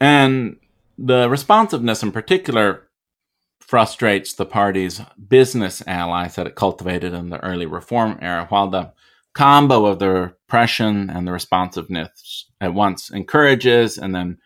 And 0.00 0.56
the 0.96 1.28
responsiveness 1.28 2.02
in 2.02 2.12
particular 2.12 2.88
frustrates 3.66 4.34
the 4.34 4.44
party's 4.44 5.00
business 5.28 5.82
allies 5.86 6.34
that 6.36 6.46
it 6.46 6.54
cultivated 6.54 7.14
in 7.14 7.30
the 7.30 7.42
early 7.42 7.66
reform 7.66 8.18
era, 8.20 8.46
while 8.50 8.68
the 8.68 8.92
combo 9.32 9.86
of 9.86 9.98
the 9.98 10.08
repression 10.08 11.10
and 11.10 11.26
the 11.26 11.32
responsiveness 11.32 12.46
at 12.60 12.74
once 12.74 13.10
encourages 13.10 13.98
and 13.98 14.14
then 14.14 14.38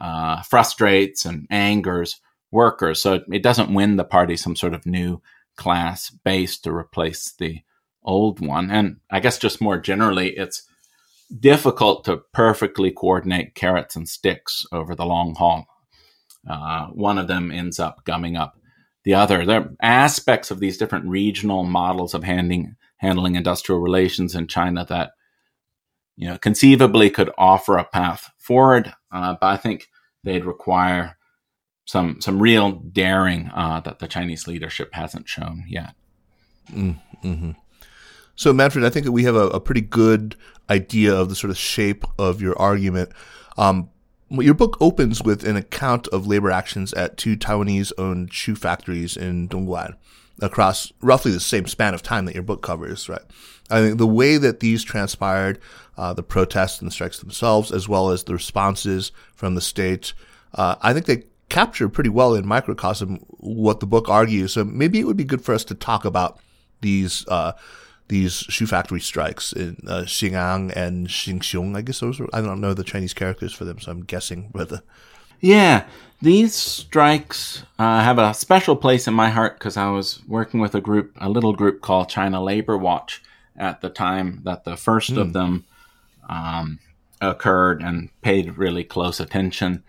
uh, 0.00 0.42
frustrates 0.42 1.24
and 1.24 1.46
angers 1.50 2.20
workers. 2.50 3.00
So 3.02 3.14
it, 3.14 3.24
it 3.30 3.42
doesn't 3.42 3.74
win 3.74 3.96
the 3.96 4.04
party 4.04 4.36
some 4.36 4.56
sort 4.56 4.74
of 4.74 4.86
new 4.86 5.20
class 5.56 6.10
base 6.10 6.58
to 6.60 6.72
replace 6.72 7.32
the 7.38 7.60
old 8.02 8.40
one. 8.40 8.70
And 8.70 8.96
I 9.10 9.20
guess 9.20 9.38
just 9.38 9.60
more 9.60 9.78
generally, 9.78 10.30
it's 10.30 10.62
difficult 11.38 12.04
to 12.04 12.22
perfectly 12.32 12.90
coordinate 12.90 13.54
carrots 13.54 13.96
and 13.96 14.08
sticks 14.08 14.64
over 14.72 14.94
the 14.94 15.06
long 15.06 15.34
haul. 15.34 15.66
Uh, 16.48 16.86
one 16.86 17.18
of 17.18 17.28
them 17.28 17.50
ends 17.50 17.78
up 17.78 18.04
gumming 18.04 18.36
up 18.36 18.58
the 19.04 19.14
other. 19.14 19.44
There 19.44 19.60
are 19.60 19.76
aspects 19.82 20.50
of 20.50 20.60
these 20.60 20.78
different 20.78 21.06
regional 21.06 21.64
models 21.64 22.14
of 22.14 22.24
handling 22.24 22.76
handling 22.98 23.34
industrial 23.34 23.80
relations 23.80 24.34
in 24.34 24.46
China 24.46 24.84
that 24.88 25.12
you 26.16 26.28
know 26.28 26.38
conceivably 26.38 27.10
could 27.10 27.30
offer 27.38 27.76
a 27.76 27.84
path 27.84 28.30
forward, 28.38 28.92
uh, 29.12 29.34
but 29.40 29.46
I 29.46 29.56
think 29.56 29.88
they'd 30.24 30.44
require 30.44 31.16
some 31.84 32.20
some 32.20 32.42
real 32.42 32.72
daring 32.72 33.50
uh, 33.54 33.80
that 33.80 33.98
the 34.00 34.08
Chinese 34.08 34.46
leadership 34.46 34.92
hasn't 34.92 35.28
shown 35.28 35.64
yet. 35.68 35.94
Mm-hmm. 36.72 37.52
So, 38.34 38.52
Manfred, 38.52 38.84
I 38.84 38.90
think 38.90 39.06
that 39.06 39.12
we 39.12 39.24
have 39.24 39.36
a, 39.36 39.48
a, 39.48 39.60
pretty 39.60 39.80
good 39.80 40.36
idea 40.68 41.14
of 41.14 41.28
the 41.30 41.34
sort 41.34 41.50
of 41.50 41.56
shape 41.56 42.04
of 42.18 42.42
your 42.42 42.58
argument. 42.60 43.10
Um, 43.56 43.88
your 44.30 44.54
book 44.54 44.76
opens 44.80 45.22
with 45.22 45.44
an 45.44 45.56
account 45.56 46.08
of 46.08 46.26
labor 46.26 46.50
actions 46.50 46.92
at 46.94 47.16
two 47.16 47.36
Taiwanese 47.36 47.92
owned 47.98 48.32
shoe 48.32 48.56
factories 48.56 49.16
in 49.16 49.48
Dongguan 49.48 49.96
across 50.40 50.92
roughly 51.00 51.30
the 51.30 51.40
same 51.40 51.66
span 51.66 51.94
of 51.94 52.02
time 52.02 52.26
that 52.26 52.34
your 52.34 52.42
book 52.42 52.62
covers, 52.62 53.08
right? 53.08 53.22
I 53.70 53.80
think 53.80 53.98
the 53.98 54.06
way 54.06 54.36
that 54.36 54.60
these 54.60 54.84
transpired, 54.84 55.58
uh, 55.96 56.12
the 56.12 56.22
protests 56.22 56.80
and 56.80 56.88
the 56.88 56.92
strikes 56.92 57.18
themselves, 57.18 57.72
as 57.72 57.88
well 57.88 58.10
as 58.10 58.24
the 58.24 58.34
responses 58.34 59.12
from 59.34 59.54
the 59.54 59.60
state, 59.60 60.12
uh, 60.54 60.76
I 60.82 60.92
think 60.92 61.06
they 61.06 61.24
capture 61.48 61.88
pretty 61.88 62.10
well 62.10 62.34
in 62.34 62.46
microcosm 62.46 63.18
what 63.28 63.80
the 63.80 63.86
book 63.86 64.08
argues. 64.08 64.52
So 64.52 64.64
maybe 64.64 65.00
it 65.00 65.04
would 65.04 65.16
be 65.16 65.24
good 65.24 65.42
for 65.44 65.54
us 65.54 65.64
to 65.64 65.74
talk 65.74 66.04
about 66.04 66.38
these 66.80 67.26
uh, 67.28 67.52
these 68.08 68.34
shoe 68.34 68.66
factory 68.66 69.00
strikes 69.00 69.52
in 69.52 69.76
uh, 69.86 70.02
Xin'an 70.02 70.74
and 70.76 71.08
Xinxiong. 71.08 71.76
I 71.76 71.82
guess 71.82 72.00
those 72.00 72.20
are, 72.20 72.28
I 72.32 72.40
don't 72.40 72.60
know 72.60 72.74
the 72.74 72.84
Chinese 72.84 73.14
characters 73.14 73.52
for 73.52 73.64
them, 73.64 73.80
so 73.80 73.90
I'm 73.90 74.04
guessing 74.04 74.48
whether. 74.52 74.82
Yeah, 75.40 75.86
these 76.22 76.54
strikes 76.54 77.64
uh, 77.78 78.00
have 78.00 78.18
a 78.18 78.32
special 78.32 78.76
place 78.76 79.06
in 79.06 79.14
my 79.14 79.28
heart 79.28 79.58
because 79.58 79.76
I 79.76 79.90
was 79.90 80.22
working 80.26 80.60
with 80.60 80.74
a 80.74 80.80
group, 80.80 81.12
a 81.20 81.28
little 81.28 81.52
group 81.52 81.82
called 81.82 82.08
China 82.08 82.42
Labor 82.42 82.78
Watch 82.78 83.22
at 83.56 83.80
the 83.80 83.90
time 83.90 84.40
that 84.44 84.64
the 84.64 84.76
first 84.76 85.12
mm. 85.12 85.18
of 85.18 85.26
hmm. 85.28 85.32
them 85.32 85.64
um, 86.28 86.78
occurred 87.20 87.82
and 87.82 88.10
paid 88.22 88.56
really 88.56 88.84
close 88.84 89.20
attention 89.20 89.82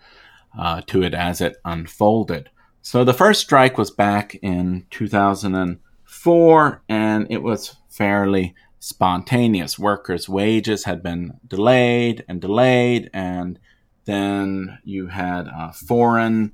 uh, 0.58 0.80
to 0.86 1.02
it 1.02 1.14
as 1.14 1.40
it 1.40 1.56
unfolded. 1.64 2.50
So 2.82 3.04
the 3.04 3.14
first 3.14 3.40
strike 3.42 3.76
was 3.76 3.90
back 3.90 4.34
in 4.36 4.86
2004, 4.90 6.82
and 6.88 7.26
it 7.30 7.42
was 7.42 7.76
fairly 7.88 8.54
spontaneous. 8.78 9.78
Workers' 9.78 10.28
wages 10.28 10.84
had 10.84 11.02
been 11.02 11.38
delayed 11.46 12.24
and 12.28 12.40
delayed, 12.40 13.10
and 13.12 13.58
then 14.04 14.78
you 14.84 15.08
had 15.08 15.48
uh, 15.48 15.72
foreign 15.72 16.52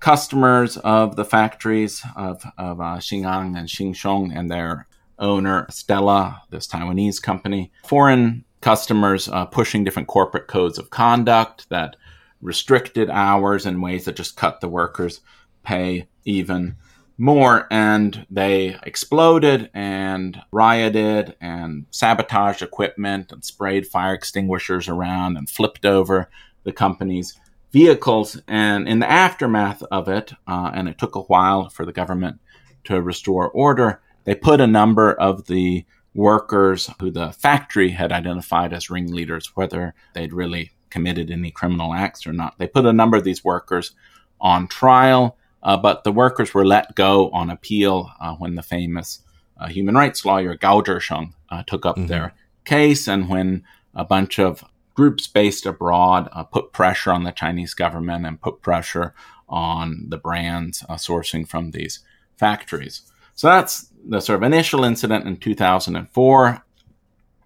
customers 0.00 0.76
of 0.78 1.16
the 1.16 1.24
factories 1.24 2.02
of, 2.16 2.42
of 2.56 2.80
uh, 2.80 2.96
Xin'an 2.96 3.56
and 3.58 3.68
Xinxiong 3.68 4.36
and 4.36 4.50
their 4.50 4.86
owner, 5.18 5.66
Stella, 5.70 6.42
this 6.50 6.66
Taiwanese 6.66 7.20
company. 7.20 7.70
Foreign 7.84 8.44
customers 8.60 9.28
uh, 9.28 9.44
pushing 9.46 9.84
different 9.84 10.08
corporate 10.08 10.46
codes 10.46 10.78
of 10.78 10.90
conduct 10.90 11.68
that 11.68 11.96
restricted 12.40 13.10
hours 13.10 13.66
in 13.66 13.80
ways 13.80 14.06
that 14.06 14.16
just 14.16 14.36
cut 14.36 14.60
the 14.60 14.68
workers' 14.68 15.20
pay 15.62 16.08
even 16.24 16.76
more. 17.20 17.66
And 17.70 18.26
they 18.30 18.78
exploded 18.82 19.70
and 19.74 20.40
rioted 20.50 21.36
and 21.40 21.86
sabotaged 21.90 22.62
equipment 22.62 23.30
and 23.30 23.44
sprayed 23.44 23.86
fire 23.86 24.14
extinguishers 24.14 24.88
around 24.88 25.36
and 25.36 25.48
flipped 25.48 25.84
over 25.84 26.30
the 26.64 26.72
company's 26.72 27.38
vehicles. 27.72 28.40
And 28.48 28.88
in 28.88 28.98
the 28.98 29.10
aftermath 29.10 29.82
of 29.90 30.08
it, 30.08 30.32
uh, 30.46 30.70
and 30.74 30.88
it 30.88 30.98
took 30.98 31.14
a 31.14 31.22
while 31.22 31.68
for 31.68 31.84
the 31.84 31.92
government 31.92 32.40
to 32.84 33.00
restore 33.00 33.50
order, 33.50 34.00
they 34.24 34.34
put 34.34 34.60
a 34.60 34.66
number 34.66 35.12
of 35.12 35.46
the 35.46 35.84
workers 36.14 36.90
who 37.00 37.10
the 37.10 37.32
factory 37.32 37.90
had 37.90 38.12
identified 38.12 38.72
as 38.72 38.90
ringleaders, 38.90 39.52
whether 39.54 39.94
they'd 40.14 40.32
really 40.32 40.72
committed 40.90 41.30
any 41.30 41.50
criminal 41.50 41.94
acts 41.94 42.26
or 42.26 42.32
not. 42.32 42.58
They 42.58 42.66
put 42.66 42.86
a 42.86 42.92
number 42.92 43.16
of 43.16 43.24
these 43.24 43.44
workers 43.44 43.92
on 44.40 44.66
trial, 44.66 45.36
uh, 45.62 45.76
but 45.76 46.04
the 46.04 46.12
workers 46.12 46.54
were 46.54 46.66
let 46.66 46.94
go 46.94 47.30
on 47.30 47.50
appeal 47.50 48.10
uh, 48.20 48.34
when 48.34 48.54
the 48.54 48.62
famous 48.62 49.20
uh, 49.58 49.68
human 49.68 49.94
rights 49.94 50.24
lawyer 50.24 50.56
Gao 50.56 50.80
Zhisheng 50.80 51.32
uh, 51.50 51.62
took 51.66 51.84
up 51.84 51.96
mm-hmm. 51.96 52.06
their 52.06 52.34
case, 52.64 53.06
and 53.08 53.28
when 53.28 53.64
a 53.94 54.04
bunch 54.04 54.38
of 54.38 54.64
groups 54.94 55.26
based 55.26 55.66
abroad 55.66 56.28
uh, 56.32 56.42
put 56.42 56.72
pressure 56.72 57.12
on 57.12 57.24
the 57.24 57.32
Chinese 57.32 57.74
government 57.74 58.26
and 58.26 58.40
put 58.40 58.62
pressure 58.62 59.14
on 59.48 60.06
the 60.08 60.18
brands 60.18 60.84
uh, 60.88 60.94
sourcing 60.94 61.46
from 61.46 61.70
these 61.70 62.00
factories. 62.36 63.02
So 63.34 63.48
that's 63.48 63.90
the 64.06 64.20
sort 64.20 64.36
of 64.36 64.42
initial 64.42 64.84
incident 64.84 65.26
in 65.26 65.36
2004 65.36 66.64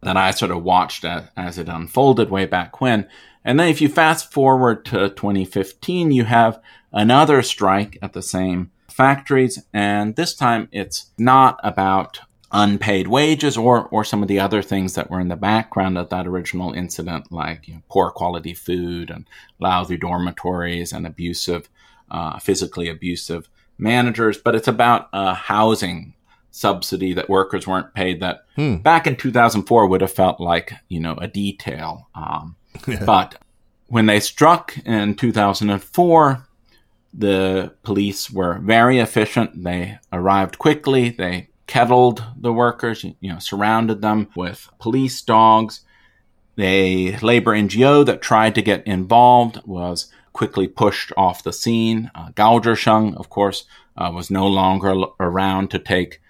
that 0.02 0.16
I 0.16 0.30
sort 0.32 0.50
of 0.50 0.62
watched 0.62 1.04
as, 1.04 1.24
as 1.36 1.58
it 1.58 1.68
unfolded 1.68 2.30
way 2.30 2.46
back 2.46 2.80
when. 2.80 3.08
And 3.44 3.58
then 3.58 3.68
if 3.68 3.80
you 3.80 3.88
fast 3.88 4.32
forward 4.32 4.84
to 4.86 5.10
2015, 5.10 6.12
you 6.12 6.24
have 6.24 6.60
another 6.95 7.42
strike 7.42 7.99
at 8.01 8.14
the 8.14 8.22
same 8.22 8.70
factories. 8.88 9.62
And 9.74 10.16
this 10.16 10.34
time 10.34 10.68
it's 10.72 11.11
not 11.18 11.61
about 11.62 12.20
unpaid 12.53 13.09
wages 13.09 13.57
or, 13.57 13.88
or 13.88 14.05
some 14.05 14.22
of 14.22 14.28
the 14.28 14.38
other 14.38 14.62
things 14.62 14.95
that 14.95 15.11
were 15.11 15.20
in 15.20 15.28
the 15.28 15.36
background 15.36 15.99
of 15.99 16.09
that 16.09 16.26
original 16.26 16.72
incident, 16.72 17.30
like 17.32 17.66
you 17.66 17.74
know, 17.74 17.82
poor 17.90 18.11
quality 18.11 18.55
food 18.55 19.11
and 19.11 19.26
lousy 19.59 19.97
dormitories 19.97 20.92
and 20.92 21.07
abusive, 21.07 21.68
uh, 22.11 22.38
physically 22.38 22.88
abusive 22.88 23.49
managers. 23.76 24.38
But 24.38 24.55
it's 24.55 24.68
about 24.68 25.09
a 25.12 25.34
housing 25.34 26.14
subsidy 26.53 27.12
that 27.12 27.28
workers 27.28 27.66
weren't 27.66 27.92
paid 27.95 28.20
that 28.20 28.45
hmm. 28.55 28.76
back 28.76 29.09
in 29.09 29.16
2004 29.16 29.88
would 29.88 30.01
have 30.01 30.12
felt 30.12 30.38
like, 30.38 30.72
you 30.88 31.01
know, 31.01 31.16
a 31.16 31.26
detail. 31.26 32.09
Um, 32.14 32.55
yeah. 32.86 33.05
But 33.05 33.42
when 33.88 34.07
they 34.07 34.20
struck 34.20 34.78
in 34.86 35.16
2004, 35.16 36.47
the 37.16 37.72
police 37.82 38.30
were 38.30 38.58
very 38.58 38.98
efficient. 38.98 39.62
They 39.62 39.98
arrived 40.12 40.58
quickly. 40.58 41.10
They 41.10 41.48
kettled 41.66 42.24
the 42.36 42.52
workers, 42.52 43.04
you 43.04 43.32
know, 43.32 43.38
surrounded 43.38 44.02
them 44.02 44.28
with 44.36 44.68
police 44.78 45.22
dogs. 45.22 45.80
A 46.58 47.16
labor 47.18 47.52
NGO 47.52 48.04
that 48.06 48.22
tried 48.22 48.54
to 48.56 48.62
get 48.62 48.86
involved 48.86 49.60
was 49.64 50.12
quickly 50.32 50.68
pushed 50.68 51.12
off 51.16 51.42
the 51.42 51.52
scene. 51.52 52.10
Uh, 52.14 52.30
Gao 52.34 52.58
Zhisheng, 52.58 53.16
of 53.16 53.30
course, 53.30 53.64
uh, 53.96 54.10
was 54.12 54.30
no 54.30 54.46
longer 54.46 54.90
l- 54.90 55.16
around 55.18 55.70
to 55.70 55.78
take 55.78 56.20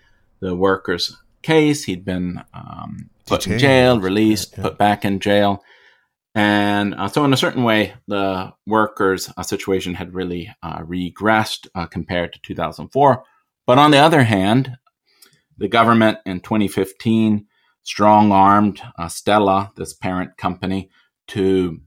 the 0.40 0.54
workers' 0.54 1.16
case. 1.42 1.84
He'd 1.84 2.04
been 2.04 2.42
um, 2.52 3.10
put 3.26 3.46
in 3.46 3.58
jail, 3.58 4.00
released, 4.00 4.52
yeah, 4.52 4.58
yeah. 4.58 4.62
put 4.68 4.78
back 4.78 5.04
in 5.04 5.20
jail. 5.20 5.62
And 6.34 6.94
uh, 6.96 7.06
so, 7.08 7.24
in 7.24 7.32
a 7.32 7.36
certain 7.36 7.62
way, 7.62 7.94
the 8.08 8.52
workers' 8.66 9.32
uh, 9.36 9.42
situation 9.44 9.94
had 9.94 10.14
really 10.14 10.52
uh, 10.62 10.78
regressed 10.78 11.68
uh, 11.74 11.86
compared 11.86 12.32
to 12.32 12.40
2004. 12.42 13.24
But 13.66 13.78
on 13.78 13.92
the 13.92 13.98
other 13.98 14.24
hand, 14.24 14.76
the 15.56 15.68
government 15.68 16.18
in 16.26 16.40
2015 16.40 17.46
strong 17.84 18.32
armed 18.32 18.80
uh, 18.98 19.08
Stella, 19.08 19.70
this 19.76 19.92
parent 19.92 20.36
company, 20.36 20.90
to 21.28 21.80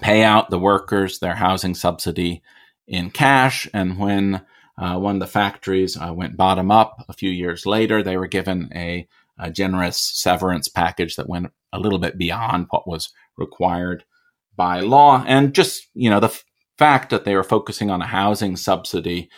pay 0.00 0.22
out 0.22 0.50
the 0.50 0.58
workers 0.58 1.18
their 1.18 1.34
housing 1.34 1.74
subsidy 1.74 2.42
in 2.86 3.10
cash. 3.10 3.68
And 3.74 3.98
when 3.98 4.42
uh, 4.78 4.98
one 4.98 5.16
of 5.16 5.20
the 5.20 5.26
factories 5.26 5.98
went 5.98 6.36
bottom 6.36 6.70
up 6.70 7.04
a 7.08 7.12
few 7.12 7.30
years 7.30 7.66
later, 7.66 8.02
they 8.02 8.16
were 8.16 8.26
given 8.28 8.70
a, 8.74 9.08
a 9.38 9.50
generous 9.50 9.98
severance 9.98 10.68
package 10.68 11.16
that 11.16 11.28
went 11.28 11.52
a 11.72 11.80
little 11.80 11.98
bit 11.98 12.18
beyond 12.18 12.66
what 12.70 12.86
was 12.86 13.10
required 13.36 14.04
by 14.56 14.80
law. 14.80 15.24
And 15.26 15.54
just, 15.54 15.86
you 15.94 16.10
know, 16.10 16.20
the 16.20 16.28
f- 16.28 16.44
fact 16.78 17.10
that 17.10 17.24
they 17.24 17.34
were 17.34 17.44
focusing 17.44 17.90
on 17.90 18.02
a 18.02 18.06
housing 18.06 18.56
subsidy 18.56 19.30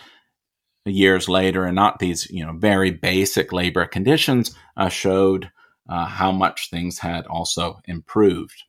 years 0.85 1.29
later 1.29 1.65
and 1.65 1.75
not 1.75 1.99
these, 1.99 2.29
you 2.31 2.45
know, 2.45 2.53
very 2.53 2.91
basic 2.91 3.53
labor 3.53 3.87
conditions 3.87 4.55
uh, 4.77 4.89
showed 4.89 5.51
uh, 5.89 6.07
how 6.07 6.33
much 6.33 6.71
things 6.71 6.99
had 6.99 7.27
also 7.27 7.81
improved. 7.87 8.65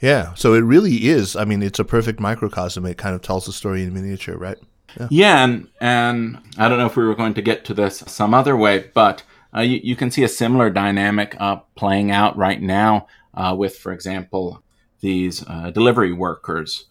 Yeah. 0.00 0.34
So 0.34 0.54
it 0.54 0.60
really 0.60 1.06
is. 1.06 1.36
I 1.36 1.44
mean, 1.44 1.62
it's 1.62 1.78
a 1.78 1.84
perfect 1.84 2.20
microcosm. 2.20 2.84
It 2.84 2.98
kind 2.98 3.14
of 3.14 3.22
tells 3.22 3.46
the 3.46 3.52
story 3.52 3.82
in 3.82 3.94
miniature, 3.94 4.36
right? 4.36 4.58
Yeah. 4.98 5.08
yeah 5.10 5.44
and, 5.44 5.68
and 5.80 6.38
I 6.58 6.68
don't 6.68 6.78
know 6.78 6.86
if 6.86 6.96
we 6.96 7.04
were 7.04 7.14
going 7.14 7.34
to 7.34 7.42
get 7.42 7.64
to 7.66 7.74
this 7.74 8.04
some 8.06 8.34
other 8.34 8.56
way, 8.56 8.90
but 8.92 9.22
uh, 9.56 9.60
you, 9.60 9.80
you, 9.82 9.96
can 9.96 10.10
see 10.10 10.24
a 10.24 10.28
similar 10.28 10.68
dynamic 10.68 11.36
uh, 11.38 11.56
playing 11.76 12.10
out 12.10 12.36
right 12.36 12.60
now 12.60 13.06
uh, 13.34 13.54
with, 13.56 13.76
for 13.76 13.92
example, 13.92 14.63
these 15.04 15.44
uh, 15.46 15.70
delivery 15.70 16.12
workers 16.12 16.86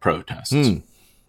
protests. 0.00 0.52
Mm. 0.52 0.82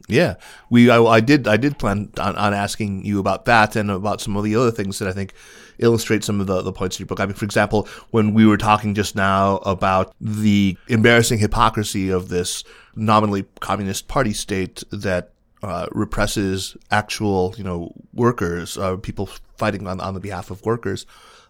Yeah, 0.08 0.36
we 0.70 0.89
I, 0.89 1.03
I, 1.03 1.20
did 1.20 1.49
I 1.49 1.58
did 1.58 1.78
plan 1.78 2.10
on, 2.18 2.38
on, 2.38 2.53
asking 2.53 3.03
you 3.05 3.20
about 3.20 3.43
that 3.43 3.76
and 3.76 3.91
about 3.91 4.22
some 4.22 4.38
of 4.38 4.45
the 4.45 4.55
other 4.55 4.72
things 4.72 4.99
that 4.99 5.10
I 5.10 5.12
think 5.12 5.34
illustrate 5.80 6.24
some 6.24 6.39
of 6.39 6.47
the, 6.47 6.62
the 6.62 6.72
points 6.72 6.97
in 6.97 7.03
your 7.03 7.08
book. 7.08 7.20
I 7.20 7.26
mean, 7.26 7.36
for 7.36 7.43
example, 7.43 7.89
when 8.12 8.34
we 8.34 8.45
were 8.45 8.55
talking 8.55 8.93
just 8.93 9.18
now 9.18 9.58
about 9.58 10.16
the 10.22 10.78
embarrassing 10.88 11.39
hypocrisy 11.39 12.10
of 12.10 12.30
this 12.30 12.64
nominally 12.95 13.45
communist 13.60 14.08
party 14.08 14.32
state 14.32 14.82
that 14.91 15.32
uh, 15.62 15.88
represses 15.91 16.78
actual, 16.89 17.53
you 17.58 17.66
know, 17.66 17.91
workers, 18.14 18.78
uh, 18.78 18.95
people 18.95 19.26
fighting 19.58 19.86
on 19.88 19.99
on 19.99 20.14
the 20.14 20.22
behalf 20.22 20.51
of 20.51 20.66
workers. 20.66 21.05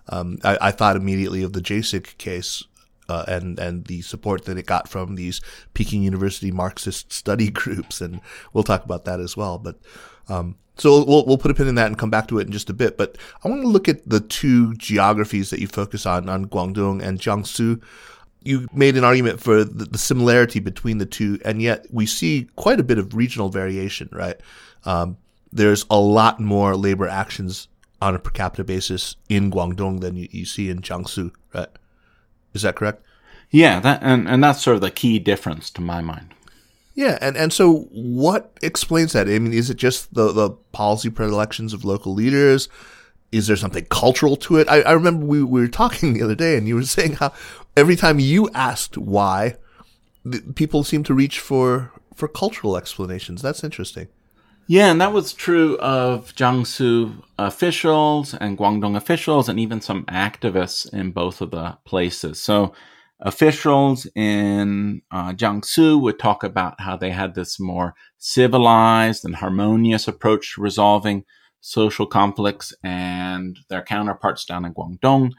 Um, 0.09 0.39
I, 0.43 0.57
I, 0.61 0.71
thought 0.71 0.95
immediately 0.95 1.43
of 1.43 1.51
the 1.53 1.59
Jasic 1.59 2.17
case 2.17 2.63
uh, 3.09 3.25
and 3.27 3.59
and 3.59 3.85
the 3.85 4.01
support 4.01 4.45
that 4.45 4.57
it 4.57 4.65
got 4.65 4.87
from 4.87 5.15
these 5.15 5.41
Peking 5.73 6.03
University 6.03 6.51
Marxist 6.51 7.11
study 7.11 7.49
groups, 7.61 8.01
and 8.01 8.21
we'll 8.53 8.63
talk 8.63 8.83
about 8.83 9.05
that 9.05 9.19
as 9.19 9.37
well. 9.37 9.57
But 9.57 9.77
um, 10.27 10.55
so 10.75 11.03
we'll 11.03 11.25
we'll 11.25 11.37
put 11.37 11.51
a 11.51 11.53
pin 11.53 11.67
in 11.67 11.75
that 11.75 11.87
and 11.87 11.97
come 11.97 12.09
back 12.09 12.27
to 12.27 12.39
it 12.39 12.47
in 12.47 12.51
just 12.51 12.69
a 12.69 12.73
bit. 12.73 12.97
But 12.97 13.17
I 13.43 13.49
want 13.49 13.61
to 13.61 13.67
look 13.67 13.87
at 13.87 14.07
the 14.07 14.19
two 14.19 14.73
geographies 14.75 15.49
that 15.49 15.59
you 15.59 15.67
focus 15.67 16.05
on 16.05 16.29
on 16.29 16.47
Guangdong 16.47 17.01
and 17.01 17.19
Jiangsu. 17.19 17.81
You 18.43 18.67
made 18.73 18.95
an 18.95 19.03
argument 19.03 19.41
for 19.41 19.63
the, 19.63 19.85
the 19.85 19.97
similarity 19.97 20.59
between 20.59 20.99
the 20.99 21.05
two, 21.05 21.39
and 21.43 21.61
yet 21.61 21.85
we 21.91 22.05
see 22.05 22.47
quite 22.55 22.79
a 22.79 22.83
bit 22.83 22.97
of 22.97 23.15
regional 23.15 23.49
variation. 23.49 24.09
Right? 24.11 24.39
Um, 24.85 25.17
there's 25.51 25.85
a 25.89 25.99
lot 25.99 26.39
more 26.39 26.75
labor 26.75 27.07
actions 27.07 27.67
on 28.01 28.13
a 28.13 28.19
per 28.19 28.29
capita 28.29 28.63
basis 28.63 29.15
in 29.27 29.49
Guangdong 29.49 30.01
than 30.01 30.15
you, 30.15 30.27
you 30.31 30.45
see 30.45 30.69
in 30.69 30.81
Jiangsu. 30.81 31.31
Right? 31.53 31.69
Is 32.57 32.63
that 32.63 32.75
correct? 32.75 33.03
Yeah, 33.49 33.79
that 33.79 34.01
and, 34.03 34.27
and 34.27 34.43
that's 34.43 34.61
sort 34.61 34.75
of 34.75 34.81
the 34.81 34.91
key 34.91 35.19
difference 35.19 35.69
to 35.71 35.81
my 35.81 36.01
mind. 36.01 36.33
Yeah, 36.93 37.17
and, 37.21 37.37
and 37.37 37.53
so 37.53 37.87
what 37.91 38.57
explains 38.61 39.13
that? 39.13 39.27
I 39.27 39.37
mean, 39.37 39.53
is 39.53 39.69
it 39.69 39.77
just 39.77 40.15
the, 40.15 40.31
the 40.31 40.49
policy 40.71 41.11
predilections 41.11 41.71
of 41.71 41.85
local 41.85 42.13
leaders? 42.13 42.69
Is 43.31 43.45
there 43.45 43.55
something 43.55 43.85
cultural 43.85 44.35
to 44.37 44.57
it? 44.57 44.67
I, 44.67 44.81
I 44.81 44.91
remember 44.93 45.25
we, 45.25 45.43
we 45.43 45.61
were 45.61 45.67
talking 45.67 46.13
the 46.15 46.23
other 46.23 46.35
day 46.35 46.57
and 46.57 46.67
you 46.67 46.75
were 46.75 46.83
saying 46.83 47.13
how 47.13 47.33
every 47.75 47.95
time 47.95 48.19
you 48.19 48.49
asked 48.53 48.97
why, 48.97 49.57
people 50.55 50.83
seem 50.83 51.03
to 51.03 51.13
reach 51.13 51.39
for 51.39 51.91
for 52.15 52.27
cultural 52.27 52.75
explanations. 52.75 53.43
That's 53.43 53.63
interesting. 53.63 54.07
Yeah, 54.67 54.91
and 54.91 54.99
that 54.99 55.13
was 55.13 55.31
true 55.33 55.77
of 55.77 56.35
Jiangsu 56.35 57.23
officials 57.39 58.33
and 58.33 58.57
Guangdong 58.57 58.97
officials, 58.97 59.47
and 59.47 59.59
even 59.59 59.79
some 59.79 60.03
activists 60.05 60.91
in 60.93 61.11
both 61.11 61.39
of 61.41 61.51
the 61.51 61.77
places. 61.85 62.41
So, 62.41 62.73
officials 63.21 64.05
in 64.13 65.01
uh, 65.09 65.31
Jiangsu 65.33 65.99
would 66.01 66.19
talk 66.19 66.43
about 66.43 66.79
how 66.81 66.97
they 66.97 67.11
had 67.11 67.33
this 67.33 67.59
more 67.59 67.95
civilized 68.17 69.23
and 69.25 69.35
harmonious 69.37 70.07
approach 70.07 70.55
to 70.55 70.61
resolving 70.61 71.23
social 71.61 72.05
conflicts, 72.05 72.73
and 72.83 73.57
their 73.69 73.81
counterparts 73.83 74.43
down 74.45 74.65
in 74.65 74.73
Guangdong, 74.73 75.31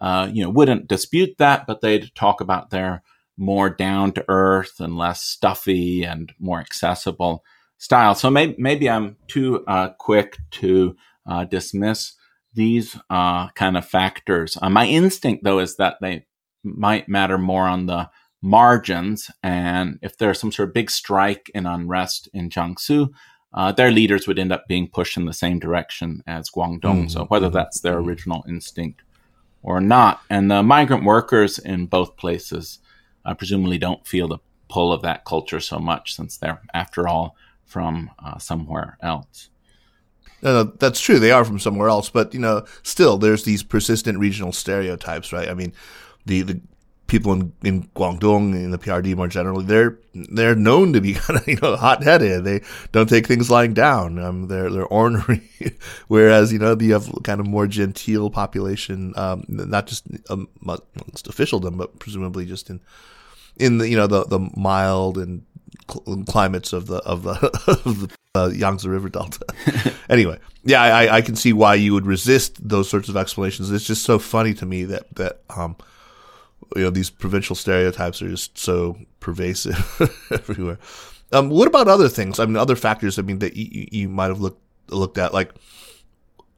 uh, 0.00 0.28
you 0.32 0.42
know, 0.42 0.50
wouldn't 0.50 0.88
dispute 0.88 1.36
that, 1.38 1.66
but 1.68 1.80
they'd 1.82 2.12
talk 2.16 2.40
about 2.40 2.70
their 2.70 3.02
more 3.36 3.70
down 3.70 4.12
to 4.12 4.24
earth 4.28 4.80
and 4.80 4.96
less 4.96 5.22
stuffy 5.22 6.02
and 6.04 6.32
more 6.40 6.60
accessible 6.60 7.44
style. 7.82 8.14
So 8.14 8.30
maybe, 8.30 8.54
maybe 8.58 8.88
I'm 8.88 9.16
too 9.26 9.64
uh, 9.66 9.88
quick 9.98 10.38
to 10.52 10.96
uh, 11.26 11.44
dismiss 11.46 12.12
these 12.54 12.96
uh, 13.10 13.48
kind 13.50 13.76
of 13.76 13.84
factors. 13.84 14.56
Uh, 14.62 14.70
my 14.70 14.86
instinct, 14.86 15.42
though, 15.42 15.58
is 15.58 15.76
that 15.78 15.96
they 16.00 16.24
might 16.62 17.08
matter 17.08 17.38
more 17.38 17.66
on 17.66 17.86
the 17.86 18.08
margins. 18.40 19.32
And 19.42 19.98
if 20.00 20.16
there's 20.16 20.38
some 20.38 20.52
sort 20.52 20.68
of 20.68 20.74
big 20.74 20.92
strike 20.92 21.50
and 21.56 21.66
unrest 21.66 22.28
in 22.32 22.50
Jiangsu, 22.50 23.10
uh, 23.52 23.72
their 23.72 23.90
leaders 23.90 24.28
would 24.28 24.38
end 24.38 24.52
up 24.52 24.68
being 24.68 24.88
pushed 24.88 25.16
in 25.16 25.24
the 25.24 25.32
same 25.32 25.58
direction 25.58 26.22
as 26.24 26.50
Guangdong. 26.50 26.80
Mm-hmm. 26.82 27.08
So 27.08 27.24
whether 27.24 27.50
that's 27.50 27.80
their 27.80 27.98
original 27.98 28.44
instinct 28.48 29.02
or 29.60 29.80
not, 29.80 30.20
and 30.30 30.48
the 30.48 30.62
migrant 30.62 31.04
workers 31.04 31.58
in 31.58 31.86
both 31.86 32.16
places 32.16 32.78
uh, 33.24 33.34
presumably 33.34 33.78
don't 33.78 34.06
feel 34.06 34.28
the 34.28 34.38
pull 34.68 34.92
of 34.92 35.02
that 35.02 35.24
culture 35.24 35.60
so 35.60 35.80
much, 35.80 36.14
since 36.14 36.36
they're, 36.36 36.62
after 36.72 37.08
all, 37.08 37.34
from 37.64 38.10
uh, 38.18 38.38
somewhere 38.38 38.98
else. 39.00 39.50
No, 40.42 40.64
no, 40.64 40.72
that's 40.78 41.00
true. 41.00 41.18
They 41.18 41.30
are 41.30 41.44
from 41.44 41.60
somewhere 41.60 41.88
else, 41.88 42.10
but 42.10 42.34
you 42.34 42.40
know, 42.40 42.64
still, 42.82 43.16
there's 43.16 43.44
these 43.44 43.62
persistent 43.62 44.18
regional 44.18 44.52
stereotypes, 44.52 45.32
right? 45.32 45.48
I 45.48 45.54
mean, 45.54 45.72
the 46.26 46.42
the 46.42 46.60
people 47.06 47.32
in, 47.32 47.52
in 47.62 47.82
Guangdong 47.88 48.54
in 48.54 48.70
the 48.70 48.78
PRD 48.78 49.14
more 49.14 49.28
generally, 49.28 49.64
they're 49.66 49.98
they're 50.14 50.56
known 50.56 50.94
to 50.94 51.00
be 51.00 51.14
kind 51.14 51.38
of 51.38 51.46
you 51.46 51.58
know 51.62 51.76
hot 51.76 52.02
headed. 52.02 52.44
They 52.44 52.62
don't 52.90 53.08
take 53.08 53.26
things 53.26 53.50
lying 53.50 53.74
down. 53.74 54.18
Um, 54.18 54.48
they're 54.48 54.68
they're 54.70 54.86
ornery, 54.86 55.48
whereas 56.08 56.52
you 56.52 56.58
know 56.58 56.76
you 56.78 56.92
have 56.94 57.08
kind 57.22 57.40
of 57.40 57.46
more 57.46 57.68
genteel 57.68 58.28
population, 58.30 59.12
um, 59.16 59.44
not 59.48 59.86
just 59.86 60.06
amongst 60.28 61.28
officialdom, 61.28 61.76
but 61.76 62.00
presumably 62.00 62.46
just 62.46 62.68
in 62.68 62.80
in 63.56 63.78
the 63.78 63.88
you 63.88 63.96
know 63.96 64.08
the 64.08 64.24
the 64.24 64.40
mild 64.56 65.18
and 65.18 65.44
climates 66.26 66.72
of 66.72 66.86
the 66.86 66.98
of 66.98 67.22
the, 67.22 67.32
of 67.84 68.00
the 68.00 68.14
uh, 68.34 68.48
Yangtze 68.48 68.88
River 68.88 69.08
Delta. 69.08 69.44
anyway, 70.08 70.38
yeah, 70.64 70.82
I, 70.82 71.16
I 71.16 71.20
can 71.22 71.36
see 71.36 71.52
why 71.52 71.74
you 71.74 71.92
would 71.92 72.06
resist 72.06 72.66
those 72.66 72.88
sorts 72.88 73.08
of 73.08 73.16
explanations. 73.16 73.70
It's 73.70 73.86
just 73.86 74.04
so 74.04 74.18
funny 74.18 74.54
to 74.54 74.66
me 74.66 74.84
that 74.84 75.14
that 75.16 75.40
um, 75.56 75.76
you 76.76 76.82
know 76.82 76.90
these 76.90 77.10
provincial 77.10 77.56
stereotypes 77.56 78.22
are 78.22 78.28
just 78.28 78.58
so 78.58 78.96
pervasive 79.20 80.00
everywhere. 80.30 80.78
Um, 81.32 81.48
what 81.48 81.68
about 81.68 81.88
other 81.88 82.08
things? 82.08 82.38
I 82.38 82.46
mean, 82.46 82.56
other 82.56 82.76
factors. 82.76 83.18
I 83.18 83.22
mean, 83.22 83.38
that 83.38 83.56
you, 83.56 83.88
you 83.90 84.08
might 84.08 84.28
have 84.28 84.40
looked 84.40 84.60
looked 84.88 85.18
at, 85.18 85.32
like 85.32 85.52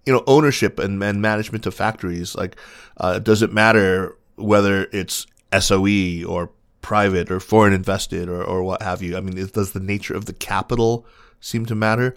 you 0.06 0.12
know, 0.12 0.22
ownership 0.26 0.78
and, 0.78 1.02
and 1.02 1.22
management 1.22 1.66
of 1.66 1.74
factories. 1.74 2.34
Like, 2.34 2.56
uh, 2.98 3.18
does 3.18 3.42
it 3.42 3.52
matter 3.52 4.16
whether 4.36 4.88
it's 4.92 5.26
SOE 5.58 6.24
or 6.26 6.50
private 6.84 7.30
or 7.30 7.40
foreign 7.40 7.72
invested 7.72 8.28
or, 8.28 8.44
or 8.44 8.62
what 8.62 8.82
have 8.82 9.00
you? 9.00 9.16
I 9.16 9.20
mean, 9.22 9.34
does 9.46 9.72
the 9.72 9.80
nature 9.80 10.14
of 10.14 10.26
the 10.26 10.34
capital 10.34 11.06
seem 11.40 11.64
to 11.64 11.74
matter? 11.74 12.14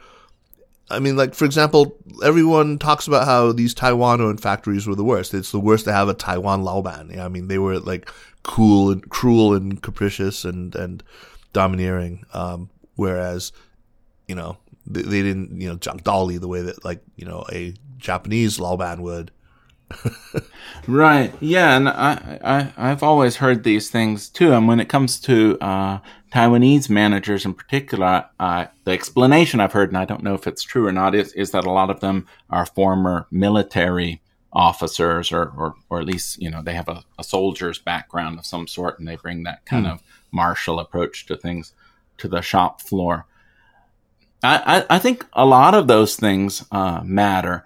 I 0.90 1.00
mean, 1.00 1.16
like, 1.16 1.34
for 1.36 1.46
example, 1.46 1.96
everyone 2.22 2.78
talks 2.78 3.08
about 3.08 3.26
how 3.26 3.54
these 3.54 3.74
Taiwan 3.74 4.20
owned 4.20 4.42
factories 4.42 4.86
were 4.86 4.94
the 4.96 5.06
worst. 5.06 5.34
It's 5.34 5.54
the 5.54 5.60
worst 5.60 5.86
to 5.86 5.94
have 5.94 6.10
a 6.10 6.14
Taiwan 6.14 6.64
Laoban. 6.64 7.18
I 7.18 7.30
mean, 7.30 7.48
they 7.48 7.60
were 7.60 7.80
like 7.80 8.12
cool 8.44 8.92
and 8.92 9.10
cruel 9.10 9.54
and 9.54 9.82
capricious 9.82 10.44
and, 10.44 10.76
and 10.76 11.02
domineering. 11.54 12.26
Um, 12.34 12.70
whereas, 12.96 13.54
you 14.28 14.36
know, 14.36 14.58
they, 14.86 15.02
they, 15.02 15.22
didn't, 15.22 15.62
you 15.62 15.70
know, 15.70 15.78
Zhang 15.78 16.02
Dali 16.02 16.42
the 16.42 16.50
way 16.50 16.62
that 16.62 16.84
like, 16.84 17.02
you 17.16 17.26
know, 17.26 17.46
a 17.54 17.74
Japanese 17.98 18.58
Laoban 18.58 19.00
would 19.00 19.32
right. 20.88 21.34
Yeah, 21.40 21.78
and 21.78 21.90
I, 21.90 22.40
I 22.44 22.92
I've 22.92 23.04
always 23.04 23.38
heard 23.38 23.64
these 23.64 23.90
things 23.90 24.30
too. 24.30 24.54
And 24.54 24.68
when 24.68 24.80
it 24.80 24.90
comes 24.90 25.20
to 25.22 25.58
uh, 25.62 26.00
Taiwanese 26.32 26.90
managers 26.90 27.46
in 27.46 27.54
particular, 27.54 28.26
uh, 28.40 28.66
the 28.84 28.92
explanation 28.92 29.60
I've 29.60 29.74
heard, 29.74 29.90
and 29.90 29.98
I 29.98 30.06
don't 30.06 30.24
know 30.24 30.34
if 30.34 30.48
it's 30.48 30.64
true 30.64 30.88
or 30.88 30.92
not, 30.92 31.16
is 31.16 31.34
is 31.34 31.52
that 31.52 31.66
a 31.66 31.72
lot 31.72 31.90
of 31.90 32.00
them 32.00 32.28
are 32.50 32.66
former 32.66 33.28
military 33.32 34.22
officers, 34.52 35.32
or 35.32 35.52
or, 35.58 35.76
or 35.90 36.00
at 36.00 36.06
least 36.06 36.42
you 36.42 36.50
know 36.50 36.62
they 36.62 36.74
have 36.74 36.90
a, 36.90 37.04
a 37.18 37.24
soldier's 37.24 37.80
background 37.80 38.40
of 38.40 38.46
some 38.46 38.68
sort, 38.68 39.00
and 39.00 39.08
they 39.08 39.16
bring 39.16 39.44
that 39.44 39.66
kind 39.66 39.86
hmm. 39.86 39.94
of 39.94 40.04
martial 40.32 40.80
approach 40.80 41.26
to 41.28 41.38
things 41.38 41.74
to 42.18 42.28
the 42.28 42.42
shop 42.42 42.82
floor. 42.82 43.26
I, 44.44 44.86
I, 44.90 44.96
I 44.96 45.00
think 45.00 45.26
a 45.34 45.46
lot 45.46 45.74
of 45.74 45.88
those 45.88 46.16
things 46.16 46.64
uh, 46.72 47.02
matter 47.04 47.66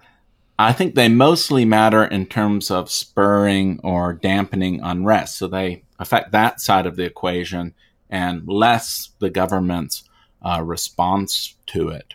I 0.62 0.72
think 0.72 0.94
they 0.94 1.08
mostly 1.08 1.64
matter 1.64 2.04
in 2.04 2.26
terms 2.26 2.70
of 2.70 2.90
spurring 2.90 3.80
or 3.82 4.12
dampening 4.12 4.80
unrest. 4.82 5.36
So 5.36 5.48
they 5.48 5.84
affect 5.98 6.32
that 6.32 6.60
side 6.60 6.86
of 6.86 6.96
the 6.96 7.04
equation 7.04 7.74
and 8.08 8.46
less 8.46 9.10
the 9.18 9.30
government's 9.30 10.04
uh, 10.40 10.62
response 10.62 11.56
to 11.66 11.88
it. 11.88 12.14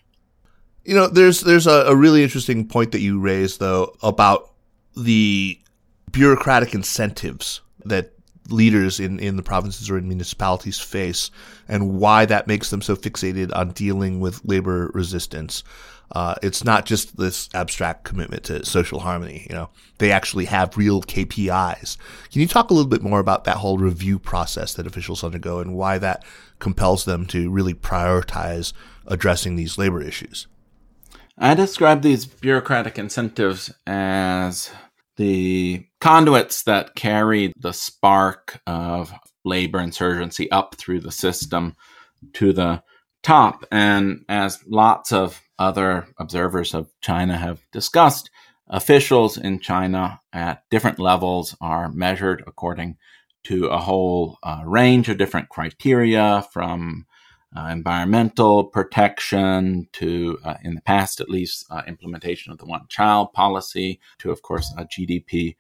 You 0.86 0.96
know, 0.96 1.08
there's 1.08 1.42
there's 1.42 1.68
a, 1.68 1.86
a 1.88 1.96
really 1.96 2.24
interesting 2.24 2.68
point 2.68 2.94
that 2.94 3.02
you 3.02 3.20
raised 3.20 3.60
though 3.60 3.96
about 4.02 4.52
the 4.96 5.60
bureaucratic 6.12 6.74
incentives 6.74 7.62
that 7.86 8.14
leaders 8.50 9.00
in, 9.00 9.20
in 9.20 9.36
the 9.36 9.44
provinces 9.44 9.90
or 9.90 9.98
in 9.98 10.08
municipalities 10.08 10.80
face 10.80 11.32
and 11.68 12.00
why 12.00 12.26
that 12.26 12.48
makes 12.48 12.70
them 12.70 12.82
so 12.82 12.96
fixated 12.96 13.54
on 13.54 13.72
dealing 13.72 14.22
with 14.22 14.42
labor 14.46 14.90
resistance. 14.94 15.64
Uh, 16.12 16.36
it's 16.42 16.64
not 16.64 16.86
just 16.86 17.18
this 17.18 17.50
abstract 17.54 18.04
commitment 18.04 18.44
to 18.46 18.66
social 18.66 19.00
harmony. 19.00 19.46
You 19.50 19.56
know, 19.56 19.70
they 19.98 20.12
actually 20.12 20.46
have 20.46 20.78
real 20.78 21.02
KPIs. 21.02 21.98
Can 22.32 22.42
you 22.42 22.48
talk 22.48 22.70
a 22.70 22.74
little 22.74 22.90
bit 22.90 23.02
more 23.02 23.20
about 23.20 23.44
that 23.44 23.58
whole 23.58 23.78
review 23.78 24.18
process 24.18 24.74
that 24.76 24.88
officials 24.88 25.24
undergo 25.24 25.60
and 25.60 25.76
why 25.76 25.98
that 25.98 26.24
compels 26.60 27.06
them 27.06 27.26
to 27.28 27.50
really 27.50 27.74
prioritize 27.74 28.74
addressing 29.06 29.56
these 29.56 29.78
labor 29.78 30.02
issues? 30.02 30.48
I 31.38 31.54
describe 31.54 32.02
these 32.02 32.26
bureaucratic 32.26 32.98
incentives 32.98 33.72
as 33.86 34.72
the 35.18 35.86
conduits 36.00 36.64
that 36.64 36.96
carry 36.96 37.54
the 37.60 37.74
spark 37.74 38.62
of 38.66 39.14
labor 39.44 39.80
insurgency 39.80 40.50
up 40.52 40.76
through 40.76 41.02
the 41.02 41.12
system 41.12 41.76
to 42.34 42.54
the 42.54 42.82
top. 43.24 43.66
And 43.72 44.26
as 44.30 44.60
lots 44.68 45.12
of 45.12 45.42
other 45.60 46.08
observers 46.18 46.74
of 46.74 46.90
China 47.02 47.38
have 47.38 47.62
discussed, 47.72 48.30
officials 48.70 49.38
in 49.38 49.60
China 49.60 50.22
at 50.34 50.64
different 50.70 51.00
levels 51.00 51.56
are 51.62 51.92
measured 51.92 52.44
according 52.48 52.98
to 53.44 53.68
a 53.68 53.78
whole 53.78 54.38
uh, 54.44 54.62
range 54.66 55.08
of 55.10 55.18
different 55.18 55.50
criteria 55.50 56.46
from 56.52 57.06
uh, 57.56 57.70
environmental 57.72 58.66
protection 58.66 59.88
to, 59.94 60.38
uh, 60.44 60.56
in 60.64 60.76
the 60.76 60.82
past 60.82 61.22
at 61.22 61.30
least, 61.30 61.66
uh, 61.70 61.82
implementation 61.88 62.52
of 62.52 62.58
the 62.58 62.66
one 62.66 62.86
child 62.90 63.32
policy 63.32 64.00
to, 64.20 64.32
of 64.32 64.42
course, 64.42 64.74
GDP 64.78 65.56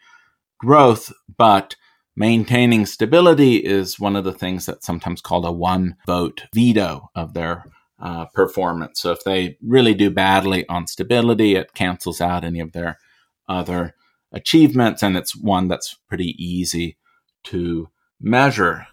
growth. 0.60 1.14
But 1.38 1.76
maintaining 2.16 2.86
stability 2.86 3.58
is 3.58 4.00
one 4.00 4.18
of 4.18 4.26
the 4.26 4.34
things 4.34 4.66
that's 4.66 4.86
sometimes 4.86 5.22
called 5.22 5.46
a 5.46 5.52
one 5.52 5.96
vote 6.06 6.44
veto 6.54 7.10
of 7.16 7.34
their 7.34 7.64
uh, 8.00 8.26
performance. 8.26 9.02
So 9.02 9.12
if 9.12 9.24
they 9.24 9.58
really 9.62 9.94
do 9.94 10.10
badly 10.10 10.68
on 10.70 10.88
stability, 10.88 11.56
it 11.56 11.74
cancels 11.74 12.22
out 12.22 12.44
any 12.44 12.60
of 12.60 12.72
their 12.72 13.00
other 13.50 13.96
achievements, 14.32 15.02
and 15.04 15.18
it's 15.18 15.36
one 15.36 15.68
that's 15.68 15.96
pretty 16.08 16.36
easy 16.44 16.98
to 17.46 17.90
measure. 18.20 18.88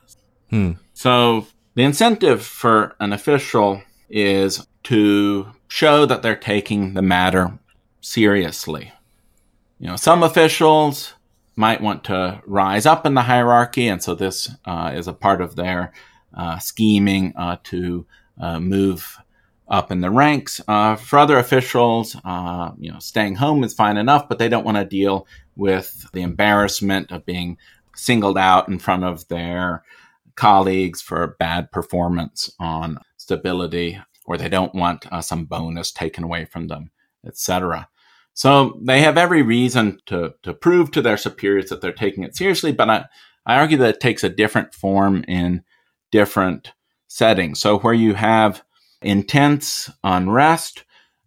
Hmm. 0.51 0.73
So 0.93 1.47
the 1.75 1.83
incentive 1.83 2.45
for 2.45 2.95
an 3.01 3.13
official 3.13 3.83
is 4.09 4.67
to 4.85 5.49
show 5.69 6.07
that 6.07 6.23
they're 6.23 6.37
taking 6.37 6.95
the 6.95 7.03
matter 7.03 7.59
seriously. 8.01 8.93
You 9.79 9.89
know, 9.89 9.97
some 9.97 10.23
officials 10.23 11.15
might 11.57 11.81
want 11.81 12.05
to 12.05 12.41
rise 12.47 12.87
up 12.87 13.07
in 13.07 13.15
the 13.15 13.23
hierarchy, 13.23 13.89
and 13.89 14.03
so 14.03 14.15
this 14.15 14.51
uh, 14.65 14.93
is 14.95 15.09
a 15.09 15.13
part 15.13 15.41
of 15.41 15.57
their 15.57 15.93
uh, 16.37 16.59
scheming 16.59 17.33
uh, 17.37 17.57
to 17.65 18.07
move 18.39 19.19
up 19.69 19.91
in 19.91 20.01
the 20.01 20.11
ranks. 20.11 20.61
Uh, 20.69 20.97
for 20.97 21.19
other 21.19 21.39
officials, 21.39 22.17
uh, 22.25 22.73
you 22.79 22.93
know, 22.93 22.99
staying 22.99 23.37
home 23.37 23.65
is 23.65 23.75
fine 23.75 23.97
enough, 23.97 24.29
but 24.29 24.39
they 24.39 24.49
don't 24.49 24.65
want 24.65 24.77
to 24.77 24.85
deal 24.85 25.27
with 25.57 26.07
the 26.13 26.23
embarrassment 26.23 27.11
of 27.11 27.25
being 27.25 27.57
singled 27.95 28.37
out 28.37 28.69
in 28.69 28.79
front 28.79 29.05
of 29.05 29.27
their 29.29 29.83
colleagues 30.35 31.01
for 31.01 31.37
bad 31.39 31.71
performance 31.71 32.51
on 32.59 32.99
stability, 33.17 34.01
or 34.27 34.37
they 34.37 34.49
don't 34.49 34.75
want 34.75 35.11
uh, 35.13 35.21
some 35.21 35.45
bonus 35.45 35.93
taken 35.93 36.25
away 36.25 36.45
from 36.45 36.69
them, 36.69 36.91
etc. 37.25 37.89
So 38.35 38.79
they 38.83 39.01
have 39.03 39.17
every 39.17 39.43
reason 39.43 40.01
to, 40.07 40.35
to 40.43 40.53
prove 40.53 40.91
to 40.91 41.03
their 41.03 41.17
superiors 41.17 41.71
that 41.71 41.81
they're 41.81 41.93
taking 41.93 42.25
it 42.25 42.37
seriously, 42.37 42.73
but 42.73 42.91
I, 42.91 43.05
I 43.47 43.57
argue 43.57 43.79
that 43.79 43.95
it 43.95 44.01
takes 44.01 44.25
a 44.25 44.29
different 44.29 44.75
form 44.75 45.25
in 45.29 45.63
different 46.11 46.73
settings. 47.15 47.61
So 47.61 47.79
where 47.79 47.95
you 47.95 48.15
have 48.15 48.65
intense 49.01 49.89
unrest, 50.03 50.83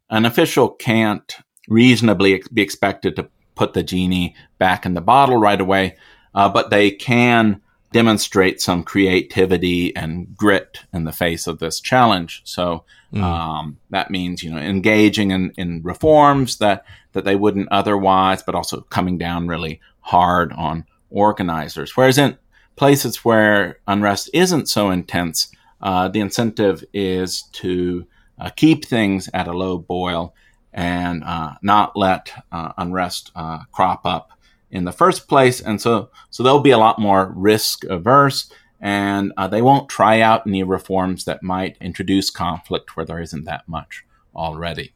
an 0.09 0.25
official 0.25 0.69
can't 0.69 1.37
reasonably 1.69 2.43
be 2.51 2.61
expected 2.61 3.15
to 3.15 3.29
put 3.55 3.73
the 3.73 3.83
genie 3.83 4.35
back 4.57 4.85
in 4.85 4.95
the 4.95 5.01
bottle 5.01 5.37
right 5.37 5.59
away, 5.61 5.95
uh, 6.35 6.49
but 6.49 6.69
they 6.71 6.91
can 6.91 7.61
demonstrate 7.93 8.61
some 8.61 8.83
creativity 8.83 9.95
and 9.95 10.35
grit 10.35 10.79
in 10.91 11.05
the 11.05 11.13
face 11.13 11.47
of 11.47 11.59
this 11.59 11.79
challenge. 11.79 12.41
So 12.43 12.83
mm. 13.13 13.23
um, 13.23 13.77
that 13.89 14.11
means 14.11 14.43
you 14.43 14.51
know 14.51 14.57
engaging 14.57 15.31
in, 15.31 15.53
in 15.57 15.81
reforms 15.83 16.57
that 16.57 16.83
that 17.13 17.23
they 17.23 17.37
wouldn't 17.37 17.69
otherwise, 17.71 18.43
but 18.43 18.55
also 18.55 18.81
coming 18.81 19.17
down 19.17 19.47
really 19.47 19.79
hard 20.01 20.51
on 20.51 20.85
organizers. 21.09 21.95
Whereas 21.95 22.17
in 22.17 22.37
places 22.75 23.23
where 23.23 23.79
unrest 23.87 24.29
isn't 24.33 24.67
so 24.67 24.91
intense, 24.91 25.49
uh, 25.81 26.07
the 26.07 26.19
incentive 26.19 26.83
is 26.93 27.43
to 27.53 28.05
uh, 28.39 28.49
keep 28.49 28.85
things 28.85 29.29
at 29.33 29.47
a 29.47 29.53
low 29.53 29.77
boil 29.77 30.33
and 30.73 31.23
uh, 31.23 31.53
not 31.61 31.95
let 31.95 32.31
uh, 32.51 32.73
unrest 32.77 33.31
uh, 33.35 33.59
crop 33.71 34.05
up 34.05 34.31
in 34.69 34.85
the 34.85 34.91
first 34.91 35.27
place. 35.27 35.61
And 35.61 35.81
so, 35.81 36.09
so 36.29 36.43
they'll 36.43 36.59
be 36.59 36.71
a 36.71 36.77
lot 36.77 36.99
more 36.99 37.33
risk 37.35 37.83
averse 37.85 38.51
and 38.79 39.33
they 39.49 39.61
won't 39.61 39.89
try 39.89 40.21
out 40.21 40.45
any 40.45 40.61
reforms 40.61 41.25
that 41.25 41.41
might 41.41 41.77
introduce 41.81 42.29
conflict 42.29 42.95
where 42.95 43.05
there 43.05 43.19
isn't 43.19 43.45
that 43.45 43.67
much 43.67 44.05
already. 44.35 44.93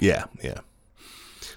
Yeah, 0.00 0.24
yeah. 0.42 0.58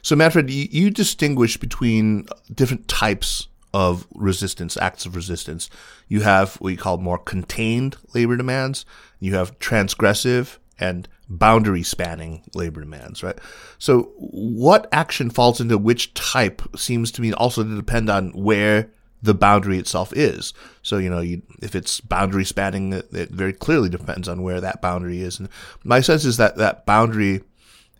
So, 0.02 0.16
Manfred, 0.16 0.50
you, 0.50 0.68
you 0.70 0.90
distinguish 0.90 1.58
between 1.58 2.28
different 2.54 2.88
types 2.88 3.48
of 3.74 4.08
resistance, 4.14 4.78
acts 4.78 5.06
of 5.06 5.16
resistance. 5.16 5.70
You 6.08 6.22
have 6.22 6.56
what 6.56 6.70
you 6.70 6.78
call 6.78 6.98
more 6.98 7.18
contained 7.18 7.98
labor 8.14 8.38
demands. 8.38 8.86
You 9.20 9.36
have 9.36 9.58
transgressive 9.60 10.58
and 10.80 11.08
boundary 11.30 11.84
spanning 11.84 12.44
labor 12.54 12.82
demands, 12.82 13.24
right? 13.24 13.38
So 13.80 14.14
what 14.18 14.88
action 14.92 15.30
falls 15.30 15.60
into 15.60 15.78
which 15.78 16.14
type 16.14 16.62
seems 16.76 17.12
to 17.14 17.22
me 17.22 17.34
also 17.34 17.64
to 17.64 17.76
depend 17.76 18.10
on 18.10 18.32
where 18.32 18.92
the 19.22 19.34
boundary 19.34 19.80
itself 19.80 20.12
is. 20.16 20.54
So, 20.82 20.98
you 20.98 21.10
know, 21.10 21.22
you, 21.22 21.42
if 21.62 21.76
it's 21.76 22.02
boundary 22.02 22.44
spanning, 22.44 22.92
it, 22.92 23.08
it, 23.14 23.30
very 23.30 23.54
clearly 23.54 23.88
depends 23.88 24.28
on 24.28 24.44
where 24.44 24.60
that 24.60 24.82
boundary 24.82 25.22
is. 25.22 25.40
And 25.40 25.48
my 25.84 26.02
sense 26.02 26.26
is 26.26 26.36
that 26.38 26.58
that 26.58 26.86
boundary 26.86 27.42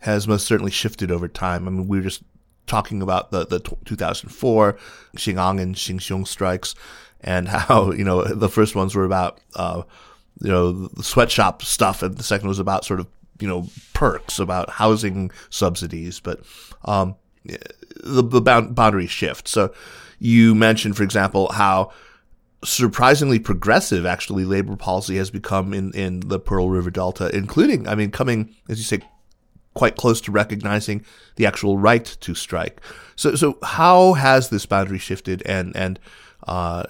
has 0.00 0.28
most 0.28 0.46
certainly 0.46 0.70
shifted 0.70 1.10
over 1.10 1.26
time. 1.26 1.66
I 1.66 1.70
mean, 1.70 1.88
we 1.88 1.96
were 1.96 2.04
just 2.04 2.22
talking 2.66 3.02
about 3.02 3.30
the, 3.30 3.46
the 3.46 3.60
2004 3.60 4.78
Xin'an 5.16 5.60
and 5.60 5.74
Xinxiong 5.74 6.26
strikes 6.26 6.74
and 7.20 7.48
how, 7.48 7.92
you 7.92 8.04
know, 8.04 8.24
the 8.24 8.48
first 8.48 8.74
ones 8.74 8.94
were 8.94 9.04
about, 9.04 9.40
uh, 9.56 9.82
you 10.40 10.50
know, 10.50 10.88
the 10.88 11.02
sweatshop 11.02 11.62
stuff, 11.62 12.02
and 12.02 12.16
the 12.16 12.22
second 12.22 12.48
was 12.48 12.58
about 12.58 12.84
sort 12.84 13.00
of, 13.00 13.06
you 13.40 13.48
know, 13.48 13.68
perks, 13.92 14.38
about 14.38 14.70
housing 14.70 15.30
subsidies. 15.50 16.20
But 16.20 16.40
um, 16.84 17.16
the, 17.44 18.22
the 18.22 18.40
boundary 18.40 19.06
shift. 19.06 19.48
So 19.48 19.72
you 20.18 20.54
mentioned, 20.54 20.96
for 20.96 21.02
example, 21.02 21.52
how 21.52 21.92
surprisingly 22.64 23.38
progressive 23.38 24.06
actually 24.06 24.44
labor 24.44 24.76
policy 24.76 25.16
has 25.16 25.30
become 25.30 25.74
in, 25.74 25.92
in 25.92 26.20
the 26.20 26.40
Pearl 26.40 26.70
River 26.70 26.90
Delta, 26.90 27.34
including, 27.34 27.86
I 27.86 27.94
mean, 27.94 28.10
coming, 28.10 28.54
as 28.68 28.78
you 28.78 28.84
say, 28.84 29.06
quite 29.74 29.96
close 29.96 30.20
to 30.22 30.32
recognizing 30.32 31.04
the 31.36 31.46
actual 31.46 31.78
right 31.78 32.04
to 32.04 32.34
strike. 32.34 32.80
So, 33.16 33.34
so 33.34 33.58
how 33.62 34.14
has 34.14 34.48
this 34.48 34.66
boundary 34.66 34.98
shifted, 34.98 35.42
and 35.46 35.76
and 35.76 35.98
uh, 36.46 36.84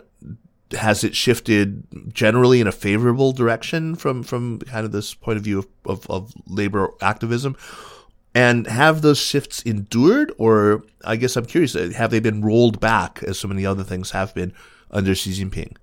has 0.73 1.05
it 1.05 1.15
shifted 1.15 1.85
generally 2.13 2.61
in 2.61 2.67
a 2.67 2.73
favorable 2.73 3.33
direction 3.33 3.95
from 3.95 4.23
from 4.23 4.61
kind 4.61 4.87
of 4.87 4.93
this 4.93 5.15
point 5.15 5.39
of 5.39 5.45
view 5.45 5.59
of, 5.59 5.67
of, 5.87 6.11
of 6.11 6.33
labor 6.47 6.91
activism? 7.01 7.57
And 8.37 8.67
have 8.67 9.03
those 9.03 9.19
shifts 9.19 9.63
endured, 9.63 10.33
or 10.39 10.83
I 11.05 11.15
guess 11.15 11.37
I'm 11.37 11.47
curious, 11.47 11.75
have 11.75 12.11
they 12.11 12.19
been 12.19 12.43
rolled 12.43 12.81
back 12.81 13.23
as 13.23 13.39
so 13.39 13.47
many 13.47 13.65
other 13.65 13.85
things 13.85 14.11
have 14.11 14.35
been 14.35 14.53
under 14.91 15.15
Xi 15.15 15.31
Jinping? 15.31 15.77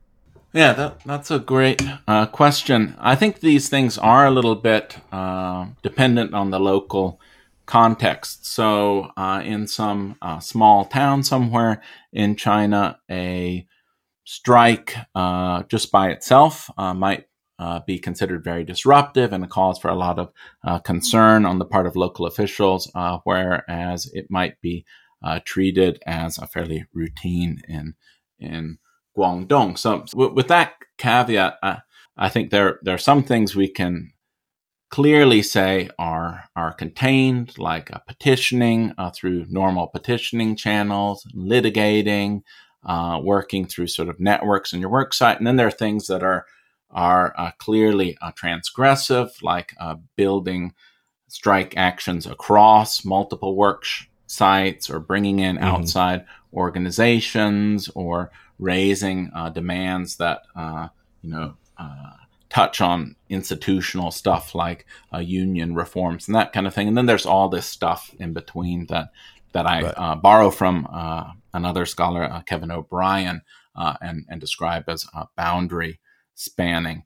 Yeah, 0.54 0.74
that, 0.74 1.00
that's 1.06 1.32
a 1.32 1.40
great 1.40 1.82
uh, 2.08 2.26
question. 2.26 2.96
I 3.00 3.16
think 3.16 3.40
these 3.40 3.70
things 3.70 3.98
are 3.98 4.26
a 4.26 4.32
little 4.32 4.56
bit 4.56 4.98
uh, 5.12 5.68
dependent 5.82 6.34
on 6.34 6.52
the 6.52 6.60
local 6.60 7.22
context. 7.66 8.46
So, 8.46 9.12
uh, 9.16 9.42
in 9.46 9.66
some 9.66 10.18
uh, 10.22 10.40
small 10.40 10.86
town 10.86 11.24
somewhere 11.24 11.82
in 12.12 12.36
China, 12.36 13.00
a 13.10 13.66
strike 14.26 14.96
uh, 15.16 15.64
just 15.64 15.90
by 15.90 16.10
itself 16.10 16.70
uh, 16.78 16.94
might 16.94 17.28
be 17.86 18.00
considered 18.00 18.44
very 18.44 18.64
disruptive 18.64 19.32
and 19.32 19.44
a 19.44 19.48
cause 19.48 19.78
for 19.78 19.90
a 19.90 19.96
lot 19.96 20.18
of 20.18 20.84
concern 20.84 21.46
on 21.46 21.60
the 21.60 21.66
part 21.66 21.86
of 21.86 21.96
local 21.96 22.26
officials, 22.26 22.92
whereas 23.24 24.10
it 24.14 24.26
might 24.32 24.60
be 24.62 24.84
treated 25.46 26.02
as 26.08 26.40
a 26.40 26.48
fairly 26.48 26.86
routine 26.92 27.62
in 27.68 27.94
in 28.40 28.80
Guangdong. 29.18 29.78
So 29.78 30.06
with 30.14 30.48
that 30.48 30.74
caveat, 30.98 31.58
I, 31.62 31.80
I 32.18 32.30
think 32.30 32.52
there 32.52 32.80
there 32.84 32.96
are 32.96 33.00
some 33.00 33.24
things 33.24 33.56
we 33.56 33.68
can 33.68 34.12
clearly 34.90 35.42
say 35.42 35.90
are 35.98 36.50
are 36.56 36.74
contained, 36.74 37.58
like 37.58 37.92
uh, 37.92 38.00
petitioning 38.00 38.94
uh, 38.98 39.10
through 39.10 39.46
normal 39.50 39.88
petitioning 39.88 40.56
channels, 40.56 41.26
litigating, 41.36 42.42
uh, 42.86 43.20
working 43.24 43.66
through 43.66 43.88
sort 43.88 44.10
of 44.10 44.20
networks 44.20 44.74
in 44.74 44.82
your 44.82 44.90
work 44.90 45.14
site, 45.14 45.38
and 45.38 45.48
then 45.48 45.56
there 45.56 45.68
are 45.68 45.72
things 45.72 46.08
that 46.08 46.24
are 46.24 46.46
are 46.92 47.34
uh, 47.38 47.52
clearly 47.58 48.18
uh, 48.22 48.32
transgressive, 48.34 49.42
like 49.42 49.74
uh, 49.80 49.96
building 50.18 50.74
strike 51.30 51.74
actions 51.78 52.28
across 52.28 53.06
multiple 53.06 53.56
work 53.56 53.86
sites, 54.28 54.90
or 54.90 55.00
bringing 55.00 55.40
in 55.40 55.56
mm-hmm. 55.56 55.66
outside 55.66 56.26
organizations, 56.54 57.90
or 57.96 58.30
raising 58.62 59.30
uh, 59.36 59.50
demands 59.50 60.16
that 60.18 60.44
uh, 60.56 60.88
you 61.22 61.30
know 61.30 61.56
uh, 61.78 62.14
touch 62.50 62.80
on 62.80 63.16
institutional 63.30 64.12
stuff 64.12 64.56
like 64.56 64.86
uh, 65.14 65.18
union 65.18 65.76
reforms 65.76 66.28
and 66.28 66.36
that 66.36 66.54
kind 66.54 66.68
of 66.68 66.74
thing. 66.74 66.88
And 66.88 66.98
then 66.98 67.08
there's 67.08 67.26
all 67.26 67.50
this 67.50 67.66
stuff 67.66 68.14
in 68.20 68.32
between 68.32 68.86
that 68.88 69.12
that 69.52 69.66
I 69.66 69.82
right. 69.82 69.94
Uh, 69.98 70.16
borrow 70.16 70.50
from 70.50 70.88
uh, 70.90 71.32
another 71.54 71.86
scholar, 71.86 72.42
Kevin 72.46 72.72
O'Brien, 72.72 73.42
and 73.76 74.26
and 74.30 74.40
describe 74.40 74.88
as 74.88 75.06
boundary 75.36 76.00
spanning. 76.36 77.04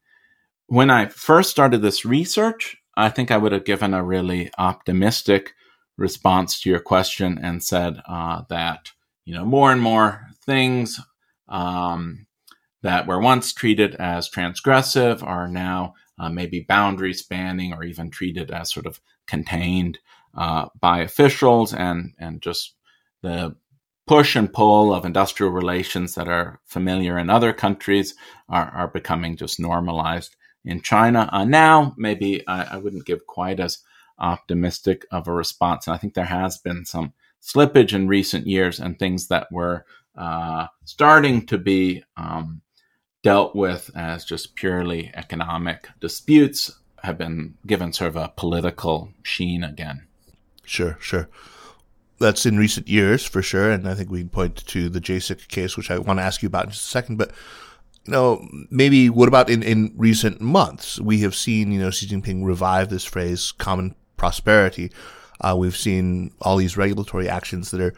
when 0.68 0.90
I 0.90 1.08
first 1.08 1.50
started 1.50 1.82
this 1.82 2.06
research, 2.06 2.78
I 2.96 3.10
think 3.10 3.32
I 3.32 3.38
would 3.38 3.52
have 3.52 3.66
given 3.66 3.94
a 3.94 4.04
really 4.04 4.52
optimistic 4.58 5.54
response 5.98 6.60
to 6.62 6.70
your 6.70 6.80
question 6.80 7.40
and 7.42 7.64
said 7.64 8.02
uh, 8.08 8.44
that 8.50 8.92
you 9.26 9.34
know 9.34 9.46
more 9.46 9.72
and 9.72 9.82
more 9.82 10.28
things 10.46 11.00
um, 11.48 12.28
that 12.82 13.08
were 13.08 13.20
once 13.20 13.54
treated 13.54 13.96
as 13.96 14.30
transgressive 14.30 15.24
are 15.24 15.48
now 15.48 15.94
uh, 16.20 16.30
maybe 16.30 16.66
boundary 16.68 17.14
spanning 17.14 17.74
or 17.74 17.84
even 17.84 18.10
treated 18.10 18.52
as 18.52 18.72
sort 18.72 18.86
of 18.86 19.02
contained 19.28 20.00
uh, 20.38 20.68
by 20.80 21.00
officials 21.00 21.74
and 21.74 22.14
and 22.20 22.42
just 22.42 22.76
the 23.22 23.56
push 24.08 24.36
and 24.36 24.54
pull 24.54 24.94
of 24.94 25.06
industrial 25.06 25.52
relations 25.52 26.14
that 26.16 26.28
are 26.28 26.60
familiar 26.66 27.18
in 27.18 27.30
other 27.30 27.52
countries 27.52 28.14
are, 28.48 28.70
are 28.70 28.88
becoming 28.88 29.36
just 29.36 29.60
normalized 29.60 30.36
in 30.64 30.82
China. 30.82 31.28
Uh, 31.32 31.44
now, 31.44 31.94
maybe 31.98 32.46
I, 32.48 32.76
I, 32.76 32.78
wouldn't 32.78 33.06
give 33.06 33.26
quite 33.26 33.60
as 33.60 33.80
optimistic 34.20 35.06
of 35.12 35.28
a 35.28 35.32
response. 35.32 35.88
And 35.88 35.96
I 35.96 35.98
think 35.98 36.14
there 36.14 36.26
has 36.26 36.58
been 36.58 36.86
some 36.86 37.14
slippage 37.42 37.94
in 37.94 38.08
recent 38.08 38.48
years 38.48 38.80
and 38.80 38.98
things 38.98 39.28
that 39.28 39.52
were 39.52 39.86
uh, 40.18 40.68
starting 40.86 41.46
to 41.48 41.58
be 41.58 42.04
um, 42.18 42.62
dealt 43.24 43.56
with 43.56 43.90
as 43.96 44.26
just 44.26 44.56
purely 44.56 45.12
economic 45.16 45.90
disputes 46.00 46.80
have 47.04 47.18
been 47.18 47.56
given 47.66 47.94
sort 47.94 48.10
of 48.10 48.16
a 48.16 48.34
political 48.36 49.10
sheen 49.24 49.64
again. 49.64 50.06
Sure, 50.66 50.98
sure. 51.00 51.30
That's 52.20 52.46
in 52.46 52.58
recent 52.58 52.88
years 52.88 53.26
for 53.26 53.42
sure, 53.42 53.72
and 53.72 53.88
I 53.88 53.94
think 53.94 54.10
we 54.10 54.20
can 54.20 54.30
point 54.30 54.66
to 54.68 54.90
the 54.90 55.02
Jasic 55.02 55.48
case, 55.48 55.76
which 55.76 55.92
I 55.92 56.00
want 56.00 56.20
to 56.20 56.24
ask 56.24 56.42
you 56.42 56.48
about 56.48 56.66
in 56.66 56.72
just 56.72 56.88
a 56.88 56.90
second. 56.90 57.18
But 57.18 57.32
you 58.06 58.12
know, 58.12 58.48
maybe 58.70 59.10
what 59.10 59.28
about 59.28 59.50
in, 59.50 59.64
in 59.64 59.94
recent 59.98 60.40
months? 60.40 61.00
We 61.00 61.20
have 61.22 61.36
seen, 61.36 61.72
you 61.72 61.80
know, 61.80 61.92
Xi 61.92 62.08
Jinping 62.08 62.46
revive 62.46 62.90
this 62.90 63.04
phrase 63.04 63.52
"common 63.52 63.96
prosperity." 64.18 64.92
Uh, 65.42 65.56
we've 65.58 65.76
seen 65.76 66.32
all 66.42 66.56
these 66.56 66.78
regulatory 66.78 67.28
actions 67.28 67.72
that 67.72 67.82
are 67.82 67.94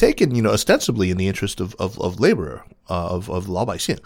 taken, 0.00 0.34
you 0.34 0.42
know, 0.42 0.50
ostensibly 0.50 1.10
in 1.10 1.16
the 1.16 1.28
interest 1.28 1.60
of 1.60 1.74
of, 1.76 2.00
of 2.00 2.18
labor, 2.18 2.64
uh, 2.88 3.08
of 3.08 3.30
of 3.30 3.46
Laobaixing. 3.46 4.00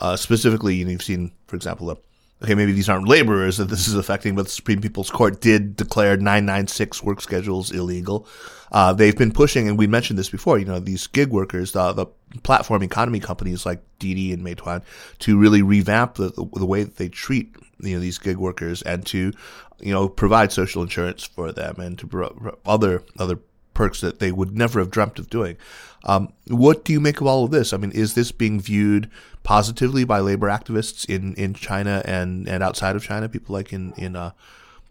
Uh, 0.00 0.16
specifically, 0.16 0.74
you 0.74 0.84
know, 0.84 0.90
you've 0.90 1.02
seen, 1.02 1.30
for 1.46 1.54
example, 1.54 1.96
okay, 2.42 2.54
maybe 2.54 2.72
these 2.72 2.88
aren't 2.88 3.06
laborers 3.06 3.58
that 3.58 3.68
this 3.68 3.86
is 3.86 3.94
affecting, 3.94 4.34
but 4.34 4.44
the 4.44 4.50
Supreme 4.50 4.80
People's 4.80 5.10
Court 5.10 5.40
did 5.40 5.76
declare 5.76 6.16
996 6.16 7.02
work 7.02 7.20
schedules 7.20 7.70
illegal. 7.70 8.26
Uh, 8.72 8.92
they've 8.92 9.16
been 9.16 9.30
pushing, 9.30 9.68
and 9.68 9.78
we 9.78 9.86
mentioned 9.86 10.18
this 10.18 10.28
before, 10.28 10.58
you 10.58 10.64
know, 10.64 10.80
these 10.80 11.06
gig 11.06 11.30
workers, 11.30 11.72
the, 11.72 11.92
the 11.92 12.06
platform 12.42 12.82
economy 12.82 13.20
companies 13.20 13.64
like 13.64 13.80
Didi 14.00 14.32
and 14.32 14.44
Meituan 14.44 14.82
to 15.20 15.38
really 15.38 15.62
revamp 15.62 16.14
the, 16.14 16.30
the, 16.30 16.44
the 16.54 16.66
way 16.66 16.82
that 16.82 16.96
they 16.96 17.08
treat, 17.08 17.54
you 17.80 17.94
know, 17.94 18.00
these 18.00 18.18
gig 18.18 18.36
workers 18.36 18.82
and 18.82 19.06
to, 19.06 19.32
you 19.78 19.92
know, 19.92 20.08
provide 20.08 20.50
social 20.50 20.82
insurance 20.82 21.22
for 21.22 21.52
them 21.52 21.76
and 21.78 21.98
to 22.00 22.56
other, 22.66 23.04
other 23.16 23.38
perks 23.74 24.00
that 24.00 24.18
they 24.18 24.32
would 24.32 24.56
never 24.56 24.78
have 24.78 24.90
dreamt 24.90 25.18
of 25.18 25.28
doing. 25.28 25.56
Um, 26.04 26.32
what 26.48 26.84
do 26.84 26.92
you 26.92 27.00
make 27.00 27.20
of 27.20 27.26
all 27.26 27.44
of 27.44 27.50
this? 27.50 27.72
I 27.72 27.76
mean, 27.76 27.90
is 27.92 28.14
this 28.14 28.30
being 28.32 28.60
viewed 28.60 29.10
positively 29.42 30.04
by 30.04 30.20
labor 30.20 30.48
activists 30.48 31.08
in, 31.08 31.34
in 31.34 31.54
China 31.54 32.02
and, 32.04 32.48
and 32.48 32.62
outside 32.62 32.96
of 32.96 33.02
China? 33.02 33.28
People 33.28 33.54
like 33.54 33.72
in 33.72 33.92
in 33.96 34.16
uh, 34.16 34.32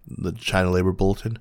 the 0.08 0.32
China 0.32 0.72
Labor 0.72 0.92
Bulletin. 0.92 1.40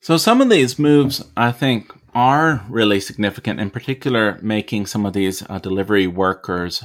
So 0.00 0.16
some 0.16 0.40
of 0.40 0.50
these 0.50 0.78
moves, 0.78 1.24
I 1.36 1.52
think, 1.52 1.92
are 2.14 2.64
really 2.68 3.00
significant. 3.00 3.60
In 3.60 3.70
particular, 3.70 4.38
making 4.42 4.86
some 4.86 5.06
of 5.06 5.12
these 5.12 5.48
uh, 5.48 5.58
delivery 5.58 6.06
workers 6.06 6.84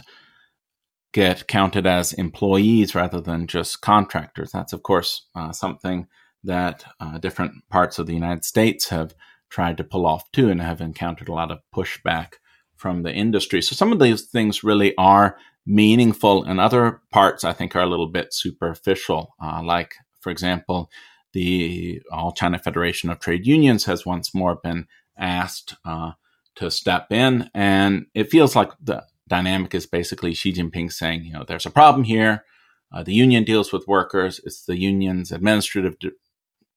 get 1.14 1.48
counted 1.48 1.88
as 1.88 2.14
employees 2.14 2.94
rather 2.94 3.20
than 3.20 3.48
just 3.48 3.82
contractors. 3.82 4.52
That's 4.52 4.74
of 4.74 4.84
course 4.84 5.26
uh, 5.36 5.52
something 5.52 6.08
that 6.44 6.84
uh, 7.00 7.18
different 7.18 7.54
parts 7.70 7.98
of 7.98 8.06
the 8.06 8.14
United 8.14 8.46
States 8.46 8.90
have 8.90 9.16
tried 9.50 9.78
to 9.78 9.84
pull 9.84 10.06
off 10.06 10.32
too 10.32 10.50
and 10.50 10.62
have 10.62 10.82
encountered 10.82 11.30
a 11.30 11.34
lot 11.34 11.52
of 11.52 11.60
pushback 11.76 12.34
from 12.76 13.04
the 13.04 13.14
industry. 13.14 13.62
So 13.62 13.76
some 13.76 13.92
of 13.92 14.00
these 14.00 14.24
things 14.24 14.64
really 14.64 14.96
are 14.98 15.38
meaningful, 15.66 16.44
and 16.44 16.60
other 16.60 17.02
parts 17.12 17.44
I 17.44 17.54
think 17.54 17.76
are 17.76 17.82
a 17.82 17.88
little 17.90 18.08
bit 18.08 18.34
superficial. 18.34 19.36
Uh, 19.42 19.62
like, 19.64 19.96
for 20.22 20.30
example, 20.32 20.90
the 21.34 22.02
All 22.12 22.32
China 22.32 22.60
Federation 22.60 23.10
of 23.10 23.20
Trade 23.20 23.46
Unions 23.46 23.86
has 23.86 24.06
once 24.06 24.34
more 24.34 24.56
been 24.56 24.88
asked 25.18 25.76
uh, 25.84 26.12
to 26.56 26.72
step 26.72 27.12
in, 27.12 27.50
and 27.54 28.06
it 28.14 28.30
feels 28.30 28.56
like 28.56 28.72
the 28.82 29.04
dynamic 29.28 29.76
is 29.76 29.86
basically 29.86 30.34
Xi 30.34 30.54
Jinping 30.54 30.92
saying, 30.92 31.26
you 31.26 31.34
know, 31.34 31.44
there's 31.46 31.66
a 31.66 31.72
problem 31.72 32.06
here. 32.06 32.46
Uh, 32.94 33.04
the 33.04 33.14
union 33.14 33.44
deals 33.44 33.74
with 33.74 33.88
workers. 33.88 34.40
It's 34.46 34.64
the 34.64 34.80
union's 34.80 35.32
administrative 35.34 35.96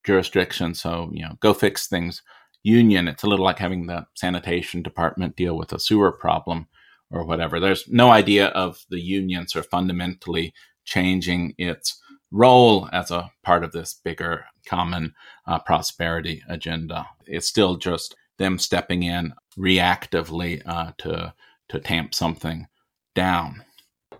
jurisdiction. 0.03 0.73
So, 0.73 1.09
you 1.13 1.23
know, 1.23 1.37
go 1.39 1.53
fix 1.53 1.87
things 1.87 2.21
union, 2.63 3.07
it's 3.07 3.23
a 3.23 3.27
little 3.27 3.45
like 3.45 3.59
having 3.59 3.87
the 3.87 4.05
sanitation 4.15 4.81
department 4.81 5.35
deal 5.35 5.57
with 5.57 5.73
a 5.73 5.79
sewer 5.79 6.11
problem 6.11 6.67
or 7.09 7.25
whatever. 7.25 7.59
There's 7.59 7.87
no 7.87 8.11
idea 8.11 8.47
of 8.47 8.85
the 8.89 8.99
union 8.99 9.47
sort 9.47 9.65
of 9.65 9.69
fundamentally 9.69 10.53
changing 10.85 11.53
its 11.57 12.01
role 12.31 12.89
as 12.93 13.11
a 13.11 13.29
part 13.43 13.63
of 13.63 13.71
this 13.71 13.93
bigger 13.93 14.45
common 14.65 15.13
uh, 15.45 15.59
prosperity 15.59 16.41
agenda. 16.47 17.05
It's 17.25 17.47
still 17.47 17.75
just 17.75 18.15
them 18.37 18.57
stepping 18.57 19.03
in 19.03 19.33
reactively 19.57 20.61
uh, 20.65 20.91
to 20.99 21.33
to 21.69 21.79
tamp 21.79 22.13
something 22.13 22.67
down. 23.15 23.63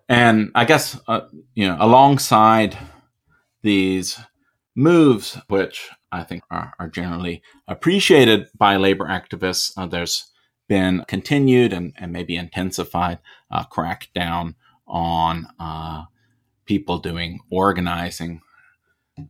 And 0.07 0.51
I 0.55 0.65
guess 0.65 0.99
uh, 1.07 1.21
you 1.53 1.67
know 1.67 1.77
alongside 1.79 2.77
these 3.61 4.19
moves, 4.75 5.37
which 5.47 5.89
I 6.11 6.23
think 6.23 6.43
are, 6.51 6.73
are 6.79 6.89
generally 6.89 7.41
appreciated 7.67 8.47
by 8.57 8.77
labor 8.77 9.05
activists. 9.05 9.73
Uh, 9.77 9.85
there's 9.85 10.31
been 10.67 11.03
continued 11.07 11.73
and, 11.73 11.93
and 11.97 12.11
maybe 12.11 12.35
intensified 12.35 13.19
uh, 13.49 13.65
crackdown 13.65 14.55
on 14.87 15.47
uh, 15.59 16.03
people 16.65 16.97
doing 16.97 17.39
organizing 17.49 18.41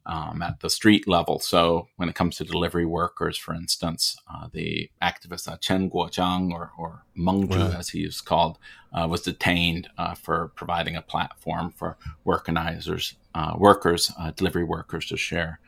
um, 0.06 0.42
at 0.42 0.60
the 0.60 0.70
street 0.70 1.08
level. 1.08 1.40
So 1.40 1.88
when 1.96 2.10
it 2.10 2.16
comes 2.16 2.38
to 2.38 2.44
delivery 2.44 2.86
workers, 2.86 3.38
for 3.38 3.54
instance, 3.54 4.16
uh, 4.32 4.48
the 4.52 4.90
activist 5.02 5.48
uh, 5.48 5.58
Chen 5.58 5.90
Guojiang, 5.90 6.52
or, 6.52 6.72
or 6.78 7.04
Meng 7.16 7.48
Zhu, 7.48 7.60
right. 7.60 7.80
as 7.80 7.90
he 7.90 8.02
is 8.04 8.22
called, 8.22 8.58
uh, 8.94 9.08
was 9.10 9.22
detained 9.22 9.90
uh, 9.98 10.14
for 10.14 10.52
providing 10.56 10.96
a 10.96 11.02
platform 11.02 11.72
for 11.72 11.98
organizers, 12.26 13.16
uh, 13.34 13.56
workers, 13.58 14.12
uh, 14.20 14.32
delivery 14.32 14.64
workers 14.64 15.08
to 15.08 15.18
share 15.18 15.60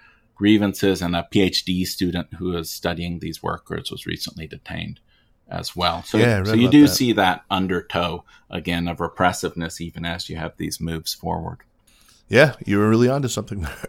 grievances. 0.44 1.02
And 1.02 1.16
a 1.16 1.26
PhD 1.32 1.88
student 1.88 2.34
who 2.34 2.58
is 2.58 2.70
studying 2.70 3.20
these 3.20 3.42
workers 3.42 3.90
was 3.90 4.06
recently 4.06 4.46
detained 4.46 5.00
as 5.48 5.74
well. 5.74 6.04
So, 6.04 6.18
yeah, 6.18 6.44
so 6.44 6.54
you 6.54 6.70
do 6.70 6.82
that. 6.82 6.88
see 6.90 7.14
that 7.14 7.46
undertow 7.50 8.26
again 8.50 8.90
of 8.90 9.00
repressiveness, 9.00 9.80
even 9.80 10.04
as 10.04 10.28
you 10.28 10.36
have 10.36 10.58
these 10.58 10.82
moves 10.82 11.14
forward. 11.14 11.60
Yeah, 12.28 12.56
you 12.66 12.78
were 12.78 12.90
really 12.90 13.08
onto 13.08 13.30
something 13.30 13.62
there. 13.62 13.88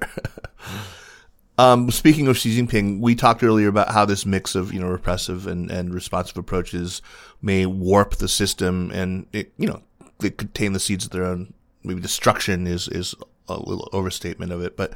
um, 1.58 1.90
speaking 1.90 2.28
of 2.28 2.38
Xi 2.38 2.56
Jinping, 2.56 3.00
we 3.00 3.16
talked 3.16 3.42
earlier 3.42 3.66
about 3.66 3.90
how 3.90 4.04
this 4.04 4.24
mix 4.24 4.54
of 4.54 4.72
you 4.72 4.78
know 4.78 4.88
repressive 4.88 5.48
and, 5.48 5.72
and 5.72 5.92
responsive 5.92 6.36
approaches 6.36 7.02
may 7.42 7.66
warp 7.66 8.14
the 8.16 8.28
system, 8.28 8.92
and 8.92 9.26
it 9.32 9.52
you 9.58 9.66
know 9.66 9.82
they 10.20 10.30
contain 10.30 10.72
the 10.72 10.78
seeds 10.78 11.04
of 11.04 11.10
their 11.10 11.24
own 11.24 11.52
maybe 11.82 12.00
destruction 12.00 12.68
is 12.68 12.86
is 12.86 13.12
a 13.48 13.54
little 13.54 13.88
overstatement 13.92 14.52
of 14.52 14.62
it, 14.62 14.76
but 14.76 14.94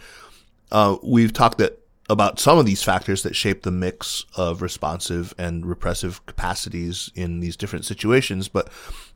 uh, 0.70 0.96
we've 1.02 1.32
talked 1.32 1.58
that 1.58 1.80
about 2.08 2.38
some 2.38 2.58
of 2.58 2.66
these 2.66 2.82
factors 2.82 3.22
that 3.22 3.36
shape 3.36 3.62
the 3.62 3.70
mix 3.70 4.24
of 4.36 4.62
responsive 4.62 5.34
and 5.36 5.66
repressive 5.66 6.24
capacities 6.26 7.10
in 7.14 7.40
these 7.40 7.56
different 7.56 7.84
situations. 7.84 8.48
But 8.48 8.70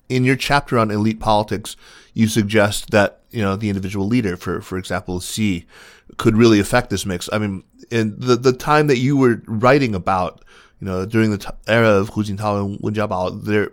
in 0.08 0.24
your 0.24 0.36
chapter 0.36 0.78
on 0.78 0.90
elite 0.90 1.20
politics, 1.20 1.76
you 2.12 2.28
suggest 2.28 2.90
that 2.90 3.20
you 3.30 3.40
know 3.40 3.56
the 3.56 3.70
individual 3.70 4.06
leader, 4.06 4.36
for 4.36 4.60
for 4.60 4.76
example, 4.76 5.20
Xi, 5.20 5.66
could 6.18 6.36
really 6.36 6.60
affect 6.60 6.90
this 6.90 7.06
mix. 7.06 7.28
I 7.32 7.38
mean, 7.38 7.64
in 7.90 8.18
the 8.18 8.36
the 8.36 8.52
time 8.52 8.88
that 8.88 8.98
you 8.98 9.16
were 9.16 9.42
writing 9.46 9.94
about, 9.94 10.44
you 10.80 10.86
know, 10.86 11.06
during 11.06 11.30
the 11.30 11.38
t- 11.38 11.48
era 11.66 11.88
of 11.88 12.10
Hu 12.10 12.24
Jintao 12.24 12.64
and 12.64 12.78
Wen 12.80 12.94
Jiabao, 12.94 13.42
there 13.42 13.72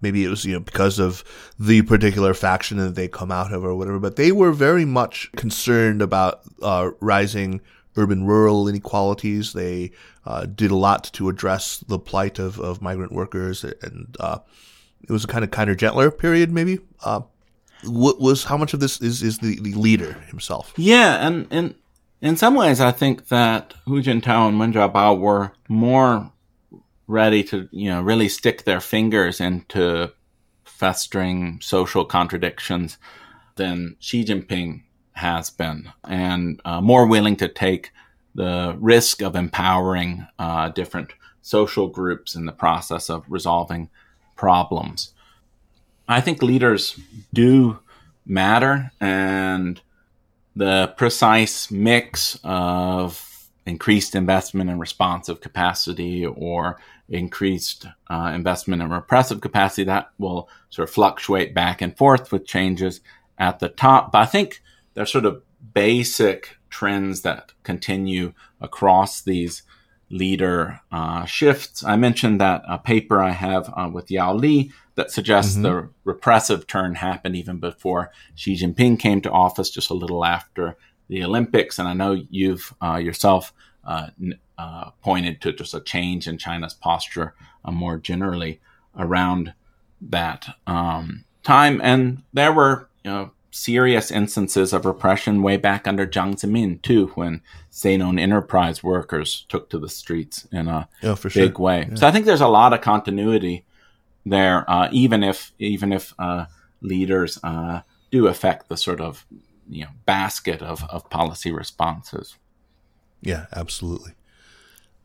maybe 0.00 0.24
it 0.24 0.28
was 0.28 0.44
you 0.44 0.54
know 0.54 0.60
because 0.60 0.98
of 0.98 1.24
the 1.58 1.82
particular 1.82 2.34
faction 2.34 2.78
that 2.78 2.94
they 2.94 3.08
come 3.08 3.30
out 3.30 3.52
of 3.52 3.64
or 3.64 3.74
whatever, 3.74 3.98
but 3.98 4.16
they 4.16 4.32
were 4.32 4.52
very 4.52 4.84
much 4.84 5.30
concerned 5.36 6.02
about 6.02 6.40
uh, 6.62 6.90
rising 7.00 7.60
urban 7.96 8.24
rural 8.24 8.68
inequalities. 8.68 9.52
They 9.52 9.92
uh, 10.24 10.46
did 10.46 10.70
a 10.70 10.76
lot 10.76 11.04
to 11.14 11.28
address 11.28 11.78
the 11.78 11.98
plight 11.98 12.38
of, 12.38 12.60
of 12.60 12.80
migrant 12.80 13.12
workers 13.12 13.64
and 13.64 14.16
uh, 14.20 14.38
it 15.02 15.12
was 15.12 15.24
a 15.24 15.28
kind 15.28 15.44
of 15.44 15.50
kinder, 15.50 15.74
gentler 15.74 16.10
period, 16.10 16.52
maybe. 16.52 16.78
Uh, 17.02 17.22
what 17.84 18.20
was 18.20 18.44
how 18.44 18.56
much 18.56 18.74
of 18.74 18.80
this 18.80 19.00
is 19.00 19.22
is 19.22 19.38
the, 19.38 19.58
the 19.60 19.72
leader 19.72 20.12
himself? 20.28 20.74
Yeah, 20.76 21.26
and 21.26 21.46
in 21.50 21.74
in 22.20 22.36
some 22.36 22.54
ways, 22.54 22.80
I 22.80 22.92
think 22.92 23.28
that 23.28 23.74
Hu 23.86 24.02
Jintao 24.02 24.48
and 24.48 24.58
Wen 24.58 24.72
Jiabao 24.72 25.18
were 25.18 25.52
more 25.68 26.30
ready 27.10 27.42
to 27.42 27.68
you 27.72 27.90
know 27.90 28.00
really 28.00 28.28
stick 28.28 28.64
their 28.64 28.80
fingers 28.80 29.40
into 29.40 30.12
festering 30.64 31.58
social 31.60 32.04
contradictions 32.04 32.96
than 33.56 33.96
Xi 33.98 34.24
Jinping 34.24 34.82
has 35.12 35.50
been, 35.50 35.92
and 36.04 36.60
uh, 36.64 36.80
more 36.80 37.06
willing 37.06 37.36
to 37.36 37.48
take 37.48 37.90
the 38.34 38.76
risk 38.78 39.22
of 39.22 39.34
empowering 39.34 40.26
uh, 40.38 40.68
different 40.70 41.12
social 41.42 41.88
groups 41.88 42.34
in 42.34 42.46
the 42.46 42.52
process 42.52 43.10
of 43.10 43.24
resolving 43.28 43.90
problems. 44.36 45.12
I 46.08 46.20
think 46.20 46.42
leaders 46.42 46.98
do 47.32 47.80
matter, 48.24 48.92
and 49.00 49.80
the 50.54 50.94
precise 50.96 51.70
mix 51.70 52.38
of 52.44 53.26
increased 53.66 54.14
investment 54.14 54.70
and 54.70 54.80
responsive 54.80 55.40
capacity 55.40 56.24
or 56.24 56.78
increased 57.10 57.86
uh, 58.08 58.32
investment 58.34 58.80
in 58.80 58.88
repressive 58.88 59.40
capacity 59.40 59.84
that 59.84 60.10
will 60.18 60.48
sort 60.70 60.88
of 60.88 60.94
fluctuate 60.94 61.54
back 61.54 61.82
and 61.82 61.96
forth 61.96 62.32
with 62.32 62.46
changes 62.46 63.00
at 63.38 63.58
the 63.58 63.68
top. 63.68 64.12
But 64.12 64.22
I 64.22 64.26
think 64.26 64.62
there's 64.94 65.12
sort 65.12 65.26
of 65.26 65.42
basic 65.74 66.56
trends 66.70 67.22
that 67.22 67.52
continue 67.64 68.32
across 68.60 69.22
these 69.22 69.64
leader 70.10 70.80
uh, 70.90 71.24
shifts. 71.24 71.84
I 71.84 71.96
mentioned 71.96 72.40
that 72.40 72.62
a 72.68 72.78
paper 72.78 73.20
I 73.20 73.30
have 73.30 73.72
uh, 73.76 73.90
with 73.92 74.10
Yao 74.10 74.34
Li 74.34 74.72
that 74.96 75.10
suggests 75.10 75.54
mm-hmm. 75.54 75.62
the 75.62 75.88
repressive 76.04 76.66
turn 76.66 76.94
happened 76.96 77.36
even 77.36 77.58
before 77.58 78.10
Xi 78.34 78.56
Jinping 78.56 78.98
came 78.98 79.20
to 79.22 79.30
office, 79.30 79.70
just 79.70 79.90
a 79.90 79.94
little 79.94 80.24
after 80.24 80.76
the 81.08 81.24
Olympics. 81.24 81.78
And 81.78 81.88
I 81.88 81.92
know 81.92 82.12
you've 82.28 82.74
uh, 82.82 82.96
yourself 82.96 83.52
uh, 83.84 84.08
uh, 84.60 84.90
pointed 85.02 85.40
to 85.40 85.52
just 85.52 85.72
a 85.72 85.80
change 85.80 86.28
in 86.28 86.36
China's 86.36 86.74
posture 86.74 87.34
uh, 87.64 87.70
more 87.70 87.96
generally 87.96 88.60
around 88.98 89.54
that 90.02 90.54
um, 90.66 91.24
time. 91.42 91.80
And 91.82 92.22
there 92.34 92.52
were 92.52 92.88
you 93.02 93.10
know, 93.10 93.30
serious 93.50 94.10
instances 94.10 94.74
of 94.74 94.84
repression 94.84 95.42
way 95.42 95.56
back 95.56 95.88
under 95.88 96.06
Jiang 96.06 96.34
Zemin 96.34 96.82
too, 96.82 97.06
when 97.14 97.40
state-owned 97.70 98.20
enterprise 98.20 98.82
workers 98.82 99.46
took 99.48 99.70
to 99.70 99.78
the 99.78 99.88
streets 99.88 100.46
in 100.52 100.68
a 100.68 100.88
oh, 101.04 101.16
big 101.16 101.32
sure. 101.32 101.50
way. 101.52 101.86
Yeah. 101.88 101.94
So 101.94 102.06
I 102.06 102.10
think 102.10 102.26
there's 102.26 102.42
a 102.42 102.48
lot 102.48 102.74
of 102.74 102.82
continuity 102.82 103.64
there, 104.26 104.70
uh, 104.70 104.88
even 104.92 105.24
if 105.24 105.52
even 105.58 105.92
if 105.92 106.12
uh, 106.18 106.44
leaders 106.82 107.38
uh, 107.42 107.80
do 108.10 108.26
affect 108.26 108.68
the 108.68 108.76
sort 108.76 109.00
of 109.00 109.24
you 109.70 109.84
know 109.84 109.90
basket 110.04 110.60
of, 110.60 110.84
of 110.90 111.08
policy 111.08 111.50
responses. 111.50 112.36
Yeah, 113.22 113.46
absolutely. 113.54 114.12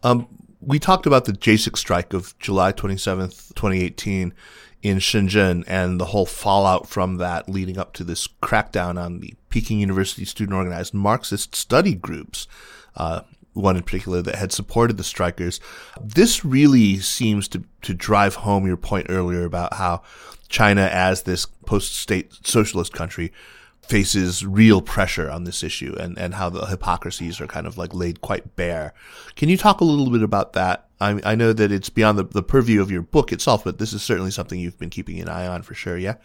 Um, 0.05 0.27
we 0.61 0.77
talked 0.77 1.07
about 1.07 1.25
the 1.25 1.31
Jasic 1.31 1.75
strike 1.75 2.13
of 2.13 2.37
July 2.37 2.71
27th, 2.71 3.55
2018 3.55 4.35
in 4.83 4.97
Shenzhen 4.97 5.63
and 5.65 5.99
the 5.99 6.05
whole 6.05 6.27
fallout 6.27 6.87
from 6.87 7.17
that 7.17 7.49
leading 7.49 7.79
up 7.79 7.93
to 7.93 8.03
this 8.03 8.27
crackdown 8.43 9.03
on 9.03 9.19
the 9.19 9.33
Peking 9.49 9.79
University 9.79 10.23
student 10.23 10.55
organized 10.55 10.93
Marxist 10.93 11.55
study 11.55 11.95
groups, 11.95 12.47
uh, 12.95 13.21
one 13.53 13.77
in 13.77 13.81
particular 13.81 14.21
that 14.21 14.35
had 14.35 14.51
supported 14.51 14.97
the 14.97 15.03
strikers. 15.03 15.59
This 15.99 16.45
really 16.45 16.99
seems 16.99 17.47
to, 17.47 17.63
to 17.81 17.95
drive 17.95 18.35
home 18.35 18.67
your 18.67 18.77
point 18.77 19.07
earlier 19.09 19.43
about 19.43 19.73
how 19.73 20.03
China, 20.49 20.83
as 20.83 21.23
this 21.23 21.47
post 21.47 21.95
state 21.95 22.31
socialist 22.43 22.93
country, 22.93 23.33
faces 23.87 24.45
real 24.45 24.81
pressure 24.81 25.29
on 25.29 25.43
this 25.43 25.63
issue 25.63 25.95
and, 25.99 26.17
and 26.17 26.35
how 26.35 26.49
the 26.49 26.65
hypocrisies 26.65 27.39
are 27.39 27.47
kind 27.47 27.67
of 27.67 27.77
like 27.77 27.93
laid 27.93 28.21
quite 28.21 28.55
bare. 28.55 28.93
Can 29.35 29.49
you 29.49 29.57
talk 29.57 29.81
a 29.81 29.85
little 29.85 30.09
bit 30.11 30.23
about 30.23 30.53
that? 30.53 30.87
I, 30.99 31.21
I 31.23 31.35
know 31.35 31.53
that 31.53 31.71
it's 31.71 31.89
beyond 31.89 32.17
the, 32.17 32.23
the 32.23 32.43
purview 32.43 32.81
of 32.81 32.91
your 32.91 33.01
book 33.01 33.31
itself, 33.31 33.63
but 33.63 33.77
this 33.77 33.93
is 33.93 34.01
certainly 34.01 34.31
something 34.31 34.59
you've 34.59 34.79
been 34.79 34.89
keeping 34.89 35.19
an 35.19 35.29
eye 35.29 35.47
on 35.47 35.61
for 35.61 35.73
sure. 35.73 35.97
Yeah. 35.97 36.15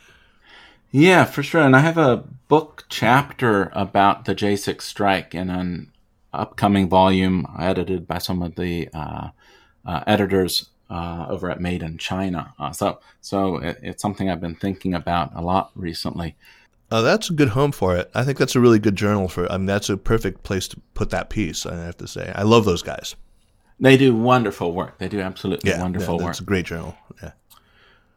Yeah, 0.92 1.24
for 1.24 1.42
sure. 1.42 1.62
And 1.62 1.76
I 1.76 1.80
have 1.80 1.98
a 1.98 2.24
book 2.48 2.84
chapter 2.88 3.70
about 3.74 4.24
the 4.24 4.34
Jasic 4.34 4.82
strike 4.82 5.34
in 5.34 5.48
an 5.48 5.92
upcoming 6.32 6.88
volume 6.88 7.46
edited 7.58 8.06
by 8.06 8.18
some 8.18 8.42
of 8.42 8.56
the 8.56 8.88
uh, 8.92 9.28
uh, 9.84 10.04
editors 10.06 10.68
uh, 10.88 11.26
over 11.28 11.50
at 11.50 11.60
Made 11.60 11.82
in 11.82 11.98
China. 11.98 12.52
Uh, 12.58 12.72
so, 12.72 12.98
so 13.20 13.56
it, 13.56 13.78
it's 13.82 14.02
something 14.02 14.28
I've 14.28 14.40
been 14.40 14.56
thinking 14.56 14.94
about 14.94 15.30
a 15.34 15.40
lot 15.40 15.70
recently. 15.76 16.36
Uh, 16.90 17.02
that's 17.02 17.30
a 17.30 17.32
good 17.32 17.50
home 17.50 17.72
for 17.72 17.96
it. 17.96 18.10
I 18.14 18.24
think 18.24 18.38
that's 18.38 18.56
a 18.56 18.60
really 18.60 18.78
good 18.78 18.96
journal 18.96 19.28
for. 19.28 19.50
I 19.50 19.56
mean, 19.56 19.66
that's 19.66 19.88
a 19.88 19.96
perfect 19.96 20.42
place 20.42 20.66
to 20.68 20.80
put 20.94 21.10
that 21.10 21.30
piece. 21.30 21.64
I 21.64 21.76
have 21.76 21.96
to 21.98 22.08
say, 22.08 22.32
I 22.34 22.42
love 22.42 22.64
those 22.64 22.82
guys. 22.82 23.14
They 23.78 23.96
do 23.96 24.14
wonderful 24.14 24.72
work. 24.72 24.98
They 24.98 25.08
do 25.08 25.20
absolutely 25.20 25.70
yeah, 25.70 25.80
wonderful 25.80 26.16
yeah, 26.16 26.24
work. 26.24 26.30
It's 26.32 26.40
a 26.40 26.44
great 26.44 26.66
journal. 26.66 26.96
Yeah. 27.22 27.32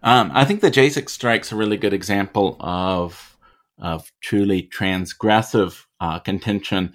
Um, 0.02 0.32
I 0.34 0.44
think 0.44 0.62
the 0.62 0.72
Jasic 0.72 1.10
strike's 1.10 1.52
a 1.52 1.56
really 1.56 1.78
good 1.78 1.94
example 1.94 2.58
of 2.60 3.38
of 3.80 4.12
truly 4.22 4.70
transgressive 4.72 5.86
uh, 6.00 6.20
contention 6.20 6.94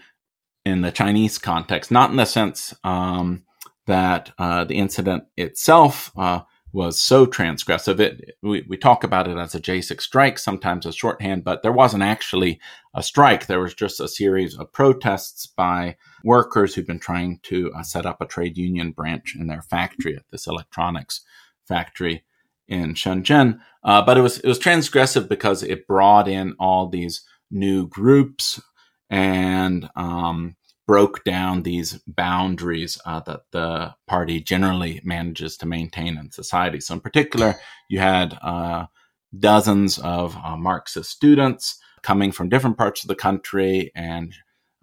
in 0.64 0.82
the 0.82 0.92
Chinese 0.92 1.38
context. 1.38 1.90
Not 1.90 2.10
in 2.10 2.16
the 2.16 2.24
sense 2.24 2.74
um, 2.84 3.44
that 3.86 4.32
uh, 4.38 4.64
the 4.64 4.76
incident 4.76 5.24
itself 5.36 6.12
uh, 6.16 6.42
was 6.72 7.00
so 7.00 7.26
transgressive. 7.26 7.98
It 7.98 8.36
we, 8.42 8.64
we 8.68 8.76
talk 8.76 9.04
about 9.04 9.28
it 9.28 9.36
as 9.36 9.54
a 9.54 9.60
Jasic 9.60 10.00
strike, 10.00 10.38
sometimes 10.38 10.84
a 10.86 10.92
shorthand, 10.92 11.44
but 11.44 11.62
there 11.62 11.72
wasn't 11.72 12.02
actually 12.02 12.60
a 12.94 13.02
strike. 13.02 13.46
There 13.46 13.60
was 13.60 13.74
just 13.74 14.00
a 14.00 14.08
series 14.08 14.56
of 14.56 14.72
protests 14.72 15.46
by 15.46 15.96
workers 16.24 16.74
who'd 16.74 16.86
been 16.86 16.98
trying 16.98 17.40
to 17.44 17.72
uh, 17.72 17.82
set 17.82 18.06
up 18.06 18.20
a 18.20 18.26
trade 18.26 18.58
union 18.58 18.92
branch 18.92 19.34
in 19.38 19.46
their 19.46 19.62
factory 19.62 20.16
at 20.16 20.24
this 20.30 20.46
electronics 20.46 21.22
factory 21.66 22.24
in 22.66 22.94
Shenzhen. 22.94 23.58
Uh, 23.82 24.02
but 24.02 24.18
it 24.18 24.20
was 24.20 24.38
it 24.38 24.48
was 24.48 24.58
transgressive 24.58 25.28
because 25.28 25.62
it 25.62 25.86
brought 25.86 26.28
in 26.28 26.54
all 26.58 26.88
these 26.88 27.22
new 27.50 27.86
groups 27.88 28.60
and 29.10 29.88
um, 29.96 30.54
broke 30.88 31.22
down 31.22 31.62
these 31.62 32.00
boundaries 32.06 32.98
uh, 33.04 33.20
that 33.20 33.42
the 33.52 33.94
party 34.06 34.40
generally 34.40 35.02
manages 35.04 35.54
to 35.58 35.66
maintain 35.66 36.16
in 36.16 36.32
society. 36.32 36.80
So, 36.80 36.94
in 36.94 37.00
particular, 37.00 37.56
you 37.90 38.00
had 38.00 38.36
uh, 38.42 38.86
dozens 39.38 39.98
of 39.98 40.34
uh, 40.42 40.56
Marxist 40.56 41.10
students 41.10 41.78
coming 42.02 42.32
from 42.32 42.48
different 42.48 42.78
parts 42.78 43.04
of 43.04 43.08
the 43.08 43.14
country 43.14 43.92
and 43.94 44.34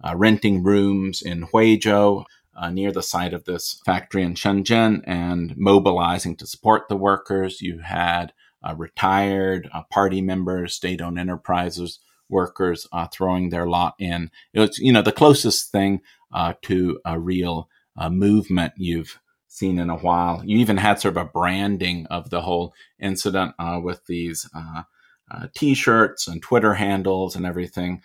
uh, 0.02 0.14
renting 0.16 0.62
rooms 0.62 1.20
in 1.20 1.48
Huizhou. 1.48 2.24
Uh, 2.58 2.70
near 2.70 2.90
the 2.90 3.02
site 3.02 3.34
of 3.34 3.44
this 3.44 3.82
factory 3.84 4.22
in 4.22 4.32
Shenzhen 4.32 5.02
and 5.06 5.54
mobilizing 5.58 6.36
to 6.36 6.46
support 6.46 6.88
the 6.88 6.96
workers. 6.96 7.60
You 7.60 7.80
had 7.80 8.32
uh, 8.66 8.74
retired 8.74 9.68
party 9.90 10.22
members, 10.22 10.72
state 10.72 11.02
owned 11.02 11.18
enterprises 11.18 12.00
workers 12.28 12.86
uh, 12.92 13.06
throwing 13.12 13.50
their 13.50 13.66
lot 13.66 13.94
in. 13.98 14.30
It's 14.52 14.78
you 14.78 14.92
know, 14.92 15.02
the 15.02 15.12
closest 15.12 15.70
thing 15.70 16.00
uh, 16.32 16.54
to 16.62 16.98
a 17.04 17.18
real 17.18 17.68
uh, 17.96 18.10
movement 18.10 18.74
you've 18.76 19.18
seen 19.48 19.78
in 19.78 19.90
a 19.90 19.96
while. 19.96 20.42
You 20.44 20.58
even 20.58 20.76
had 20.76 21.00
sort 21.00 21.16
of 21.16 21.26
a 21.26 21.30
branding 21.30 22.06
of 22.06 22.30
the 22.30 22.42
whole 22.42 22.74
incident 23.00 23.54
uh, 23.58 23.80
with 23.82 24.04
these 24.06 24.48
uh, 24.54 24.82
uh, 25.30 25.46
T-shirts 25.56 26.28
and 26.28 26.42
Twitter 26.42 26.74
handles 26.74 27.36
and 27.36 27.46
everything, 27.46 28.02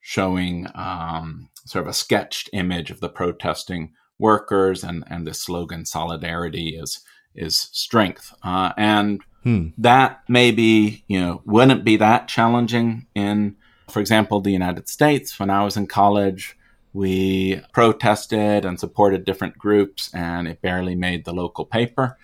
showing 0.00 0.68
um, 0.74 1.50
sort 1.66 1.84
of 1.84 1.90
a 1.90 1.94
sketched 1.94 2.48
image 2.52 2.90
of 2.90 3.00
the 3.00 3.08
protesting 3.08 3.92
workers 4.18 4.82
and 4.82 5.04
and 5.08 5.26
the 5.26 5.34
slogan 5.34 5.84
"Solidarity 5.84 6.70
is 6.70 7.00
is 7.34 7.68
strength." 7.72 8.32
and 8.44 9.20
Hmm. 9.44 9.68
That 9.78 10.22
maybe, 10.28 11.04
you 11.06 11.20
know, 11.20 11.42
wouldn't 11.44 11.84
be 11.84 11.96
that 11.96 12.28
challenging 12.28 13.06
in, 13.14 13.56
for 13.88 14.00
example, 14.00 14.40
the 14.40 14.50
United 14.52 14.88
States. 14.88 15.38
When 15.38 15.50
I 15.50 15.64
was 15.64 15.76
in 15.76 15.86
college, 15.86 16.56
we 16.92 17.62
protested 17.72 18.64
and 18.64 18.80
supported 18.80 19.24
different 19.24 19.56
groups, 19.56 20.12
and 20.12 20.48
it 20.48 20.60
barely 20.60 20.94
made 20.94 21.24
the 21.24 21.32
local 21.32 21.64
paper. 21.64 22.18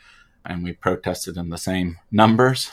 And 0.44 0.64
we 0.64 0.72
protested 0.72 1.36
in 1.36 1.50
the 1.50 1.58
same 1.58 1.98
numbers. 2.10 2.72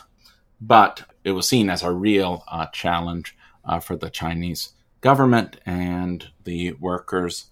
But 0.60 1.04
it 1.24 1.32
was 1.32 1.48
seen 1.48 1.70
as 1.70 1.84
a 1.84 1.92
real 1.92 2.44
uh, 2.48 2.68
challenge 2.68 3.38
uh, 3.64 3.80
for 3.80 3.96
the 3.96 4.10
Chinese 4.10 4.74
government, 5.02 5.58
and 5.66 6.28
the 6.44 6.74
workers 6.74 7.46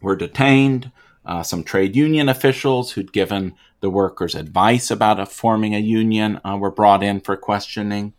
were 0.00 0.16
detained. 0.16 0.92
Uh, 1.30 1.44
some 1.44 1.62
trade 1.62 1.94
union 1.94 2.28
officials 2.28 2.90
who'd 2.90 3.12
given 3.12 3.54
the 3.78 3.88
workers 3.88 4.34
advice 4.34 4.90
about 4.90 5.30
forming 5.30 5.76
a 5.76 5.78
union 5.78 6.40
uh, 6.44 6.56
were 6.56 6.72
brought 6.72 7.04
in 7.04 7.20
for 7.20 7.36
questioning, 7.36 8.12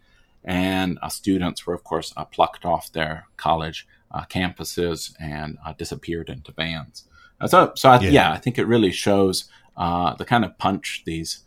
and 0.45 0.97
uh, 1.01 1.09
students 1.09 1.68
were, 1.68 1.74
of 1.74 1.84
course, 1.84 2.14
uh, 2.16 2.24
plucked 2.24 2.64
off 2.64 2.89
their 2.93 3.28
college 3.36 3.86
uh, 4.12 4.24
campuses 4.30 5.14
and 5.20 5.57
uh, 5.66 5.74
disappeared 5.74 6.30
into 6.30 6.53
vans. 6.53 7.03
so, 7.47 7.74
so 7.76 7.89
I, 7.89 7.99
yeah. 7.99 8.12
yeah. 8.12 8.32
I 8.32 8.38
think 8.38 8.57
it 8.57 8.66
really 8.66 8.93
shows 8.93 9.49
the 9.76 10.26
kind 10.26 10.45
of 10.45 10.57
punch 10.57 11.03
these 11.05 11.39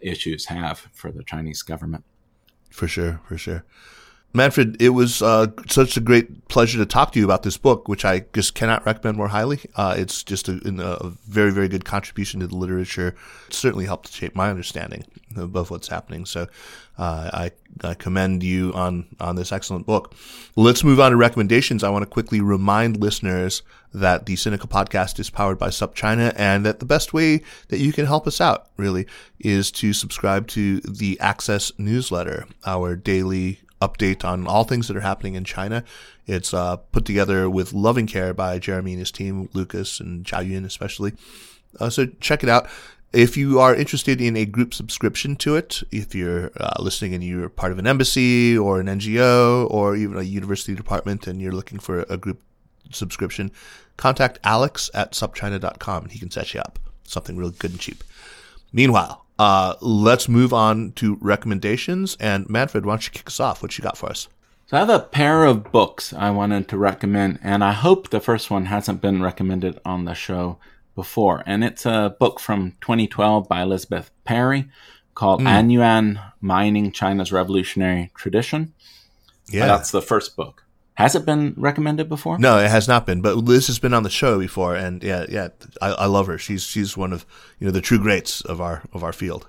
issues 0.00 0.46
have 0.46 0.88
for 0.92 1.12
the 1.12 1.22
Chinese 1.22 1.62
government. 1.62 2.02
For 2.68 2.88
sure, 2.88 3.20
for 3.28 3.38
sure. 3.38 3.64
Manfred, 4.32 4.80
it 4.82 4.90
was 4.90 5.22
uh, 5.22 5.46
such 5.66 5.96
a 5.96 6.00
great 6.00 6.48
pleasure 6.48 6.76
to 6.76 6.84
talk 6.84 7.12
to 7.12 7.18
you 7.18 7.24
about 7.24 7.42
this 7.42 7.56
book, 7.56 7.88
which 7.88 8.04
I 8.04 8.26
just 8.34 8.54
cannot 8.54 8.84
recommend 8.84 9.16
more 9.16 9.28
highly. 9.28 9.60
Uh, 9.74 9.94
it's 9.96 10.22
just 10.22 10.48
a, 10.48 10.60
a, 11.00 11.08
very, 11.26 11.50
very 11.50 11.68
good 11.68 11.86
contribution 11.86 12.40
to 12.40 12.46
the 12.46 12.54
literature. 12.54 13.16
It 13.48 13.54
certainly 13.54 13.86
helped 13.86 14.12
shape 14.12 14.36
my 14.36 14.50
understanding 14.50 15.04
of 15.36 15.70
what's 15.70 15.88
happening. 15.88 16.26
So 16.26 16.48
uh, 16.98 17.30
I, 17.32 17.50
I, 17.82 17.94
commend 17.94 18.42
you 18.42 18.72
on, 18.74 19.06
on 19.20 19.36
this 19.36 19.52
excellent 19.52 19.86
book. 19.86 20.14
Let's 20.54 20.84
move 20.84 21.00
on 21.00 21.12
to 21.12 21.16
recommendations. 21.16 21.82
I 21.82 21.88
want 21.90 22.02
to 22.02 22.10
quickly 22.10 22.40
remind 22.40 22.98
listeners 22.98 23.62
that 23.94 24.26
the 24.26 24.34
Sinica 24.34 24.68
podcast 24.68 25.18
is 25.18 25.30
powered 25.30 25.58
by 25.58 25.68
SupChina 25.68 26.34
and 26.36 26.64
that 26.66 26.80
the 26.80 26.86
best 26.86 27.14
way 27.14 27.42
that 27.68 27.78
you 27.78 27.92
can 27.92 28.04
help 28.04 28.26
us 28.26 28.40
out 28.40 28.68
really 28.76 29.06
is 29.40 29.70
to 29.72 29.92
subscribe 29.92 30.46
to 30.48 30.80
the 30.80 31.18
Access 31.20 31.72
newsletter, 31.78 32.46
our 32.66 32.96
daily 32.96 33.60
update 33.80 34.24
on 34.24 34.46
all 34.46 34.64
things 34.64 34.88
that 34.88 34.96
are 34.96 35.00
happening 35.00 35.34
in 35.34 35.44
China. 35.44 35.84
It's 36.26 36.54
uh, 36.54 36.76
put 36.76 37.04
together 37.04 37.48
with 37.48 37.72
loving 37.72 38.06
care 38.06 38.34
by 38.34 38.58
Jeremy 38.58 38.92
and 38.92 39.00
his 39.00 39.12
team, 39.12 39.48
Lucas 39.52 40.00
and 40.00 40.24
Zhao 40.24 40.46
Yun 40.46 40.64
especially. 40.64 41.14
Uh, 41.78 41.90
so 41.90 42.06
check 42.20 42.42
it 42.42 42.48
out. 42.48 42.68
If 43.12 43.36
you 43.36 43.60
are 43.60 43.74
interested 43.74 44.20
in 44.20 44.36
a 44.36 44.44
group 44.44 44.74
subscription 44.74 45.36
to 45.36 45.56
it, 45.56 45.82
if 45.90 46.14
you're 46.14 46.50
uh, 46.56 46.82
listening 46.82 47.14
and 47.14 47.22
you're 47.22 47.48
part 47.48 47.72
of 47.72 47.78
an 47.78 47.86
embassy 47.86 48.58
or 48.58 48.80
an 48.80 48.86
NGO 48.86 49.70
or 49.70 49.96
even 49.96 50.18
a 50.18 50.22
university 50.22 50.74
department 50.74 51.26
and 51.26 51.40
you're 51.40 51.52
looking 51.52 51.78
for 51.78 52.04
a 52.10 52.16
group 52.16 52.42
subscription, 52.90 53.52
contact 53.96 54.38
Alex 54.44 54.90
at 54.92 55.12
supchina.com 55.12 56.02
and 56.02 56.12
he 56.12 56.18
can 56.18 56.30
set 56.30 56.52
you 56.52 56.60
up 56.60 56.78
something 57.04 57.36
real 57.36 57.50
good 57.50 57.70
and 57.70 57.80
cheap. 57.80 58.02
Meanwhile, 58.72 59.25
uh, 59.38 59.74
let's 59.80 60.28
move 60.28 60.52
on 60.52 60.92
to 60.92 61.18
recommendations. 61.20 62.16
And 62.20 62.48
Manfred, 62.48 62.86
why 62.86 62.92
don't 62.92 63.06
you 63.06 63.12
kick 63.12 63.26
us 63.26 63.40
off? 63.40 63.62
What 63.62 63.76
you 63.76 63.82
got 63.82 63.96
for 63.96 64.08
us? 64.08 64.28
So 64.66 64.76
I 64.76 64.80
have 64.80 64.90
a 64.90 64.98
pair 64.98 65.44
of 65.44 65.70
books 65.70 66.12
I 66.12 66.30
wanted 66.30 66.68
to 66.68 66.78
recommend, 66.78 67.38
and 67.42 67.62
I 67.62 67.72
hope 67.72 68.10
the 68.10 68.20
first 68.20 68.50
one 68.50 68.66
hasn't 68.66 69.00
been 69.00 69.22
recommended 69.22 69.78
on 69.84 70.06
the 70.06 70.14
show 70.14 70.58
before. 70.96 71.44
And 71.46 71.62
it's 71.62 71.86
a 71.86 72.16
book 72.18 72.40
from 72.40 72.72
2012 72.80 73.48
by 73.48 73.62
Elizabeth 73.62 74.10
Perry 74.24 74.68
called 75.14 75.40
mm. 75.40 75.46
Anyuan 75.46 76.32
Mining 76.40 76.90
China's 76.90 77.30
Revolutionary 77.30 78.10
Tradition. 78.16 78.74
Yeah. 79.48 79.66
That's 79.66 79.92
the 79.92 80.02
first 80.02 80.34
book. 80.34 80.64
Has 80.96 81.14
it 81.14 81.26
been 81.26 81.52
recommended 81.58 82.08
before? 82.08 82.38
No, 82.38 82.58
it 82.58 82.70
has 82.70 82.88
not 82.88 83.04
been. 83.04 83.20
But 83.20 83.36
Liz 83.36 83.66
has 83.66 83.78
been 83.78 83.92
on 83.92 84.02
the 84.02 84.10
show 84.10 84.38
before, 84.38 84.74
and 84.74 85.02
yeah, 85.02 85.26
yeah, 85.28 85.48
I, 85.80 85.88
I 85.88 86.06
love 86.06 86.26
her. 86.26 86.38
She's 86.38 86.64
she's 86.64 86.96
one 86.96 87.12
of 87.12 87.26
you 87.58 87.66
know 87.66 87.70
the 87.70 87.82
true 87.82 87.98
greats 87.98 88.40
of 88.40 88.60
our 88.60 88.82
of 88.92 89.04
our 89.04 89.12
field. 89.12 89.46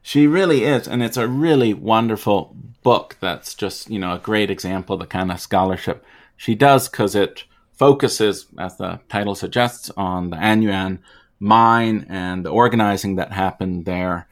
She 0.00 0.26
really 0.26 0.64
is, 0.64 0.88
and 0.88 1.02
it's 1.02 1.18
a 1.18 1.28
really 1.28 1.74
wonderful 1.74 2.56
book. 2.82 3.18
That's 3.20 3.54
just 3.54 3.90
you 3.90 3.98
know 3.98 4.14
a 4.14 4.18
great 4.18 4.50
example 4.50 4.94
of 4.94 5.00
the 5.00 5.06
kind 5.06 5.30
of 5.30 5.40
scholarship 5.40 6.04
she 6.38 6.54
does 6.54 6.88
because 6.88 7.14
it 7.14 7.44
focuses, 7.72 8.46
as 8.58 8.78
the 8.78 9.00
title 9.10 9.34
suggests, 9.34 9.90
on 9.96 10.30
the 10.30 10.36
Anyuan 10.36 11.00
mine 11.38 12.06
and 12.08 12.46
the 12.46 12.50
organizing 12.50 13.16
that 13.16 13.32
happened 13.32 13.84
there 13.84 14.26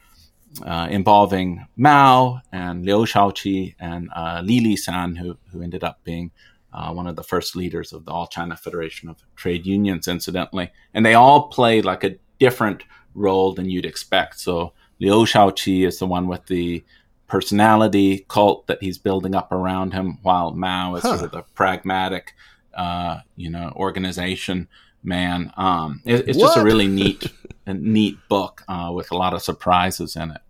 uh, 0.65 0.87
involving 0.89 1.65
Mao 1.77 2.41
and 2.51 2.85
Liu 2.85 3.05
Shaoqi 3.05 3.75
and 3.79 4.09
uh, 4.15 4.41
Li 4.43 4.59
Lisan, 4.59 5.17
who, 5.17 5.37
who 5.51 5.61
ended 5.61 5.83
up 5.83 5.99
being 6.03 6.31
uh, 6.73 6.91
one 6.93 7.07
of 7.07 7.15
the 7.15 7.23
first 7.23 7.55
leaders 7.55 7.93
of 7.93 8.05
the 8.05 8.11
All 8.11 8.27
China 8.27 8.55
Federation 8.55 9.09
of 9.09 9.17
Trade 9.35 9.65
Unions, 9.65 10.07
incidentally. 10.07 10.71
And 10.93 11.05
they 11.05 11.13
all 11.13 11.49
played 11.49 11.85
like 11.85 12.03
a 12.03 12.17
different 12.39 12.83
role 13.13 13.53
than 13.53 13.69
you'd 13.69 13.85
expect. 13.85 14.39
So 14.39 14.73
Liu 14.99 15.25
Shaoqi 15.25 15.85
is 15.85 15.99
the 15.99 16.05
one 16.05 16.27
with 16.27 16.45
the 16.45 16.83
personality 17.27 18.25
cult 18.27 18.67
that 18.67 18.81
he's 18.81 18.97
building 18.97 19.35
up 19.35 19.51
around 19.51 19.93
him, 19.93 20.19
while 20.21 20.51
Mao 20.51 20.95
is 20.95 21.03
huh. 21.03 21.17
sort 21.17 21.25
of 21.25 21.31
the 21.31 21.43
pragmatic, 21.55 22.33
uh, 22.73 23.19
you 23.35 23.49
know, 23.49 23.71
organization 23.75 24.67
man. 25.03 25.51
Um, 25.57 26.01
it, 26.05 26.27
it's 26.27 26.37
what? 26.37 26.47
just 26.47 26.57
a 26.57 26.63
really 26.63 26.87
neat, 26.87 27.31
neat 27.67 28.17
book 28.29 28.63
uh, 28.67 28.91
with 28.93 29.11
a 29.11 29.17
lot 29.17 29.33
of 29.33 29.41
surprises 29.41 30.15
in 30.15 30.31
it. 30.31 30.41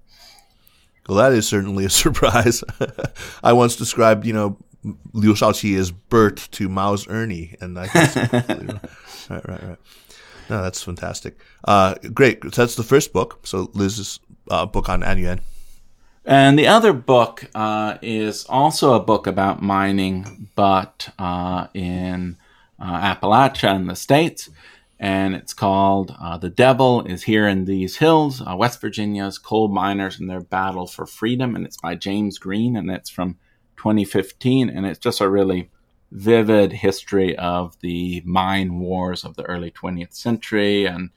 Well, 1.07 1.17
that 1.17 1.33
is 1.33 1.47
certainly 1.47 1.85
a 1.85 1.89
surprise. 2.03 2.63
I 3.43 3.53
once 3.53 3.75
described, 3.75 4.25
you 4.25 4.33
know, 4.33 4.57
Liu 5.13 5.33
Shaoqi 5.33 5.77
as 5.77 5.91
Bert 5.91 6.47
to 6.51 6.67
Mao's 6.67 7.07
Ernie, 7.07 7.55
and 7.61 7.77
I 7.77 7.87
guess 7.87 8.15
right, 9.29 9.47
right, 9.47 9.63
right. 9.63 9.77
No, 10.49 10.61
that's 10.61 10.83
fantastic. 10.83 11.39
Uh, 11.63 11.95
great. 12.13 12.43
So 12.43 12.49
that's 12.49 12.75
the 12.75 12.83
first 12.83 13.13
book. 13.13 13.39
So 13.45 13.69
Liz's 13.73 14.19
uh, 14.49 14.65
book 14.65 14.89
on 14.89 15.01
Anyuan. 15.01 15.39
And 16.25 16.57
the 16.59 16.67
other 16.67 16.93
book 16.93 17.49
uh, 17.55 17.97
is 18.01 18.45
also 18.45 18.93
a 18.93 18.99
book 18.99 19.27
about 19.27 19.61
mining, 19.61 20.49
but 20.55 21.09
uh, 21.17 21.67
in 21.73 22.37
uh, 22.79 23.15
Appalachia 23.15 23.75
in 23.75 23.87
the 23.87 23.95
States. 23.95 24.49
And 25.01 25.33
it's 25.33 25.55
called 25.55 26.15
uh, 26.21 26.37
The 26.37 26.51
Devil 26.51 27.03
is 27.05 27.23
Here 27.23 27.47
in 27.47 27.65
These 27.65 27.97
Hills, 27.97 28.39
uh, 28.39 28.55
West 28.55 28.79
Virginia's 28.79 29.39
Coal 29.39 29.67
Miners 29.67 30.19
and 30.19 30.29
Their 30.29 30.41
Battle 30.41 30.85
for 30.85 31.07
Freedom. 31.07 31.55
And 31.55 31.65
it's 31.65 31.77
by 31.77 31.95
James 31.95 32.37
Green, 32.37 32.75
and 32.75 32.89
it's 32.91 33.09
from 33.09 33.39
2015. 33.77 34.69
And 34.69 34.85
it's 34.85 34.99
just 34.99 35.19
a 35.19 35.27
really 35.27 35.71
vivid 36.11 36.71
history 36.71 37.35
of 37.35 37.75
the 37.79 38.21
mine 38.25 38.77
wars 38.77 39.25
of 39.25 39.35
the 39.37 39.43
early 39.43 39.71
20th 39.71 40.13
century 40.13 40.85
and 40.85 41.09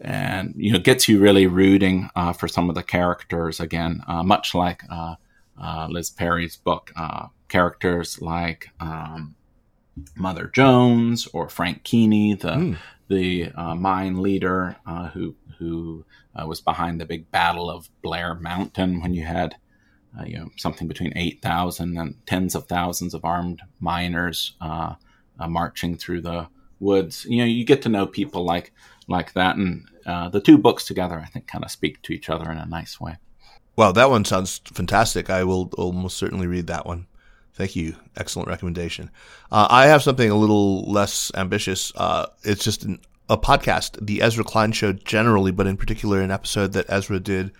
and 0.00 0.54
you 0.56 0.72
know 0.72 0.78
gets 0.78 1.08
you 1.08 1.18
really 1.18 1.48
rooting 1.48 2.08
uh, 2.14 2.32
for 2.32 2.46
some 2.46 2.68
of 2.68 2.76
the 2.76 2.82
characters 2.84 3.58
again 3.58 4.00
uh, 4.06 4.22
much 4.22 4.54
like 4.54 4.84
uh, 4.88 5.16
uh 5.60 5.88
liz 5.90 6.10
perry's 6.10 6.56
book 6.56 6.92
characters 7.48 8.22
like 8.22 8.68
um, 8.78 9.34
Mother 10.16 10.46
Jones 10.48 11.28
or 11.32 11.48
Frank 11.48 11.84
Keeney, 11.84 12.34
the 12.34 12.48
mm. 12.48 12.76
the 13.08 13.50
uh, 13.54 13.74
mine 13.74 14.22
leader 14.22 14.76
uh, 14.86 15.08
who 15.08 15.34
who 15.58 16.04
uh, 16.34 16.46
was 16.46 16.60
behind 16.60 17.00
the 17.00 17.06
big 17.06 17.30
battle 17.30 17.70
of 17.70 17.88
Blair 18.02 18.34
Mountain 18.34 19.00
when 19.00 19.14
you 19.14 19.24
had 19.24 19.56
uh, 20.18 20.24
you 20.24 20.38
know 20.38 20.48
something 20.56 20.88
between 20.88 21.12
eight 21.16 21.42
thousand 21.42 21.98
and 21.98 22.14
tens 22.26 22.54
of 22.54 22.66
thousands 22.66 23.14
of 23.14 23.24
armed 23.24 23.62
miners 23.80 24.54
uh, 24.60 24.94
uh, 25.38 25.48
marching 25.48 25.96
through 25.96 26.20
the 26.20 26.48
woods. 26.80 27.24
You 27.28 27.38
know, 27.38 27.44
you 27.44 27.64
get 27.64 27.82
to 27.82 27.88
know 27.88 28.06
people 28.06 28.44
like 28.44 28.72
like 29.08 29.32
that, 29.34 29.56
and 29.56 29.86
the 30.04 30.40
two 30.40 30.58
books 30.58 30.84
together, 30.84 31.18
I 31.18 31.26
think, 31.26 31.46
kind 31.46 31.64
of 31.64 31.70
speak 31.70 32.02
to 32.02 32.12
each 32.12 32.28
other 32.28 32.50
in 32.50 32.58
a 32.58 32.66
nice 32.66 33.00
way. 33.00 33.16
Well, 33.76 33.92
that 33.92 34.10
one 34.10 34.24
sounds 34.24 34.60
fantastic. 34.64 35.30
I 35.30 35.44
will 35.44 35.70
almost 35.78 36.16
certainly 36.16 36.48
read 36.48 36.66
that 36.66 36.84
one. 36.84 37.06
Thank 37.58 37.74
you. 37.74 37.96
Excellent 38.16 38.48
recommendation. 38.48 39.10
Uh, 39.50 39.66
I 39.68 39.86
have 39.86 40.04
something 40.04 40.30
a 40.30 40.36
little 40.36 40.88
less 40.88 41.32
ambitious. 41.34 41.92
Uh, 41.96 42.26
it's 42.44 42.62
just 42.62 42.84
an, 42.84 43.00
a 43.28 43.36
podcast, 43.36 43.98
the 44.00 44.22
Ezra 44.22 44.44
Klein 44.44 44.70
Show 44.70 44.92
generally, 44.92 45.50
but 45.50 45.66
in 45.66 45.76
particular, 45.76 46.20
an 46.20 46.30
episode 46.30 46.72
that 46.74 46.86
Ezra 46.88 47.18
did 47.18 47.50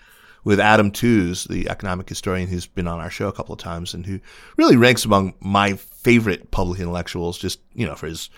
with 0.45 0.61
Adam 0.61 0.93
Tooze, 0.93 1.45
the 1.47 1.69
economic 1.69 2.09
historian 2.09 2.49
who's 2.49 2.65
been 2.65 2.87
on 2.87 3.01
our 3.01 3.11
show 3.11 3.27
a 3.27 3.33
couple 3.33 3.53
of 3.53 3.59
times 3.59 3.93
and 3.93 4.07
who 4.07 4.21
really 4.57 4.77
ranks 4.77 5.05
among 5.05 5.35
my 5.41 5.75
favorite 5.75 6.53
public 6.53 6.79
intellectuals, 6.79 7.37
just, 7.37 7.59
you 7.75 7.85
know, 7.85 7.97
for 7.97 8.07
his 8.07 8.31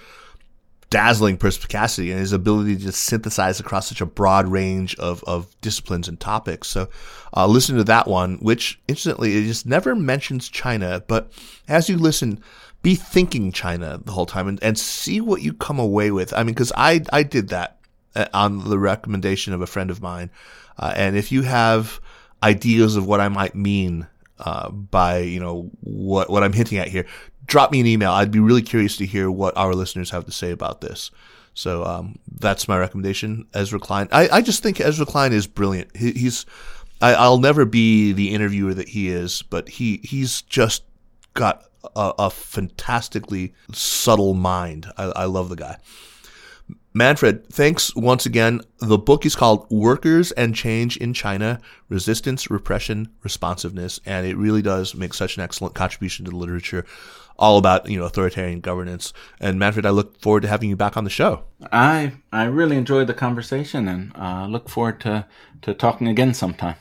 dazzling 0.90 1.36
perspicacity 1.36 2.10
and 2.10 2.20
his 2.20 2.32
ability 2.32 2.76
to 2.76 2.90
synthesize 2.90 3.60
across 3.60 3.88
such 3.88 4.00
a 4.00 4.06
broad 4.06 4.48
range 4.48 4.96
of, 4.96 5.22
of 5.24 5.46
disciplines 5.60 6.08
and 6.08 6.18
topics. 6.18 6.68
So, 6.68 6.88
uh, 7.34 7.46
listen 7.46 7.76
to 7.76 7.84
that 7.84 8.08
one, 8.08 8.38
which 8.38 8.80
incidentally, 8.88 9.36
it 9.36 9.46
just 9.46 9.66
never 9.66 9.94
mentions 9.94 10.48
China, 10.48 11.02
but 11.06 11.32
as 11.68 11.88
you 11.88 11.96
listen, 11.96 12.42
be 12.82 12.96
thinking 12.96 13.52
China 13.52 14.00
the 14.04 14.12
whole 14.12 14.26
time 14.26 14.48
and, 14.48 14.62
and 14.62 14.76
see 14.76 15.20
what 15.20 15.42
you 15.42 15.52
come 15.52 15.78
away 15.78 16.10
with. 16.10 16.32
I 16.32 16.42
mean, 16.42 16.54
cause 16.54 16.72
I, 16.76 17.02
I 17.12 17.22
did 17.22 17.50
that 17.50 17.78
uh, 18.16 18.26
on 18.34 18.68
the 18.68 18.78
recommendation 18.78 19.52
of 19.52 19.60
a 19.60 19.66
friend 19.66 19.90
of 19.90 20.02
mine. 20.02 20.30
Uh, 20.76 20.92
and 20.96 21.16
if 21.16 21.30
you 21.30 21.42
have 21.42 22.00
ideas 22.42 22.96
of 22.96 23.06
what 23.06 23.20
I 23.20 23.28
might 23.28 23.54
mean, 23.54 24.08
uh, 24.38 24.70
by, 24.70 25.18
you 25.18 25.38
know, 25.38 25.70
what, 25.80 26.30
what 26.30 26.42
I'm 26.42 26.54
hinting 26.54 26.78
at 26.78 26.88
here, 26.88 27.06
drop 27.50 27.72
me 27.72 27.80
an 27.80 27.86
email. 27.86 28.12
I'd 28.12 28.30
be 28.30 28.38
really 28.38 28.62
curious 28.62 28.96
to 28.98 29.06
hear 29.06 29.30
what 29.30 29.56
our 29.56 29.74
listeners 29.74 30.10
have 30.10 30.24
to 30.24 30.32
say 30.32 30.52
about 30.52 30.80
this. 30.80 31.10
So 31.52 31.84
um, 31.84 32.18
that's 32.38 32.68
my 32.68 32.78
recommendation, 32.78 33.46
Ezra 33.52 33.80
Klein. 33.80 34.08
I, 34.12 34.28
I 34.28 34.40
just 34.40 34.62
think 34.62 34.80
Ezra 34.80 35.04
Klein 35.04 35.32
is 35.32 35.46
brilliant. 35.48 35.94
He, 35.96 36.12
he's 36.12 36.46
I, 37.02 37.28
will 37.28 37.38
never 37.38 37.64
be 37.64 38.12
the 38.12 38.32
interviewer 38.32 38.72
that 38.74 38.90
he 38.90 39.08
is, 39.08 39.42
but 39.42 39.68
he 39.68 40.00
he's 40.04 40.42
just 40.42 40.84
got 41.34 41.64
a, 41.96 42.12
a 42.18 42.30
fantastically 42.30 43.52
subtle 43.72 44.34
mind. 44.34 44.86
I, 44.96 45.04
I 45.04 45.24
love 45.24 45.48
the 45.48 45.56
guy. 45.56 45.78
Manfred, 46.92 47.48
thanks 47.48 47.94
once 47.94 48.26
again. 48.26 48.60
The 48.78 48.98
book 48.98 49.24
is 49.24 49.36
called 49.36 49.70
Workers 49.70 50.32
and 50.32 50.54
Change 50.54 50.96
in 50.96 51.14
China 51.14 51.60
Resistance, 51.88 52.50
Repression, 52.50 53.08
Responsiveness, 53.22 54.00
and 54.06 54.26
it 54.26 54.36
really 54.36 54.62
does 54.62 54.94
make 54.94 55.14
such 55.14 55.36
an 55.36 55.42
excellent 55.42 55.74
contribution 55.74 56.24
to 56.24 56.32
the 56.32 56.36
literature 56.36 56.84
all 57.40 57.56
about 57.58 57.88
you 57.88 57.98
know 57.98 58.04
authoritarian 58.04 58.60
governance. 58.60 59.12
And 59.40 59.58
Manfred, 59.58 59.86
I 59.86 59.90
look 59.90 60.20
forward 60.20 60.42
to 60.42 60.48
having 60.48 60.68
you 60.68 60.76
back 60.76 60.96
on 60.96 61.04
the 61.04 61.10
show. 61.10 61.42
I 61.72 62.12
I 62.32 62.44
really 62.44 62.76
enjoyed 62.76 63.08
the 63.08 63.14
conversation 63.14 63.88
and 63.88 64.12
uh, 64.14 64.46
look 64.46 64.68
forward 64.68 65.00
to 65.00 65.26
to 65.62 65.74
talking 65.74 66.06
again 66.06 66.34
sometime. 66.34 66.76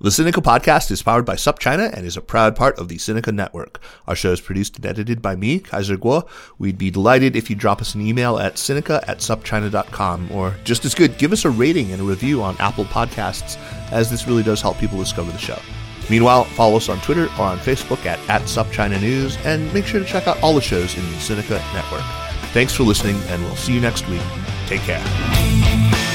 The 0.00 0.10
Sinica 0.10 0.40
podcast 0.40 0.92
is 0.92 1.02
powered 1.02 1.24
by 1.24 1.34
SupChina 1.34 1.92
and 1.92 2.06
is 2.06 2.16
a 2.16 2.20
proud 2.20 2.54
part 2.54 2.78
of 2.78 2.86
the 2.86 2.98
Sinica 2.98 3.34
network. 3.34 3.80
Our 4.06 4.14
show 4.14 4.30
is 4.30 4.40
produced 4.40 4.76
and 4.76 4.86
edited 4.86 5.20
by 5.20 5.34
me, 5.34 5.58
Kaiser 5.58 5.96
Kuo. 5.96 6.28
We'd 6.56 6.78
be 6.78 6.92
delighted 6.92 7.34
if 7.34 7.50
you 7.50 7.56
drop 7.56 7.80
us 7.80 7.96
an 7.96 8.02
email 8.02 8.38
at 8.38 8.54
sinica 8.54 9.02
at 9.08 9.18
supchina.com, 9.18 10.30
or 10.30 10.54
just 10.62 10.84
as 10.84 10.94
good, 10.94 11.18
give 11.18 11.32
us 11.32 11.44
a 11.44 11.50
rating 11.50 11.90
and 11.90 12.00
a 12.00 12.04
review 12.04 12.44
on 12.44 12.56
Apple 12.60 12.84
Podcasts, 12.84 13.58
as 13.90 14.08
this 14.08 14.28
really 14.28 14.44
does 14.44 14.62
help 14.62 14.78
people 14.78 14.98
discover 14.98 15.32
the 15.32 15.38
show. 15.38 15.58
Meanwhile, 16.10 16.44
follow 16.44 16.76
us 16.76 16.88
on 16.88 17.00
Twitter 17.00 17.24
or 17.38 17.42
on 17.42 17.58
Facebook 17.58 18.04
at, 18.06 18.18
at 18.28 18.42
SupChina 18.42 19.00
News, 19.00 19.36
and 19.44 19.72
make 19.74 19.86
sure 19.86 20.00
to 20.00 20.06
check 20.06 20.26
out 20.26 20.42
all 20.42 20.54
the 20.54 20.60
shows 20.60 20.96
in 20.96 21.02
the 21.04 21.16
Sinica 21.18 21.58
network. 21.74 22.02
Thanks 22.52 22.74
for 22.74 22.84
listening, 22.84 23.20
and 23.28 23.42
we'll 23.42 23.56
see 23.56 23.74
you 23.74 23.80
next 23.80 24.08
week. 24.08 24.22
Take 24.66 24.80
care. 24.82 26.07